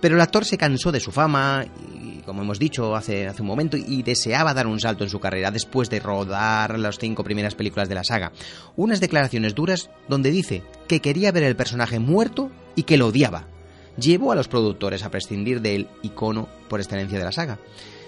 Pero 0.00 0.14
el 0.14 0.20
actor 0.20 0.44
se 0.44 0.56
cansó 0.56 0.92
de 0.92 1.00
su 1.00 1.12
fama, 1.12 1.66
y, 1.94 2.09
como 2.22 2.42
hemos 2.42 2.58
dicho 2.58 2.94
hace, 2.94 3.26
hace 3.26 3.42
un 3.42 3.48
momento, 3.48 3.76
y 3.76 4.02
deseaba 4.02 4.54
dar 4.54 4.66
un 4.66 4.80
salto 4.80 5.04
en 5.04 5.10
su 5.10 5.20
carrera 5.20 5.50
después 5.50 5.90
de 5.90 6.00
rodar 6.00 6.78
las 6.78 6.98
cinco 6.98 7.24
primeras 7.24 7.54
películas 7.54 7.88
de 7.88 7.94
la 7.94 8.04
saga. 8.04 8.32
Unas 8.76 9.00
declaraciones 9.00 9.54
duras 9.54 9.90
donde 10.08 10.30
dice 10.30 10.62
que 10.88 11.00
quería 11.00 11.32
ver 11.32 11.44
el 11.44 11.56
personaje 11.56 11.98
muerto 11.98 12.50
y 12.76 12.84
que 12.84 12.96
lo 12.96 13.08
odiaba. 13.08 13.46
Llevó 13.96 14.32
a 14.32 14.36
los 14.36 14.48
productores 14.48 15.02
a 15.02 15.10
prescindir 15.10 15.60
del 15.60 15.88
icono 16.02 16.48
por 16.68 16.80
excelencia 16.80 17.18
de 17.18 17.24
la 17.24 17.32
saga. 17.32 17.58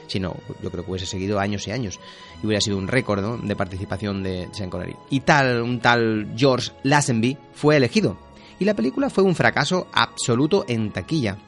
Si 0.06 0.20
no, 0.20 0.36
yo 0.62 0.70
creo 0.70 0.84
que 0.84 0.90
hubiese 0.90 1.06
seguido 1.06 1.38
años 1.38 1.66
y 1.66 1.70
años 1.70 1.98
y 2.42 2.46
hubiera 2.46 2.60
sido 2.60 2.76
un 2.76 2.88
récord 2.88 3.42
de 3.42 3.56
participación 3.56 4.22
de 4.22 4.48
Sean 4.52 4.70
Connery. 4.70 4.96
Y 5.10 5.20
tal, 5.20 5.62
un 5.62 5.80
tal 5.80 6.32
George 6.36 6.72
Lazenby 6.82 7.38
fue 7.54 7.76
elegido. 7.76 8.18
Y 8.58 8.64
la 8.64 8.74
película 8.74 9.10
fue 9.10 9.24
un 9.24 9.34
fracaso 9.34 9.88
absoluto 9.92 10.64
en 10.68 10.92
taquilla. 10.92 11.38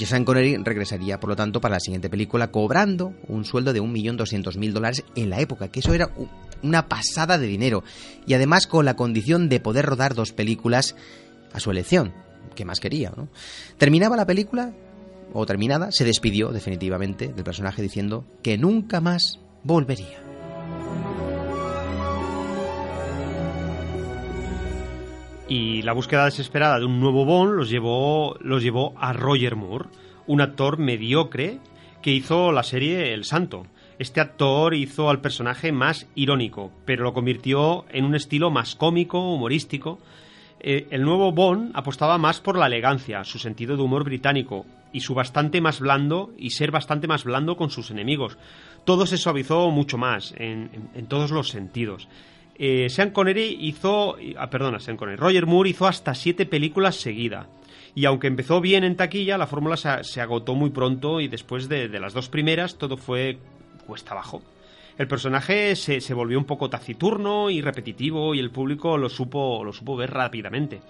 Sean 0.00 0.24
Connery 0.24 0.56
regresaría, 0.56 1.20
por 1.20 1.30
lo 1.30 1.36
tanto, 1.36 1.60
para 1.60 1.76
la 1.76 1.80
siguiente 1.80 2.10
película 2.10 2.50
cobrando 2.50 3.14
un 3.28 3.44
sueldo 3.44 3.72
de 3.72 3.80
1.200.000 3.80 4.72
dólares 4.72 5.04
en 5.14 5.30
la 5.30 5.40
época, 5.40 5.68
que 5.68 5.80
eso 5.80 5.94
era 5.94 6.10
una 6.62 6.88
pasada 6.88 7.38
de 7.38 7.46
dinero. 7.46 7.84
Y 8.26 8.34
además 8.34 8.66
con 8.66 8.84
la 8.84 8.96
condición 8.96 9.48
de 9.48 9.60
poder 9.60 9.86
rodar 9.86 10.14
dos 10.14 10.32
películas 10.32 10.96
a 11.52 11.60
su 11.60 11.70
elección. 11.70 12.12
¿Qué 12.54 12.64
más 12.64 12.80
quería? 12.80 13.12
¿no? 13.16 13.28
Terminaba 13.78 14.16
la 14.16 14.26
película, 14.26 14.72
o 15.32 15.46
terminada, 15.46 15.90
se 15.90 16.04
despidió 16.04 16.50
definitivamente 16.50 17.28
del 17.28 17.44
personaje 17.44 17.82
diciendo 17.82 18.26
que 18.42 18.58
nunca 18.58 19.00
más 19.00 19.40
volvería. 19.62 20.23
Y 25.48 25.82
la 25.82 25.92
búsqueda 25.92 26.24
desesperada 26.24 26.78
de 26.78 26.86
un 26.86 27.00
nuevo 27.00 27.24
Bond 27.24 27.54
los 27.54 27.70
llevó, 27.70 28.36
los 28.40 28.62
llevó 28.62 28.94
a 28.98 29.12
Roger 29.12 29.56
Moore, 29.56 29.88
un 30.26 30.40
actor 30.40 30.78
mediocre 30.78 31.58
que 32.02 32.12
hizo 32.12 32.52
la 32.52 32.62
serie 32.62 33.12
El 33.12 33.24
Santo. 33.24 33.66
Este 33.98 34.20
actor 34.20 34.74
hizo 34.74 35.10
al 35.10 35.20
personaje 35.20 35.70
más 35.72 36.06
irónico, 36.14 36.72
pero 36.84 37.04
lo 37.04 37.14
convirtió 37.14 37.84
en 37.90 38.04
un 38.04 38.14
estilo 38.14 38.50
más 38.50 38.74
cómico, 38.74 39.34
humorístico. 39.34 39.98
Eh, 40.60 40.86
el 40.90 41.02
nuevo 41.02 41.32
Bond 41.32 41.72
apostaba 41.74 42.18
más 42.18 42.40
por 42.40 42.58
la 42.58 42.66
elegancia, 42.66 43.22
su 43.24 43.38
sentido 43.38 43.76
de 43.76 43.82
humor 43.82 44.04
británico 44.04 44.66
y 44.92 45.00
su 45.00 45.14
bastante 45.14 45.60
más 45.60 45.80
blando 45.80 46.32
y 46.38 46.50
ser 46.50 46.70
bastante 46.70 47.06
más 47.06 47.24
blando 47.24 47.56
con 47.56 47.70
sus 47.70 47.90
enemigos. 47.90 48.38
Todo 48.84 49.06
se 49.06 49.18
suavizó 49.18 49.70
mucho 49.70 49.98
más 49.98 50.32
en, 50.36 50.70
todos 51.08 51.30
los 51.30 51.48
sentidos. 51.48 52.08
Eh, 52.56 52.88
Sean 52.88 53.10
Connery 53.10 53.58
hizo, 53.60 54.16
ah, 54.36 54.48
perdona, 54.48 54.78
Sean 54.78 54.96
Connery, 54.96 55.16
Roger 55.16 55.46
Moore 55.46 55.70
hizo 55.70 55.86
hasta 55.86 56.14
siete 56.14 56.46
películas 56.46 56.96
seguidas. 56.96 57.46
Y 57.94 58.06
aunque 58.06 58.26
empezó 58.26 58.60
bien 58.60 58.84
en 58.84 58.96
taquilla, 58.96 59.38
la 59.38 59.46
fórmula 59.46 59.76
se, 59.76 60.20
agotó 60.20 60.54
muy 60.54 60.70
pronto 60.70 61.20
y 61.20 61.28
después 61.28 61.68
de, 61.68 61.88
de, 61.88 62.00
las 62.00 62.12
dos 62.12 62.28
primeras 62.28 62.76
todo 62.76 62.96
fue 62.96 63.38
cuesta 63.86 64.12
abajo. 64.12 64.42
El 64.98 65.08
personaje 65.08 65.76
se, 65.76 66.00
se 66.00 66.14
volvió 66.14 66.38
un 66.38 66.44
poco 66.44 66.70
taciturno 66.70 67.50
y 67.50 67.60
repetitivo 67.60 68.34
y 68.34 68.40
el 68.40 68.50
público 68.50 68.96
lo 68.96 69.08
supo, 69.08 69.64
lo 69.64 69.72
supo 69.72 69.96
ver 69.96 70.12
rápidamente. 70.12 70.80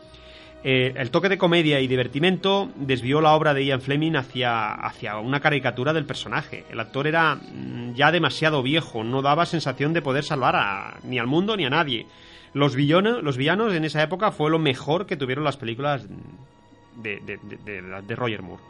Eh, 0.67 0.95
el 0.97 1.11
toque 1.11 1.29
de 1.29 1.37
comedia 1.37 1.79
y 1.81 1.87
divertimento 1.87 2.71
desvió 2.77 3.21
la 3.21 3.33
obra 3.35 3.53
de 3.53 3.67
Ian 3.67 3.83
Fleming 3.83 4.15
hacia, 4.17 4.73
hacia 4.73 5.19
una 5.19 5.41
caricatura 5.41 5.93
del 5.93 6.07
personaje. 6.07 6.65
El 6.71 6.81
actor 6.81 7.07
era 7.07 7.35
mm, 7.35 7.93
ya 7.95 8.11
demasiado 8.11 8.63
viejo, 8.63 9.05
no 9.05 9.21
daba 9.21 9.45
sensación 9.45 9.93
de 9.93 10.01
poder 10.01 10.25
salvar 10.25 10.57
a, 10.57 10.97
ni 11.05 11.19
al 11.19 11.27
mundo 11.27 11.55
ni 11.57 11.67
a 11.67 11.71
nadie. 11.71 12.07
Los 12.55 12.75
villanos, 12.77 13.23
los 13.23 13.37
villanos 13.37 13.75
en 13.75 13.85
esa 13.85 14.03
época 14.03 14.31
fue 14.33 14.51
lo 14.51 14.59
mejor 14.59 15.05
que 15.05 15.17
tuvieron 15.19 15.45
las 15.45 15.59
películas 15.59 16.07
de, 16.97 17.21
de, 17.21 17.39
de, 17.43 17.57
de- 17.83 18.03
de 18.03 18.17
Roger 18.17 18.41
Moore. 18.41 18.63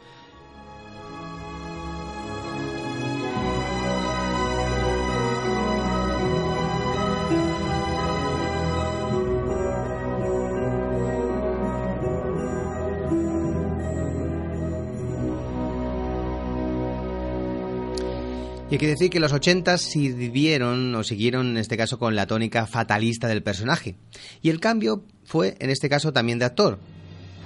Y 18.75 18.87
decir 18.87 19.09
que 19.09 19.21
los 19.21 19.31
80 19.31 19.77
sirvieron 19.77 20.93
o 20.95 21.01
siguieron 21.01 21.51
en 21.51 21.57
este 21.57 21.77
caso 21.77 21.97
con 21.97 22.13
la 22.13 22.27
tónica 22.27 22.67
fatalista 22.67 23.25
del 23.29 23.41
personaje. 23.41 23.95
Y 24.41 24.49
el 24.49 24.59
cambio 24.59 25.05
fue 25.23 25.55
en 25.59 25.69
este 25.69 25.87
caso 25.87 26.11
también 26.11 26.39
de 26.39 26.45
actor. 26.45 26.77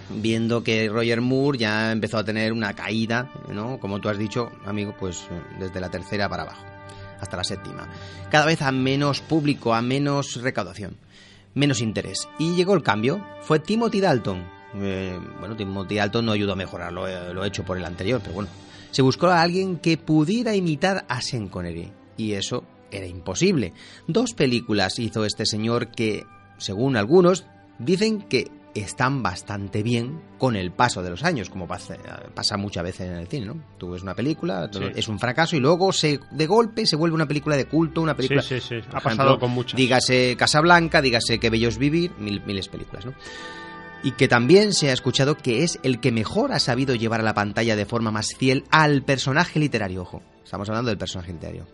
Viendo 0.09 0.63
que 0.63 0.89
Roger 0.89 1.21
Moore 1.21 1.59
ya 1.59 1.91
empezó 1.91 2.17
a 2.17 2.23
tener 2.23 2.51
una 2.51 2.73
caída, 2.73 3.31
¿no? 3.53 3.79
Como 3.79 4.01
tú 4.01 4.09
has 4.09 4.17
dicho, 4.17 4.49
amigo, 4.65 4.95
pues 4.99 5.27
desde 5.59 5.79
la 5.79 5.91
tercera 5.91 6.27
para 6.27 6.43
abajo, 6.43 6.65
hasta 7.21 7.37
la 7.37 7.43
séptima. 7.43 7.87
Cada 8.31 8.47
vez 8.47 8.63
a 8.63 8.71
menos 8.71 9.21
público, 9.21 9.75
a 9.75 9.83
menos 9.83 10.41
recaudación, 10.41 10.97
menos 11.53 11.79
interés. 11.79 12.27
Y 12.39 12.55
llegó 12.55 12.73
el 12.73 12.81
cambio. 12.81 13.23
Fue 13.41 13.59
Timothy 13.59 14.01
Dalton. 14.01 14.43
Eh, 14.77 15.19
bueno, 15.39 15.55
Timothy 15.55 15.97
Dalton 15.97 16.25
no 16.25 16.31
ayudó 16.31 16.53
a 16.53 16.55
mejorar 16.55 16.91
lo, 16.91 17.05
lo 17.35 17.45
hecho 17.45 17.63
por 17.63 17.77
el 17.77 17.85
anterior, 17.85 18.19
pero 18.19 18.33
bueno, 18.33 18.49
se 18.91 19.01
buscó 19.01 19.27
a 19.27 19.41
alguien 19.41 19.77
que 19.77 19.97
pudiera 19.97 20.55
imitar 20.55 21.05
a 21.07 21.21
Sean 21.21 21.47
Connery. 21.47 21.91
Y 22.17 22.33
eso 22.33 22.63
era 22.91 23.05
imposible. 23.05 23.73
Dos 24.07 24.33
películas 24.33 24.99
hizo 24.99 25.25
este 25.25 25.45
señor 25.45 25.89
que, 25.89 26.23
según 26.57 26.97
algunos, 26.97 27.45
dicen 27.77 28.21
que 28.23 28.51
están 28.75 29.23
bastante 29.23 29.81
bien 29.83 30.21
con 30.37 30.55
el 30.55 30.71
paso 30.71 31.01
de 31.01 31.09
los 31.09 31.23
años, 31.23 31.49
como 31.49 31.67
pasa, 31.67 31.97
pasa 32.35 32.55
muchas 32.55 32.83
veces 32.83 33.07
en 33.09 33.17
el 33.17 33.27
cine, 33.27 33.47
¿no? 33.47 33.63
Tú 33.79 33.89
ves 33.91 34.03
una 34.03 34.13
película, 34.13 34.69
Sí. 34.71 34.79
es 34.95 35.07
un 35.07 35.19
fracaso 35.19 35.55
y 35.55 35.59
luego 35.59 35.91
se, 35.91 36.19
de 36.31 36.45
golpe 36.47 36.85
se 36.85 36.95
vuelve 36.95 37.15
una 37.15 37.27
película 37.27 37.57
de 37.57 37.65
culto, 37.65 37.99
una 38.01 38.15
película... 38.15 38.41
Sí, 38.43 38.59
sí, 38.61 38.79
sí. 38.81 38.87
Ha 38.93 38.99
pasado 39.01 39.39
con 39.39 39.51
muchas. 39.51 39.75
Dígase 39.75 40.35
Casablanca, 40.37 41.01
dígase 41.01 41.39
Que 41.39 41.49
bello 41.49 41.67
es 41.67 41.77
vivir, 41.79 42.11
mil, 42.19 42.41
miles 42.45 42.67
películas, 42.69 43.05
¿no? 43.07 43.13
Y 44.03 44.11
que 44.11 44.27
también 44.27 44.73
se 44.73 44.89
ha 44.89 44.93
escuchado 44.93 45.37
que 45.37 45.63
es 45.63 45.79
el 45.83 45.99
que 45.99 46.11
mejor 46.11 46.53
ha 46.53 46.59
sabido 46.59 46.95
llevar 46.95 47.19
a 47.19 47.23
la 47.23 47.33
pantalla 47.33 47.75
de 47.75 47.85
forma 47.85 48.11
más 48.11 48.35
fiel 48.35 48.63
al 48.71 49.03
personaje 49.03 49.59
literario. 49.59 50.01
Ojo, 50.03 50.21
estamos 50.43 50.69
hablando 50.69 50.89
del 50.89 50.97
personaje 50.97 51.33
literario. 51.33 51.67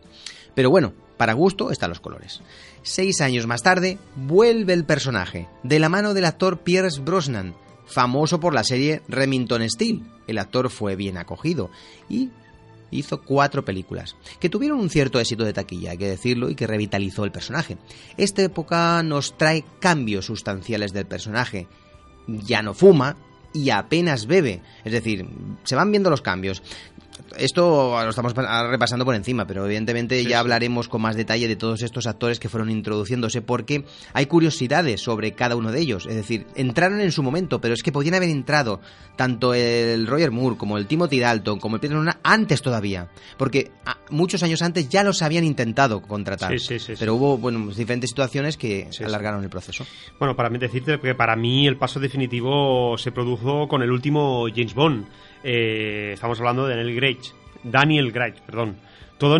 Pero 0.53 0.69
bueno, 0.69 0.93
para 1.17 1.33
gusto 1.33 1.71
están 1.71 1.89
los 1.89 1.99
colores. 1.99 2.41
Seis 2.81 3.21
años 3.21 3.45
más 3.47 3.61
tarde, 3.61 3.97
vuelve 4.15 4.73
el 4.73 4.85
personaje, 4.85 5.47
de 5.63 5.79
la 5.79 5.89
mano 5.89 6.13
del 6.13 6.25
actor 6.25 6.59
Pierce 6.59 7.01
Brosnan, 7.01 7.55
famoso 7.85 8.39
por 8.39 8.53
la 8.53 8.63
serie 8.63 9.01
Remington 9.07 9.69
Steel. 9.69 10.03
El 10.27 10.37
actor 10.37 10.69
fue 10.69 10.95
bien 10.95 11.17
acogido 11.17 11.69
y 12.09 12.29
hizo 12.91 13.21
cuatro 13.21 13.65
películas, 13.65 14.15
que 14.39 14.49
tuvieron 14.49 14.79
un 14.79 14.89
cierto 14.89 15.19
éxito 15.19 15.43
de 15.43 15.53
taquilla, 15.53 15.91
hay 15.91 15.97
que 15.97 16.07
decirlo, 16.07 16.49
y 16.49 16.55
que 16.55 16.67
revitalizó 16.67 17.25
el 17.25 17.31
personaje. 17.31 17.77
Esta 18.17 18.41
época 18.41 19.01
nos 19.03 19.37
trae 19.37 19.65
cambios 19.79 20.25
sustanciales 20.25 20.93
del 20.93 21.05
personaje, 21.05 21.67
ya 22.27 22.61
no 22.61 22.73
fuma 22.73 23.15
y 23.53 23.69
apenas 23.69 24.27
bebe. 24.27 24.61
Es 24.83 24.91
decir, 24.91 25.25
se 25.63 25.75
van 25.75 25.91
viendo 25.91 26.09
los 26.09 26.21
cambios. 26.21 26.61
Esto 27.37 27.97
lo 28.03 28.09
estamos 28.09 28.33
repasando 28.33 29.05
por 29.05 29.15
encima, 29.15 29.45
pero 29.45 29.65
evidentemente 29.65 30.17
Sí, 30.19 30.23
ya 30.23 30.29
sí. 30.29 30.33
hablaremos 30.35 30.87
con 30.87 31.01
más 31.01 31.15
detalle 31.15 31.47
de 31.47 31.55
todos 31.55 31.81
estos 31.81 32.07
actores 32.07 32.39
que 32.39 32.49
fueron 32.49 32.69
introduciéndose 32.69 33.41
porque 33.41 33.85
hay 34.13 34.25
curiosidades 34.25 35.01
sobre 35.01 35.33
cada 35.33 35.55
uno 35.55 35.71
de 35.71 35.79
ellos. 35.81 36.05
Es 36.07 36.15
decir, 36.15 36.45
entraron 36.55 37.01
en 37.01 37.11
su 37.11 37.23
momento, 37.23 37.59
pero 37.61 37.73
es 37.73 37.83
que 37.83 37.91
podían 37.91 38.15
haber 38.15 38.29
entrado 38.29 38.79
tanto 39.15 39.53
el 39.53 40.07
Roger 40.07 40.31
Moore 40.31 40.57
como 40.57 40.77
el 40.77 40.87
Timothy 40.87 41.19
Dalton 41.19 41.59
como 41.59 41.75
el 41.75 41.81
Peter 41.81 41.95
Luna 41.97 42.19
antes 42.23 42.61
todavía, 42.61 43.09
porque 43.37 43.71
ah, 43.85 43.97
muchos 44.09 44.43
años 44.43 44.61
antes 44.61 44.89
ya 44.89 45.03
los 45.03 45.21
habían 45.21 45.43
intentado 45.45 46.01
contratar. 46.01 46.51
Sí, 46.59 46.59
sí, 46.59 46.79
sí, 46.79 46.93
pero 46.99 47.15
hubo 47.15 47.37
bueno, 47.37 47.67
diferentes 47.73 48.09
situaciones 48.09 48.57
que 48.57 48.89
alargaron 49.03 49.43
el 49.43 49.49
proceso. 49.49 49.85
Bueno, 50.19 50.35
para 50.35 50.49
mí 50.49 50.57
decirte 50.57 50.99
que 50.99 51.15
para 51.15 51.35
mí 51.35 51.67
el 51.67 51.77
paso 51.77 51.99
definitivo 51.99 52.97
se 52.97 53.11
produjo 53.11 53.67
con 53.67 53.81
el 53.81 53.91
último 53.91 54.47
James 54.53 54.73
Bond. 54.73 55.07
Eh, 55.43 56.11
estamos 56.13 56.39
hablando 56.39 56.67
de 56.67 56.75
Daniel 56.75 56.97
Craig, 56.97 57.19
Daniel 57.63 58.11
Craig, 58.11 58.35
perdón. 58.45 58.77
Todo 59.17 59.37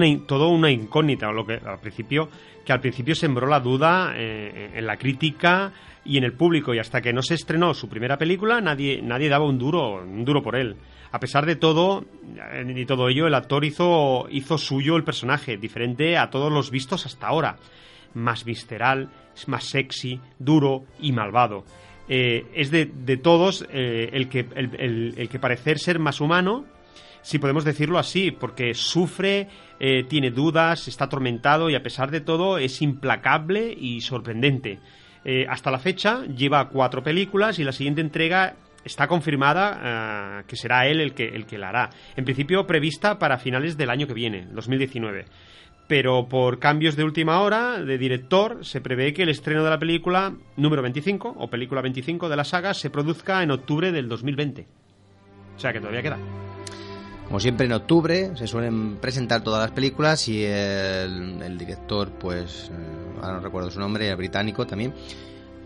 una, 0.49 0.71
incógnita, 0.71 1.29
que 1.45 1.53
al 1.67 1.79
principio 1.79 2.29
que 2.65 2.73
al 2.73 2.79
principio 2.79 3.13
sembró 3.13 3.45
la 3.47 3.59
duda 3.59 4.13
eh, 4.15 4.71
en 4.73 4.87
la 4.87 4.97
crítica 4.97 5.71
y 6.03 6.17
en 6.17 6.23
el 6.23 6.33
público 6.33 6.73
y 6.73 6.79
hasta 6.79 7.01
que 7.01 7.13
no 7.13 7.21
se 7.21 7.35
estrenó 7.35 7.75
su 7.75 7.87
primera 7.87 8.17
película 8.17 8.59
nadie 8.59 9.01
nadie 9.03 9.29
daba 9.29 9.45
un 9.45 9.59
duro 9.59 10.01
un 10.01 10.25
duro 10.25 10.41
por 10.41 10.55
él. 10.55 10.75
A 11.11 11.19
pesar 11.19 11.45
de 11.45 11.55
todo 11.55 12.05
y 12.67 12.85
todo 12.85 13.07
ello, 13.09 13.27
el 13.27 13.35
actor 13.35 13.63
hizo 13.63 14.27
hizo 14.31 14.57
suyo 14.57 14.95
el 14.95 15.03
personaje, 15.03 15.57
diferente 15.57 16.17
a 16.17 16.29
todos 16.29 16.51
los 16.51 16.71
vistos 16.71 17.05
hasta 17.05 17.27
ahora 17.27 17.57
más 18.15 18.43
visceral, 18.43 19.09
más 19.47 19.65
sexy, 19.65 20.19
duro 20.39 20.85
y 20.99 21.11
malvado. 21.11 21.65
Eh, 22.07 22.45
es 22.53 22.69
de, 22.71 22.85
de 22.85 23.17
todos 23.17 23.65
eh, 23.71 24.09
el, 24.13 24.29
que, 24.29 24.47
el, 24.55 25.13
el- 25.17 25.29
que 25.29 25.39
parecer 25.39 25.79
ser 25.79 25.97
más 25.99 26.21
humano, 26.21 26.65
si 27.21 27.39
podemos 27.39 27.63
decirlo 27.65 27.97
así, 27.97 28.29
porque 28.31 28.75
sufre, 28.75 29.47
eh, 29.79 30.03
tiene 30.03 30.29
dudas, 30.29 30.87
está 30.87 31.05
atormentado 31.05 31.69
y 31.69 31.75
a 31.75 31.81
pesar 31.81 32.11
de 32.11 32.21
todo 32.21 32.59
es 32.59 32.81
implacable 32.81 33.73
y 33.77 34.01
sorprendente. 34.01 34.79
Hasta 35.49 35.71
la 35.71 35.79
fecha 35.79 36.23
lleva 36.27 36.69
cuatro 36.69 37.01
películas 37.01 37.57
y 37.57 37.63
la 37.63 37.71
siguiente 37.71 37.99
entrega 37.99 38.57
está 38.83 39.07
confirmada 39.07 40.43
que 40.47 40.55
será 40.55 40.85
él 40.87 41.01
el 41.01 41.15
que, 41.15 41.25
el 41.29 41.47
que 41.47 41.57
la 41.57 41.69
hará. 41.69 41.89
En 42.15 42.25
principio 42.25 42.67
prevista 42.67 43.17
para 43.17 43.39
finales 43.39 43.75
del 43.75 43.89
año 43.89 44.05
que 44.05 44.13
viene, 44.13 44.45
2019 44.51 45.25
pero 45.87 46.27
por 46.27 46.59
cambios 46.59 46.95
de 46.95 47.03
última 47.03 47.41
hora 47.41 47.81
de 47.81 47.97
director 47.97 48.65
se 48.65 48.81
prevé 48.81 49.13
que 49.13 49.23
el 49.23 49.29
estreno 49.29 49.63
de 49.63 49.69
la 49.69 49.79
película 49.79 50.33
número 50.57 50.81
25 50.81 51.35
o 51.37 51.49
película 51.49 51.81
25 51.81 52.29
de 52.29 52.35
la 52.35 52.43
saga 52.43 52.73
se 52.73 52.89
produzca 52.89 53.43
en 53.43 53.51
octubre 53.51 53.91
del 53.91 54.07
2020. 54.09 54.67
O 55.55 55.59
sea 55.59 55.71
que 55.71 55.79
todavía 55.79 56.01
queda. 56.01 56.17
Como 57.27 57.39
siempre 57.39 57.65
en 57.65 57.73
octubre 57.73 58.31
se 58.35 58.45
suelen 58.47 58.97
presentar 58.97 59.43
todas 59.43 59.61
las 59.61 59.71
películas 59.71 60.27
y 60.27 60.43
el, 60.43 61.41
el 61.41 61.57
director, 61.57 62.11
pues, 62.11 62.69
eh, 62.71 63.21
ahora 63.21 63.37
no 63.37 63.39
recuerdo 63.39 63.71
su 63.71 63.79
nombre, 63.79 64.09
el 64.09 64.15
británico 64.15 64.67
también, 64.67 64.93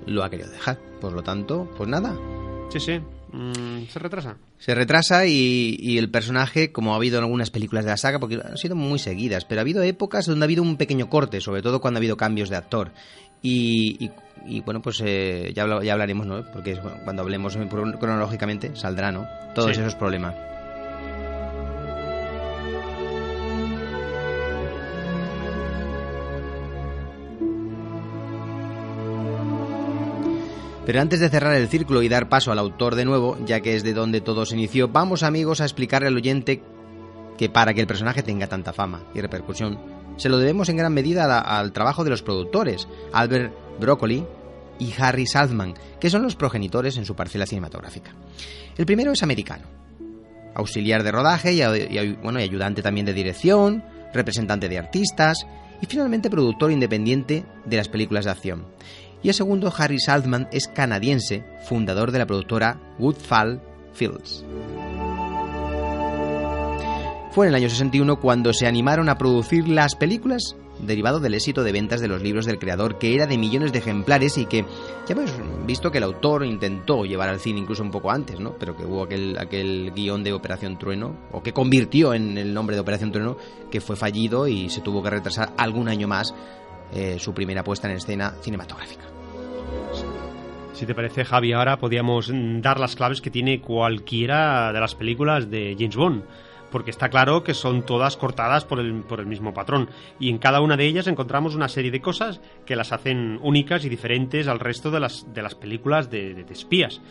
lo 0.05 0.23
ha 0.23 0.29
querido 0.29 0.49
dejar. 0.49 0.77
Por 1.01 1.11
lo 1.11 1.21
tanto, 1.21 1.69
pues 1.75 1.89
nada, 1.89 2.15
Sí, 2.69 2.79
sí. 2.79 3.01
Mm, 3.31 3.85
se 3.89 3.99
retrasa. 3.99 4.37
se 4.57 4.73
retrasa 4.75 5.25
y, 5.27 5.77
y 5.79 5.97
el 5.97 6.09
personaje, 6.09 6.71
como 6.71 6.93
ha 6.93 6.95
habido 6.97 7.17
en 7.17 7.23
algunas 7.25 7.51
películas 7.51 7.85
de 7.85 7.91
la 7.91 7.97
saga, 7.97 8.19
porque 8.19 8.39
han 8.43 8.57
sido 8.57 8.75
muy 8.75 8.99
seguidas, 8.99 9.45
pero 9.45 9.59
ha 9.59 9.63
habido 9.63 9.83
épocas 9.83 10.25
donde 10.25 10.43
ha 10.43 10.47
habido 10.47 10.63
un 10.63 10.77
pequeño 10.77 11.09
corte, 11.09 11.39
sobre 11.41 11.61
todo 11.61 11.79
cuando 11.81 11.97
ha 11.97 12.01
habido 12.01 12.17
cambios 12.17 12.49
de 12.49 12.55
actor. 12.55 12.91
Y, 13.41 13.97
y- 14.05 14.11
y, 14.45 14.61
bueno, 14.61 14.81
pues 14.81 15.01
eh, 15.05 15.51
ya, 15.55 15.63
habla- 15.63 15.83
ya 15.83 15.93
hablaremos, 15.93 16.25
¿no? 16.25 16.43
Porque 16.51 16.73
bueno, 16.75 16.97
cuando 17.03 17.21
hablemos 17.21 17.55
cronológicamente 17.99 18.75
saldrá, 18.75 19.11
¿no? 19.11 19.27
Todos 19.53 19.75
Sí. 19.75 19.81
esos 19.81 19.95
problemas. 19.95 20.33
Pero 30.89 31.01
antes 31.01 31.19
de 31.19 31.29
cerrar 31.29 31.53
el 31.53 31.67
círculo 31.67 32.01
y 32.01 32.09
dar 32.09 32.29
paso 32.29 32.51
al 32.51 32.57
autor 32.57 32.95
de 32.95 33.05
nuevo, 33.05 33.37
ya 33.45 33.59
que 33.59 33.75
es 33.75 33.83
de 33.83 33.93
donde 33.93 34.21
todo 34.21 34.43
se 34.47 34.55
inició, 34.55 34.87
vamos 34.87 35.21
amigos 35.21 35.61
a 35.61 35.65
explicarle 35.65 36.07
al 36.07 36.15
oyente 36.15 36.63
que 37.37 37.47
para 37.47 37.75
que 37.75 37.81
el 37.81 37.85
personaje 37.85 38.23
tenga 38.23 38.47
tanta 38.47 38.73
fama 38.73 39.03
y 39.13 39.21
repercusión, 39.21 39.77
se 40.17 40.29
lo 40.29 40.39
debemos 40.39 40.67
en 40.67 40.77
gran 40.77 40.91
medida 40.91 41.41
al 41.41 41.73
trabajo 41.73 42.03
de 42.03 42.09
los 42.09 42.23
productores, 42.23 42.87
Albert 43.13 43.53
Broccoli 43.79 44.25
y 44.79 44.91
Harry 44.97 45.27
Saltzman, 45.27 45.75
que 45.99 46.09
son 46.09 46.23
los 46.23 46.35
progenitores 46.35 46.97
en 46.97 47.05
su 47.05 47.15
parcela 47.15 47.45
cinematográfica. 47.45 48.15
El 48.75 48.87
primero 48.87 49.11
es 49.11 49.21
americano, 49.21 49.67
auxiliar 50.55 51.03
de 51.03 51.11
rodaje 51.11 51.53
y, 51.53 51.61
y- 51.61 52.13
bueno, 52.23 52.39
y 52.39 52.43
ayudante 52.45 52.81
también 52.81 53.05
de 53.05 53.13
dirección, 53.13 53.83
representante 54.11 54.67
de 54.67 54.79
artistas 54.79 55.45
y 55.81 55.85
finalmente 55.85 56.31
productor 56.31 56.71
independiente 56.71 57.45
de 57.65 57.77
las 57.77 57.87
películas 57.89 58.25
de 58.25 58.31
acción. 58.31 58.65
Y 59.21 59.27
el 59.27 59.33
segundo, 59.33 59.73
Harry 59.75 59.99
Saltzman, 59.99 60.47
es 60.51 60.67
canadiense, 60.67 61.43
fundador 61.67 62.11
de 62.11 62.19
la 62.19 62.25
productora 62.25 62.79
Woodfall 62.99 63.61
Fields. 63.93 64.45
Fue 67.31 67.45
en 67.45 67.49
el 67.49 67.55
año 67.55 67.69
61 67.69 68.19
cuando 68.19 68.53
se 68.53 68.65
animaron 68.65 69.09
a 69.09 69.17
producir 69.17 69.67
las 69.67 69.95
películas 69.95 70.55
derivado 70.79 71.19
del 71.19 71.33
éxito 71.33 71.63
de 71.63 71.71
ventas 71.71 72.01
de 72.01 72.07
los 72.07 72.21
libros 72.21 72.45
del 72.45 72.59
creador, 72.59 72.97
que 72.97 73.13
era 73.13 73.27
de 73.27 73.37
millones 73.37 73.71
de 73.71 73.79
ejemplares 73.79 74.37
y 74.37 74.45
que 74.45 74.65
ya 75.07 75.13
hemos 75.13 75.31
visto 75.65 75.91
que 75.91 75.97
el 75.97 76.05
autor 76.05 76.45
intentó 76.45 77.03
llevar 77.05 77.29
al 77.29 77.39
cine 77.39 77.59
incluso 77.59 77.83
un 77.83 77.91
poco 77.91 78.11
antes, 78.11 78.39
¿no? 78.39 78.53
Pero 78.53 78.75
que 78.75 78.85
hubo 78.85 79.03
aquel, 79.03 79.37
aquel 79.37 79.91
guion 79.93 80.23
de 80.23 80.33
Operación 80.33 80.77
Trueno, 80.77 81.15
o 81.31 81.43
que 81.43 81.53
convirtió 81.53 82.13
en 82.13 82.37
el 82.37 82.53
nombre 82.53 82.75
de 82.75 82.81
Operación 82.81 83.11
Trueno, 83.11 83.37
que 83.69 83.81
fue 83.81 83.95
fallido 83.95 84.47
y 84.47 84.69
se 84.69 84.81
tuvo 84.81 85.03
que 85.03 85.09
retrasar 85.09 85.51
algún 85.57 85.89
año 85.89 86.07
más 86.07 86.33
eh, 86.93 87.17
su 87.19 87.33
primera 87.33 87.63
puesta 87.63 87.89
en 87.89 87.97
escena 87.97 88.35
cinematográfica. 88.41 89.05
Si 90.73 90.85
te 90.85 90.95
parece, 90.95 91.25
Javi, 91.25 91.51
ahora 91.51 91.77
podríamos 91.77 92.31
dar 92.61 92.79
las 92.79 92.95
claves 92.95 93.19
que 93.19 93.29
tiene 93.29 93.59
cualquiera 93.59 94.71
de 94.71 94.79
las 94.79 94.95
películas 94.95 95.49
de 95.49 95.75
James 95.77 95.95
Bond. 95.97 96.23
Porque 96.71 96.91
está 96.91 97.09
claro 97.09 97.43
que 97.43 97.53
son 97.53 97.81
todas 97.81 98.15
cortadas 98.15 98.63
por 98.63 98.79
el, 98.79 99.01
por 99.01 99.19
el 99.19 99.25
mismo 99.25 99.53
patrón. 99.53 99.89
Y 100.19 100.29
en 100.29 100.37
cada 100.37 100.61
una 100.61 100.77
de 100.77 100.85
ellas 100.85 101.07
encontramos 101.07 101.55
una 101.55 101.67
serie 101.67 101.91
de 101.91 101.99
cosas 101.99 102.39
que 102.65 102.75
las 102.75 102.93
hacen 102.93 103.39
únicas 103.41 103.83
y 103.83 103.89
diferentes 103.89 104.47
al 104.47 104.59
resto 104.59 104.89
de 104.91 104.99
las, 104.99 105.33
de 105.33 105.41
las 105.41 105.55
películas 105.55 106.09
de 106.09 106.45
espías. 106.49 107.01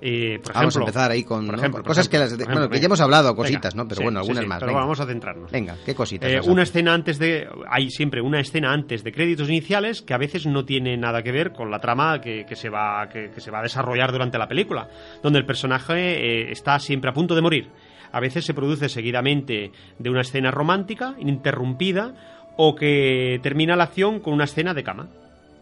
Eh, 0.00 0.38
por 0.42 0.54
Vamos 0.54 0.76
a 0.76 0.80
empezar 0.80 1.10
ahí 1.10 1.24
con 1.24 1.44
por 1.46 1.54
¿no? 1.56 1.58
ejemplo, 1.60 1.82
por 1.82 1.88
cosas 1.88 2.08
que, 2.08 2.16
ejemplo, 2.18 2.36
las, 2.36 2.46
por 2.46 2.54
bueno, 2.54 2.70
que 2.70 2.78
ya 2.78 2.86
hemos 2.86 3.00
hablado, 3.00 3.30
venga. 3.30 3.36
cositas, 3.42 3.74
¿no? 3.74 3.88
Pero 3.88 3.96
Sí, 3.98 4.02
bueno, 4.04 4.20
algunas 4.20 4.42
sí, 4.44 4.48
más. 4.48 4.58
Pero 4.60 4.68
venga. 4.68 4.80
vamos 4.80 5.00
a 5.00 5.06
centrarnos. 5.06 5.50
Venga, 5.50 5.76
¿qué 5.84 5.94
cositas? 5.94 6.30
Eh, 6.30 6.40
una 6.44 6.62
escena 6.62 6.94
antes 6.94 7.18
de. 7.18 7.48
Hay 7.68 7.90
siempre 7.90 8.20
una 8.20 8.38
escena 8.38 8.72
antes 8.72 9.02
de 9.02 9.10
créditos 9.12 9.48
iniciales 9.48 10.02
que 10.02 10.14
a 10.14 10.18
veces 10.18 10.46
no 10.46 10.64
tiene 10.64 10.96
nada 10.96 11.22
que 11.22 11.32
ver 11.32 11.52
con 11.52 11.70
la 11.70 11.80
trama 11.80 12.20
que, 12.20 12.46
que 12.48 12.54
se, 12.54 12.68
va, 12.70 13.08
que, 13.08 13.30
que 13.30 13.40
se 13.40 13.50
va 13.50 13.58
a 13.58 13.62
desarrollar 13.62 14.12
durante 14.12 14.38
la 14.38 14.46
película, 14.46 14.88
donde 15.22 15.40
el 15.40 15.46
personaje 15.46 15.94
eh, 15.96 16.52
está 16.52 16.78
siempre 16.78 17.10
a 17.10 17.12
punto 17.12 17.34
de 17.34 17.42
morir. 17.42 17.68
A 18.12 18.20
veces 18.20 18.44
se 18.44 18.54
produce 18.54 18.88
seguidamente 18.88 19.72
de 19.98 20.10
una 20.10 20.20
escena 20.20 20.50
romántica, 20.52 21.14
ininterrumpida, 21.18 22.14
o 22.56 22.74
que 22.74 23.38
termina 23.42 23.76
la 23.76 23.84
acción 23.84 24.20
con 24.20 24.32
una 24.34 24.44
escena 24.44 24.74
de 24.74 24.82
cama. 24.84 25.08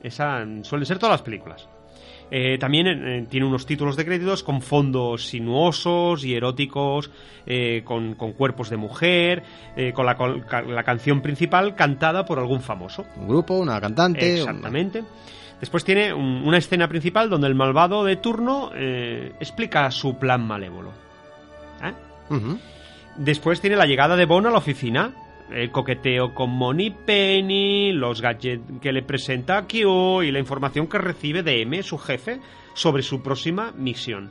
Esa 0.02 0.44
suelen 0.62 0.86
ser 0.86 0.98
todas 0.98 1.14
las 1.14 1.22
películas. 1.22 1.68
Eh, 2.30 2.58
también 2.58 2.86
eh, 2.88 3.26
tiene 3.30 3.46
unos 3.46 3.66
títulos 3.66 3.96
de 3.96 4.04
créditos 4.04 4.42
con 4.42 4.60
fondos 4.60 5.26
sinuosos 5.26 6.24
y 6.24 6.34
eróticos, 6.34 7.10
eh, 7.46 7.82
con, 7.84 8.14
con 8.14 8.32
cuerpos 8.32 8.68
de 8.70 8.76
mujer, 8.76 9.42
con 9.94 10.06
la, 10.06 10.16
con 10.16 10.40
ca- 10.40 10.62
la 10.62 10.82
canción 10.82 11.20
principal 11.22 11.74
cantada 11.76 12.24
por 12.24 12.38
algún 12.38 12.60
famoso. 12.62 13.04
Un 13.16 13.28
grupo, 13.28 13.54
una 13.54 13.80
cantante. 13.80 14.38
Exactamente. 14.38 15.04
Después 15.60 15.84
tiene 15.84 16.12
un- 16.12 16.42
una 16.44 16.58
escena 16.58 16.88
principal 16.88 17.30
donde 17.30 17.46
el 17.46 17.54
malvado 17.54 18.04
de 18.04 18.16
turno 18.16 18.70
explica 18.74 19.90
su 19.92 20.18
plan 20.18 20.44
malévolo. 20.46 20.92
Después 23.16 23.60
tiene 23.60 23.76
la 23.76 23.86
llegada 23.86 24.16
de 24.16 24.26
Bond 24.26 24.46
a 24.46 24.50
la 24.50 24.58
oficina, 24.58 25.12
el 25.50 25.70
coqueteo 25.70 26.34
con 26.34 26.50
Moni 26.50 26.90
Penny, 26.90 27.92
los 27.92 28.20
gadgets 28.20 28.80
que 28.80 28.92
le 28.92 29.02
presenta 29.02 29.58
a 29.58 29.66
Q 29.66 30.22
y 30.22 30.32
la 30.32 30.38
información 30.38 30.86
que 30.86 30.98
recibe 30.98 31.42
de 31.42 31.62
M, 31.62 31.82
su 31.82 31.98
jefe, 31.98 32.40
sobre 32.74 33.02
su 33.02 33.22
próxima 33.22 33.72
misión. 33.76 34.30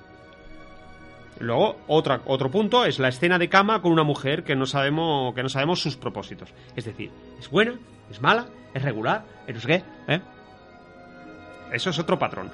Luego, 1.39 1.77
otra, 1.87 2.21
otro 2.25 2.49
punto 2.49 2.85
es 2.85 2.99
la 2.99 3.09
escena 3.09 3.37
de 3.37 3.49
cama 3.49 3.81
con 3.81 3.91
una 3.91 4.03
mujer 4.03 4.43
que 4.43 4.55
no 4.55 4.65
sabemos, 4.65 5.33
que 5.35 5.43
no 5.43 5.49
sabemos 5.49 5.81
sus 5.81 5.97
propósitos. 5.97 6.53
Es 6.75 6.85
decir, 6.85 7.11
¿es 7.39 7.49
buena? 7.49 7.75
¿Es 8.09 8.21
mala? 8.21 8.47
¿Es 8.73 8.83
regular? 8.83 9.25
¿Es 9.47 9.65
qué? 9.65 9.83
¿Eh? 10.07 10.21
Eso 11.73 11.89
es 11.89 11.99
otro 11.99 12.17
patrón. 12.17 12.51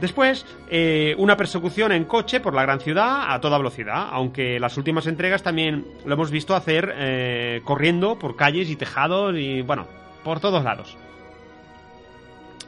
Después, 0.00 0.46
eh, 0.68 1.14
una 1.18 1.36
persecución 1.36 1.92
en 1.92 2.04
coche 2.04 2.40
por 2.40 2.54
la 2.54 2.62
gran 2.62 2.80
ciudad 2.80 3.32
a 3.32 3.40
toda 3.40 3.58
velocidad, 3.58 4.08
aunque 4.10 4.58
las 4.58 4.76
últimas 4.76 5.06
entregas 5.06 5.42
también 5.42 5.86
lo 6.04 6.14
hemos 6.14 6.30
visto 6.30 6.56
hacer 6.56 6.92
eh, 6.96 7.60
corriendo 7.64 8.18
por 8.18 8.34
calles 8.34 8.68
y 8.70 8.76
tejados 8.76 9.36
y, 9.36 9.62
bueno, 9.62 9.86
por 10.24 10.40
todos 10.40 10.64
lados. 10.64 10.96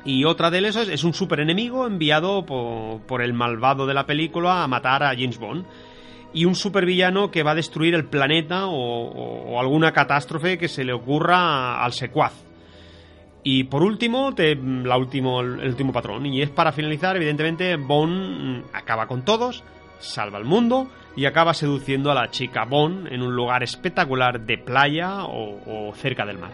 Y 0.05 0.25
otra 0.25 0.51
de 0.51 0.59
esos 0.68 0.89
es 0.89 1.03
un 1.03 1.14
super 1.14 1.41
enemigo 1.41 1.87
enviado 1.87 2.45
por, 2.45 3.01
por 3.01 3.22
el 3.22 3.33
malvado 3.33 3.87
de 3.87 3.95
la 3.95 4.07
película 4.07 4.62
a 4.62 4.68
matar 4.68 5.03
a 5.03 5.14
James 5.14 5.39
Bond. 5.39 5.64
Y 6.35 6.45
un 6.45 6.57
supervillano 6.57 7.31
que 7.31 7.43
va 7.43 7.53
a 7.53 7.55
destruir 7.55 7.95
el 7.95 8.07
planeta 8.07 8.66
o 8.66 9.59
alguna 9.61 9.93
catástrofe 9.93 10.59
que 10.59 10.68
se 10.68 10.85
le 10.85 10.93
ocurra 10.93 11.83
al 11.83 11.93
secuaz. 11.93 12.43
Y 13.47 13.64
por 13.64 13.82
último, 13.82 14.32
la 14.36 14.97
último, 14.97 15.42
el 15.42 15.68
último 15.68 15.92
patrón. 15.92 16.24
Y 16.24 16.40
es 16.40 16.49
para 16.49 16.72
finalizar, 16.72 17.14
evidentemente, 17.14 17.76
Bond 17.76 18.64
acaba 18.72 19.07
con 19.07 19.22
todos, 19.22 19.62
salva 19.99 20.38
al 20.38 20.47
mundo 20.47 20.88
y 21.14 21.26
acaba 21.26 21.53
seduciendo 21.53 22.11
a 22.11 22.14
la 22.14 22.30
chica 22.30 22.64
Bond 22.64 23.12
en 23.12 23.20
un 23.20 23.36
lugar 23.36 23.62
espectacular 23.62 24.40
de 24.40 24.57
playa 24.57 25.24
o, 25.24 25.61
o 25.66 25.95
cerca 25.95 26.24
del 26.24 26.38
mar. 26.38 26.53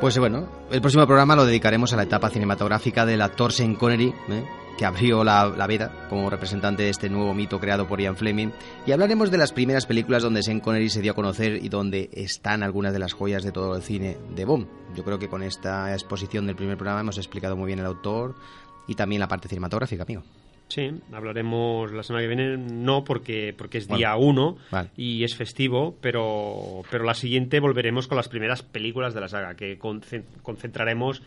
Pues 0.00 0.18
bueno, 0.18 0.48
el 0.70 0.80
próximo 0.80 1.06
programa 1.06 1.36
lo 1.36 1.44
dedicaremos 1.44 1.92
a 1.92 1.96
la 1.96 2.02
etapa 2.04 2.28
cinematográfica 2.28 3.04
del 3.04 3.20
actor 3.20 3.52
Sean 3.52 3.74
Connery, 3.74 4.12
¿eh? 4.30 4.61
Que 4.78 4.84
abrió 4.84 5.22
la, 5.24 5.46
la 5.48 5.66
veda 5.66 6.06
como 6.08 6.30
representante 6.30 6.82
de 6.82 6.88
este 6.90 7.08
nuevo 7.08 7.34
mito 7.34 7.60
creado 7.60 7.86
por 7.86 8.00
Ian 8.00 8.16
Fleming, 8.16 8.48
y 8.86 8.92
hablaremos 8.92 9.30
de 9.30 9.38
las 9.38 9.52
primeras 9.52 9.86
películas 9.86 10.22
donde 10.22 10.42
Sean 10.42 10.60
Connery 10.60 10.88
se 10.90 11.00
dio 11.02 11.12
a 11.12 11.14
conocer 11.14 11.56
y 11.62 11.68
donde 11.68 12.08
están 12.12 12.62
algunas 12.62 12.92
de 12.92 12.98
las 12.98 13.12
joyas 13.12 13.44
de 13.44 13.52
todo 13.52 13.76
el 13.76 13.82
cine 13.82 14.16
de 14.34 14.44
Bond. 14.44 14.66
Yo 14.96 15.04
creo 15.04 15.18
que 15.18 15.28
con 15.28 15.42
esta 15.42 15.92
exposición 15.92 16.46
del 16.46 16.56
primer 16.56 16.76
programa 16.76 17.00
hemos 17.00 17.18
explicado 17.18 17.56
muy 17.56 17.66
bien 17.68 17.78
el 17.78 17.86
autor 17.86 18.34
y 18.88 18.94
también 18.94 19.20
la 19.20 19.28
parte 19.28 19.48
cinematográfica, 19.48 20.02
amigo. 20.02 20.22
Sí, 20.68 20.90
hablaremos 21.12 21.92
la 21.92 22.02
semana 22.02 22.22
que 22.26 22.34
viene, 22.34 22.56
no 22.56 23.04
porque, 23.04 23.54
porque 23.56 23.76
es 23.76 23.86
Bueno, 23.86 23.98
día 23.98 24.16
1 24.16 24.56
vale. 24.70 24.88
y 24.96 25.22
es 25.22 25.36
festivo, 25.36 25.96
pero, 26.00 26.82
pero 26.90 27.04
la 27.04 27.12
siguiente 27.12 27.60
volveremos 27.60 28.08
con 28.08 28.16
las 28.16 28.28
primeras 28.28 28.62
películas 28.62 29.12
de 29.12 29.20
la 29.20 29.28
saga, 29.28 29.54
que 29.54 29.78
concen- 29.78 30.24
concentraremos, 30.42 31.22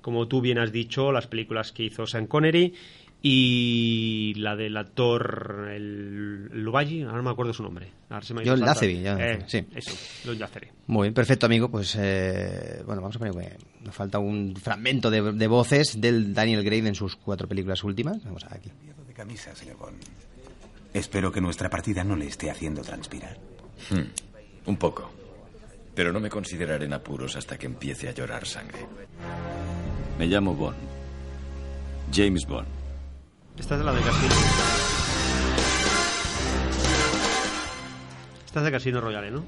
como 0.00 0.28
tú 0.28 0.40
bien 0.40 0.58
has 0.58 0.72
dicho, 0.72 1.12
las 1.12 1.26
películas 1.26 1.72
que 1.72 1.84
hizo 1.84 2.06
Sean 2.06 2.26
Connery 2.26 2.74
y 3.22 4.32
la 4.36 4.56
del 4.56 4.76
actor 4.76 5.68
el 5.70 6.44
Lubayi, 6.62 7.02
ahora 7.02 7.18
no 7.18 7.22
me 7.24 7.30
acuerdo 7.30 7.52
su 7.52 7.62
nombre. 7.62 7.88
Ahora 8.08 8.24
se 8.24 8.32
me 8.32 8.42
John 8.46 8.60
John 8.64 9.20
Eh, 9.20 9.44
sí. 9.46 9.64
Eso, 9.74 9.94
John 10.24 10.38
Lazenby. 10.38 10.68
Muy 10.86 11.06
bien, 11.06 11.14
perfecto, 11.14 11.46
amigo. 11.46 11.70
Pues 11.70 11.96
eh, 12.00 12.82
bueno, 12.86 13.02
vamos 13.02 13.16
a 13.16 13.18
poner. 13.18 13.58
Nos 13.84 13.94
falta 13.94 14.18
un 14.18 14.56
fragmento 14.56 15.10
de, 15.10 15.32
de 15.32 15.46
voces 15.46 16.00
del 16.00 16.32
Daniel 16.32 16.64
Craig 16.64 16.86
en 16.86 16.94
sus 16.94 17.16
cuatro 17.16 17.46
películas 17.46 17.84
últimas. 17.84 18.24
Vamos 18.24 18.44
a 18.44 18.48
ver 18.48 18.58
aquí. 18.58 18.70
de 19.06 19.12
camisa, 19.12 19.54
señor 19.54 19.76
Bond. 19.76 19.98
Espero 20.94 21.30
que 21.30 21.40
nuestra 21.40 21.68
partida 21.68 22.02
no 22.02 22.16
le 22.16 22.26
esté 22.26 22.50
haciendo 22.50 22.82
transpirar. 22.82 23.38
Hmm, 23.90 24.68
un 24.68 24.76
poco. 24.76 25.12
Pero 25.94 26.12
no 26.12 26.20
me 26.20 26.30
consideraré 26.30 26.86
en 26.86 26.94
apuros 26.94 27.36
hasta 27.36 27.58
que 27.58 27.66
empiece 27.66 28.08
a 28.08 28.12
llorar 28.12 28.46
sangre. 28.46 28.86
Me 30.20 30.26
llamo 30.26 30.54
Bond. 30.54 30.76
James 32.12 32.46
Bond. 32.46 32.68
Esta 33.58 33.76
es 33.76 33.80
la 33.82 33.90
de 33.90 34.02
Casino. 34.02 34.34
Esta 38.44 38.58
es 38.58 38.64
de 38.66 38.70
Casino 38.70 39.00
Royale, 39.00 39.30
¿no? 39.30 39.42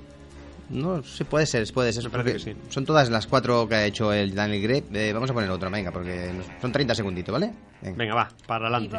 No, 0.70 1.02
sí, 1.02 1.24
puede 1.24 1.44
ser, 1.44 1.70
puede 1.74 1.92
ser. 1.92 2.08
Porque 2.08 2.38
sí. 2.38 2.56
Son 2.70 2.86
todas 2.86 3.10
las 3.10 3.26
cuatro 3.26 3.68
que 3.68 3.74
ha 3.74 3.84
hecho 3.84 4.14
el 4.14 4.34
Daniel 4.34 4.64
Craig. 4.64 4.84
Eh, 4.94 5.12
vamos 5.12 5.28
a 5.28 5.34
poner 5.34 5.50
otra, 5.50 5.68
venga, 5.68 5.90
porque 5.90 6.30
son 6.62 6.72
30 6.72 6.94
segunditos, 6.94 7.34
¿vale? 7.34 7.52
Venga. 7.82 7.96
Venga, 7.98 8.14
va, 8.14 8.28
para 8.46 8.68
adelante. 8.68 8.98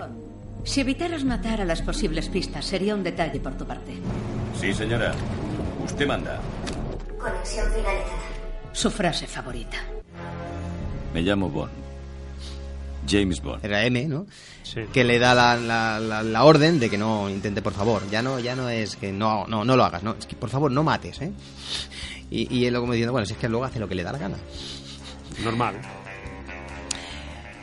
Si 0.66 0.82
evitaras 0.82 1.24
matar 1.24 1.60
a 1.60 1.66
las 1.66 1.82
posibles 1.82 2.30
pistas, 2.30 2.66
sería 2.66 2.94
un 2.94 3.02
detalle 3.02 3.40
por 3.40 3.58
tu 3.58 3.66
parte. 3.66 3.94
Sí, 4.62 4.72
señora. 4.76 5.12
Usted 5.84 6.06
manda. 6.06 6.40
Conexión 7.18 7.66
finalizada. 7.72 8.34
Su 8.74 8.92
frase 8.92 9.26
favorita. 9.26 9.78
Me 11.14 11.22
llamo 11.22 11.50
Bond. 11.50 11.72
James 13.08 13.42
Bond. 13.42 13.64
Era 13.66 13.84
M, 13.86 14.06
¿no? 14.08 14.26
Sí. 14.64 14.82
Que 14.94 15.04
le 15.04 15.20
da 15.20 15.36
la, 15.36 15.56
la- 15.58 16.00
la- 16.00 16.24
la 16.24 16.44
orden 16.46 16.80
de 16.80 16.90
que 16.90 16.98
no 16.98 17.30
intente, 17.30 17.62
por 17.62 17.74
favor. 17.74 18.02
Ya 18.10 18.22
no, 18.22 18.40
ya 18.40 18.56
no 18.56 18.70
es 18.70 18.96
que 18.96 19.12
no, 19.12 19.46
no, 19.48 19.66
no 19.66 19.76
lo 19.76 19.84
hagas, 19.84 20.04
no. 20.04 20.16
Es 20.18 20.26
que 20.26 20.36
por 20.36 20.50
favor 20.50 20.72
no 20.72 20.84
mates, 20.84 21.22
¿eh? 21.22 21.32
Y, 22.32 22.52
y 22.56 22.66
él 22.66 22.74
como 22.76 22.94
diciendo, 22.94 23.12
bueno, 23.12 23.26
si 23.26 23.34
es 23.34 23.40
que 23.40 23.50
luego 23.50 23.66
hace 23.66 23.80
lo 23.80 23.88
que 23.88 23.96
le 23.96 24.04
da 24.04 24.14
la 24.14 24.18
gana. 24.20 24.38
Normal. 25.44 25.76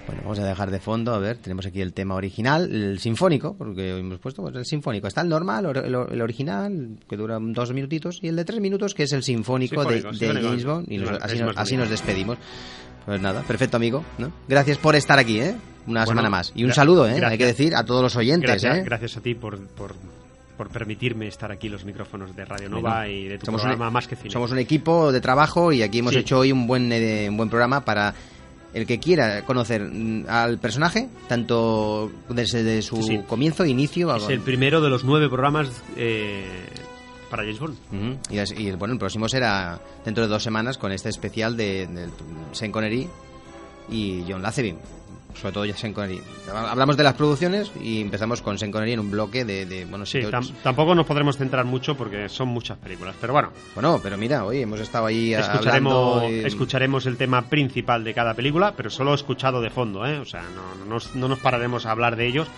Bueno, 0.06 0.22
vamos 0.24 0.38
a 0.40 0.44
dejar 0.44 0.70
de 0.70 0.80
fondo, 0.80 1.14
a 1.14 1.18
ver, 1.18 1.36
tenemos 1.38 1.64
aquí 1.66 1.80
el 1.80 1.92
tema 1.92 2.16
original, 2.16 2.68
el 2.74 2.98
sinfónico, 2.98 3.54
porque 3.56 3.92
hoy 3.92 4.00
hemos 4.00 4.18
puesto 4.18 4.42
pues, 4.42 4.54
el 4.56 4.64
sinfónico. 4.66 5.06
Está 5.06 5.20
el 5.22 5.28
normal, 5.28 5.66
or- 5.66 5.78
el, 5.78 5.94
el 5.94 6.20
original, 6.20 6.98
que 7.08 7.16
dura 7.16 7.38
dos 7.40 7.72
minutitos, 7.72 8.18
y 8.20 8.28
el 8.28 8.36
de 8.36 8.44
tres 8.44 8.60
minutos, 8.60 8.92
que 8.94 9.04
es 9.04 9.12
el 9.12 9.22
sinfónico, 9.22 9.84
de- 9.84 10.02
Sinfónico, 10.02 10.10
de, 10.12 10.18
sinfónico. 10.18 10.48
James 10.48 10.64
Bond, 10.64 10.92
y 10.92 10.98
nos- 10.98 11.22
así, 11.22 11.38
nos, 11.38 11.56
así 11.56 11.76
nos 11.76 11.90
despedimos. 11.90 12.38
Pues 13.10 13.20
nada, 13.20 13.42
perfecto 13.42 13.76
amigo, 13.76 14.04
¿no? 14.18 14.30
Gracias 14.46 14.78
por 14.78 14.94
estar 14.94 15.18
aquí, 15.18 15.40
¿eh? 15.40 15.56
Una 15.88 16.02
Bueno, 16.04 16.06
semana 16.06 16.30
más. 16.30 16.52
Y 16.54 16.62
un 16.62 16.72
saludo, 16.72 17.08
¿eh? 17.08 17.20
Hay 17.24 17.38
que 17.38 17.44
decir 17.46 17.74
a 17.74 17.84
todos 17.84 18.02
los 18.04 18.14
oyentes, 18.14 18.48
Gracias, 18.48 18.76
¿eh? 18.78 18.82
gracias 18.84 19.16
a 19.16 19.20
ti 19.20 19.34
por, 19.34 19.58
por, 19.66 19.96
por 20.56 20.68
permitirme 20.68 21.26
estar 21.26 21.50
aquí 21.50 21.68
los 21.68 21.84
micrófonos 21.84 22.36
de 22.36 22.44
Radio 22.44 22.68
Nova 22.68 22.98
Bueno, 23.00 23.12
y 23.12 23.24
de 23.26 23.38
tu 23.38 23.46
somos 23.46 23.62
programa 23.62 23.88
un, 23.88 23.94
Más 23.94 24.06
que 24.06 24.14
Cine. 24.14 24.30
Somos 24.30 24.52
un 24.52 24.58
equipo 24.58 25.10
de 25.10 25.20
trabajo 25.20 25.72
y 25.72 25.82
aquí 25.82 25.98
hemos 25.98 26.12
Sí. 26.12 26.20
hecho 26.20 26.38
hoy 26.38 26.52
un 26.52 26.68
buen, 26.68 26.92
eh, 26.92 27.26
un 27.28 27.36
buen 27.36 27.48
programa 27.48 27.84
para 27.84 28.14
el 28.74 28.86
que 28.86 29.00
quiera 29.00 29.42
conocer 29.42 29.82
mm, 29.92 30.26
al 30.28 30.58
personaje, 30.58 31.08
tanto 31.26 32.12
desde 32.28 32.80
su 32.80 32.98
Sí, 33.02 33.16
sí. 33.16 33.20
comienzo, 33.26 33.66
inicio... 33.66 34.14
Es 34.14 34.28
el 34.28 34.38
primero 34.38 34.80
de 34.80 34.88
los 34.88 35.02
nueve 35.02 35.26
programas 35.28 35.68
eh, 35.96 36.44
para 37.30 37.44
James 37.44 37.58
Bond. 37.60 37.76
Ujú. 37.92 38.18
y, 38.34 38.38
es- 38.38 38.52
y, 38.58 38.70
bueno, 38.72 38.92
el 38.94 38.98
próximo 39.00 39.28
será 39.28 39.80
dentro 40.04 40.24
de 40.24 40.28
dos 40.28 40.42
semanas 40.42 40.76
con 40.76 40.92
este 40.92 41.08
especial 41.08 41.56
de, 41.56 41.86
de 41.86 42.08
Sean 42.52 42.72
Connery 42.72 43.08
y 43.90 44.24
John 44.28 44.42
Lazenby. 44.42 44.76
Sobre 45.40 45.52
todo 45.52 45.64
Sean 45.74 45.92
Connery. 45.92 46.20
Hablamos 46.52 46.96
de 46.96 47.04
las 47.04 47.14
producciones 47.14 47.70
y 47.80 48.00
empezamos 48.00 48.42
con 48.42 48.58
Sean 48.58 48.72
Connery 48.72 48.94
en 48.94 49.00
un 49.00 49.12
bloque 49.12 49.44
de, 49.44 49.64
de 49.64 49.84
bueno, 49.84 50.04
Sí, 50.04 50.18
tam- 50.22 50.52
tampoco 50.64 50.92
nos 50.96 51.06
podremos 51.06 51.36
centrar 51.38 51.64
mucho 51.64 51.96
porque 51.96 52.28
son 52.28 52.48
muchas 52.48 52.76
películas. 52.78 53.14
Pero 53.20 53.32
bueno, 53.32 53.50
Bueno, 53.74 54.00
pero 54.02 54.18
mira, 54.18 54.44
hoy 54.44 54.62
hemos 54.62 54.80
estado 54.80 55.06
ahí 55.06 55.32
escucharemos, 55.32 55.92
hablando... 55.94 56.46
escucharemos 56.46 57.06
el 57.06 57.16
tema 57.16 57.42
principal 57.42 58.02
de 58.02 58.12
cada 58.12 58.34
película, 58.34 58.74
pero 58.76 58.90
solo 58.90 59.14
escuchado 59.14 59.60
de 59.60 59.70
fondo, 59.70 60.04
¿eh? 60.04 60.18
O 60.18 60.24
sea, 60.24 60.42
no, 60.42 60.84
no 60.84 60.98
no 61.14 61.28
nos 61.28 61.38
pararemos 61.38 61.86
a 61.86 61.92
hablar 61.92 62.16
de 62.16 62.26
ellos. 62.26 62.48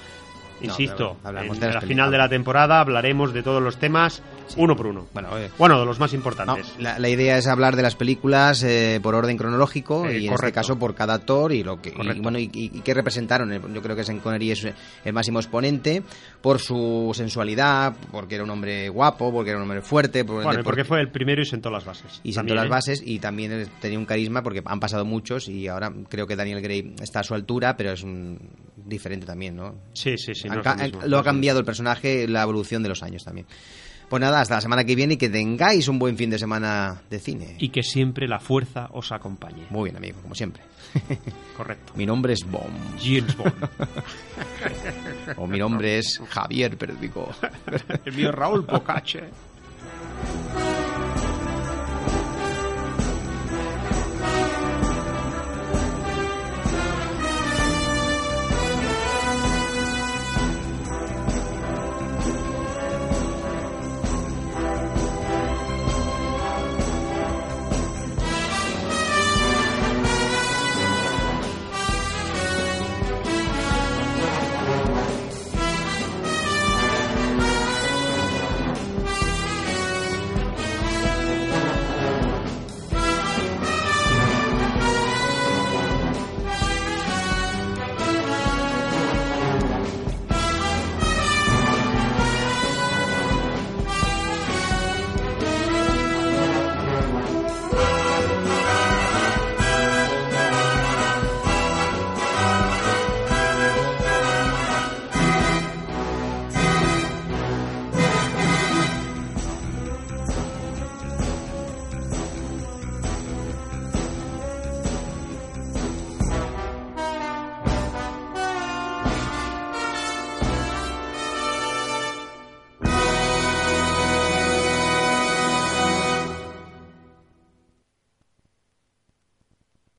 No, 0.62 0.68
Insisto, 0.68 1.16
hablamos 1.24 1.56
en 1.56 1.60
de 1.60 1.72
la 1.72 1.80
final 1.80 2.10
de 2.10 2.18
la 2.18 2.28
temporada 2.28 2.80
hablaremos 2.80 3.32
de 3.32 3.42
todos 3.42 3.62
los 3.62 3.76
temas 3.78 4.22
uno 4.56 4.76
por 4.76 4.86
uno. 4.86 5.06
Bueno, 5.14 5.28
oye. 5.32 5.48
Bueno, 5.58 5.78
de 5.80 5.86
los 5.86 5.98
más 5.98 6.12
No, 6.12 6.16
importantes. 6.18 6.74
la, 6.78 6.98
la 6.98 7.08
idea 7.08 7.38
es 7.38 7.46
hablar 7.46 7.74
de 7.76 7.82
las 7.82 7.96
películas 7.96 8.62
eh, 8.62 9.00
por 9.02 9.14
orden 9.14 9.36
cronológico 9.36 10.06
Eh, 10.06 10.18
y 10.20 10.26
en 10.28 10.34
este 10.34 10.52
caso 10.52 10.78
por 10.78 10.94
cada 10.94 11.14
actor 11.14 11.52
y 11.52 11.62
lo 11.62 11.80
que 11.80 11.90
y, 11.90 12.20
bueno 12.20 12.38
y, 12.38 12.44
y- 12.52 12.70
y 12.74 12.80
qué 12.80 12.92
representaron. 12.94 13.52
Eh, 13.52 13.60
Yo 13.72 13.80
creo 13.82 13.96
que 13.96 14.04
Sean 14.04 14.18
Connery 14.20 14.50
es 14.50 14.66
el 15.04 15.12
máximo 15.12 15.38
exponente 15.40 16.02
por 16.42 16.58
su 16.58 17.12
sensualidad, 17.14 17.94
porque 18.10 18.34
era 18.34 18.44
un 18.44 18.50
hombre 18.50 18.88
guapo, 18.88 19.32
porque 19.32 19.50
era 19.50 19.58
un 19.58 19.62
hombre 19.62 19.80
fuerte, 19.82 20.24
por- 20.24 20.36
Bueno, 20.42 20.52
y 20.52 20.56
por- 20.56 20.64
porque 20.64 20.84
fue 20.84 21.00
el 21.00 21.10
primero 21.10 21.40
y 21.40 21.46
sentó 21.46 21.70
las 21.70 21.84
bases. 21.84 22.20
y 22.22 22.32
sentó 22.32 22.54
las 22.54 22.66
¿eh? 22.66 22.68
bases 22.68 23.02
y 23.04 23.18
también 23.20 23.52
eh, 23.52 23.66
tenía 23.80 23.98
un 23.98 24.04
carisma 24.06 24.42
porque 24.42 24.62
han 24.64 24.80
pasado 24.80 25.04
muchos 25.04 25.48
y 25.48 25.66
ahora 25.68 25.92
creo 26.08 26.26
que 26.26 26.36
Daniel 26.36 26.60
Gray 26.60 26.94
está 27.00 27.20
a 27.20 27.22
su 27.22 27.34
altura, 27.34 27.76
pero 27.76 27.92
es 27.92 28.02
un 28.02 28.38
diferente 28.92 29.26
también, 29.26 29.56
¿no? 29.56 29.74
Sí, 29.92 30.16
sí, 30.16 30.34
sí. 30.34 30.48
no 30.48 30.62
Han 30.64 30.78
lo 30.78 30.84
mismo, 30.84 31.00
lo 31.02 31.08
no 31.08 31.18
ha 31.18 31.24
cambiado 31.24 31.58
el 31.58 31.64
personaje, 31.64 32.28
la 32.28 32.42
evolución 32.42 32.82
de 32.82 32.88
los 32.88 33.02
años 33.02 33.24
también. 33.24 33.46
Pues 34.12 34.20
nada, 34.20 34.42
hasta 34.42 34.56
la 34.56 34.60
semana 34.60 34.84
que 34.84 34.94
viene 34.94 35.14
y 35.14 35.16
que 35.16 35.30
tengáis 35.30 35.88
un 35.88 35.98
buen 35.98 36.18
fin 36.18 36.28
de 36.28 36.38
semana 36.38 37.00
de 37.08 37.18
cine. 37.18 37.56
Y 37.58 37.70
que 37.70 37.82
siempre 37.82 38.28
la 38.28 38.40
fuerza 38.40 38.90
os 38.92 39.10
acompañe. 39.10 39.66
Muy 39.70 39.84
bien, 39.84 39.96
amigo, 39.96 40.20
como 40.20 40.34
siempre. 40.34 40.62
Correcto. 41.56 41.94
Mi 41.96 42.04
nombre 42.04 42.34
es 42.34 42.44
Bond. 42.44 43.00
James 43.00 43.34
Bond. 43.34 43.70
o 45.38 45.46
mi 45.46 45.58
nombre 45.58 45.96
es 45.96 46.20
Javier 46.28 46.76
Perdigo. 46.76 47.30
el 48.04 48.12
mío 48.12 48.28
es 48.28 48.34
Raúl 48.34 48.66
Pocache. 48.66 49.30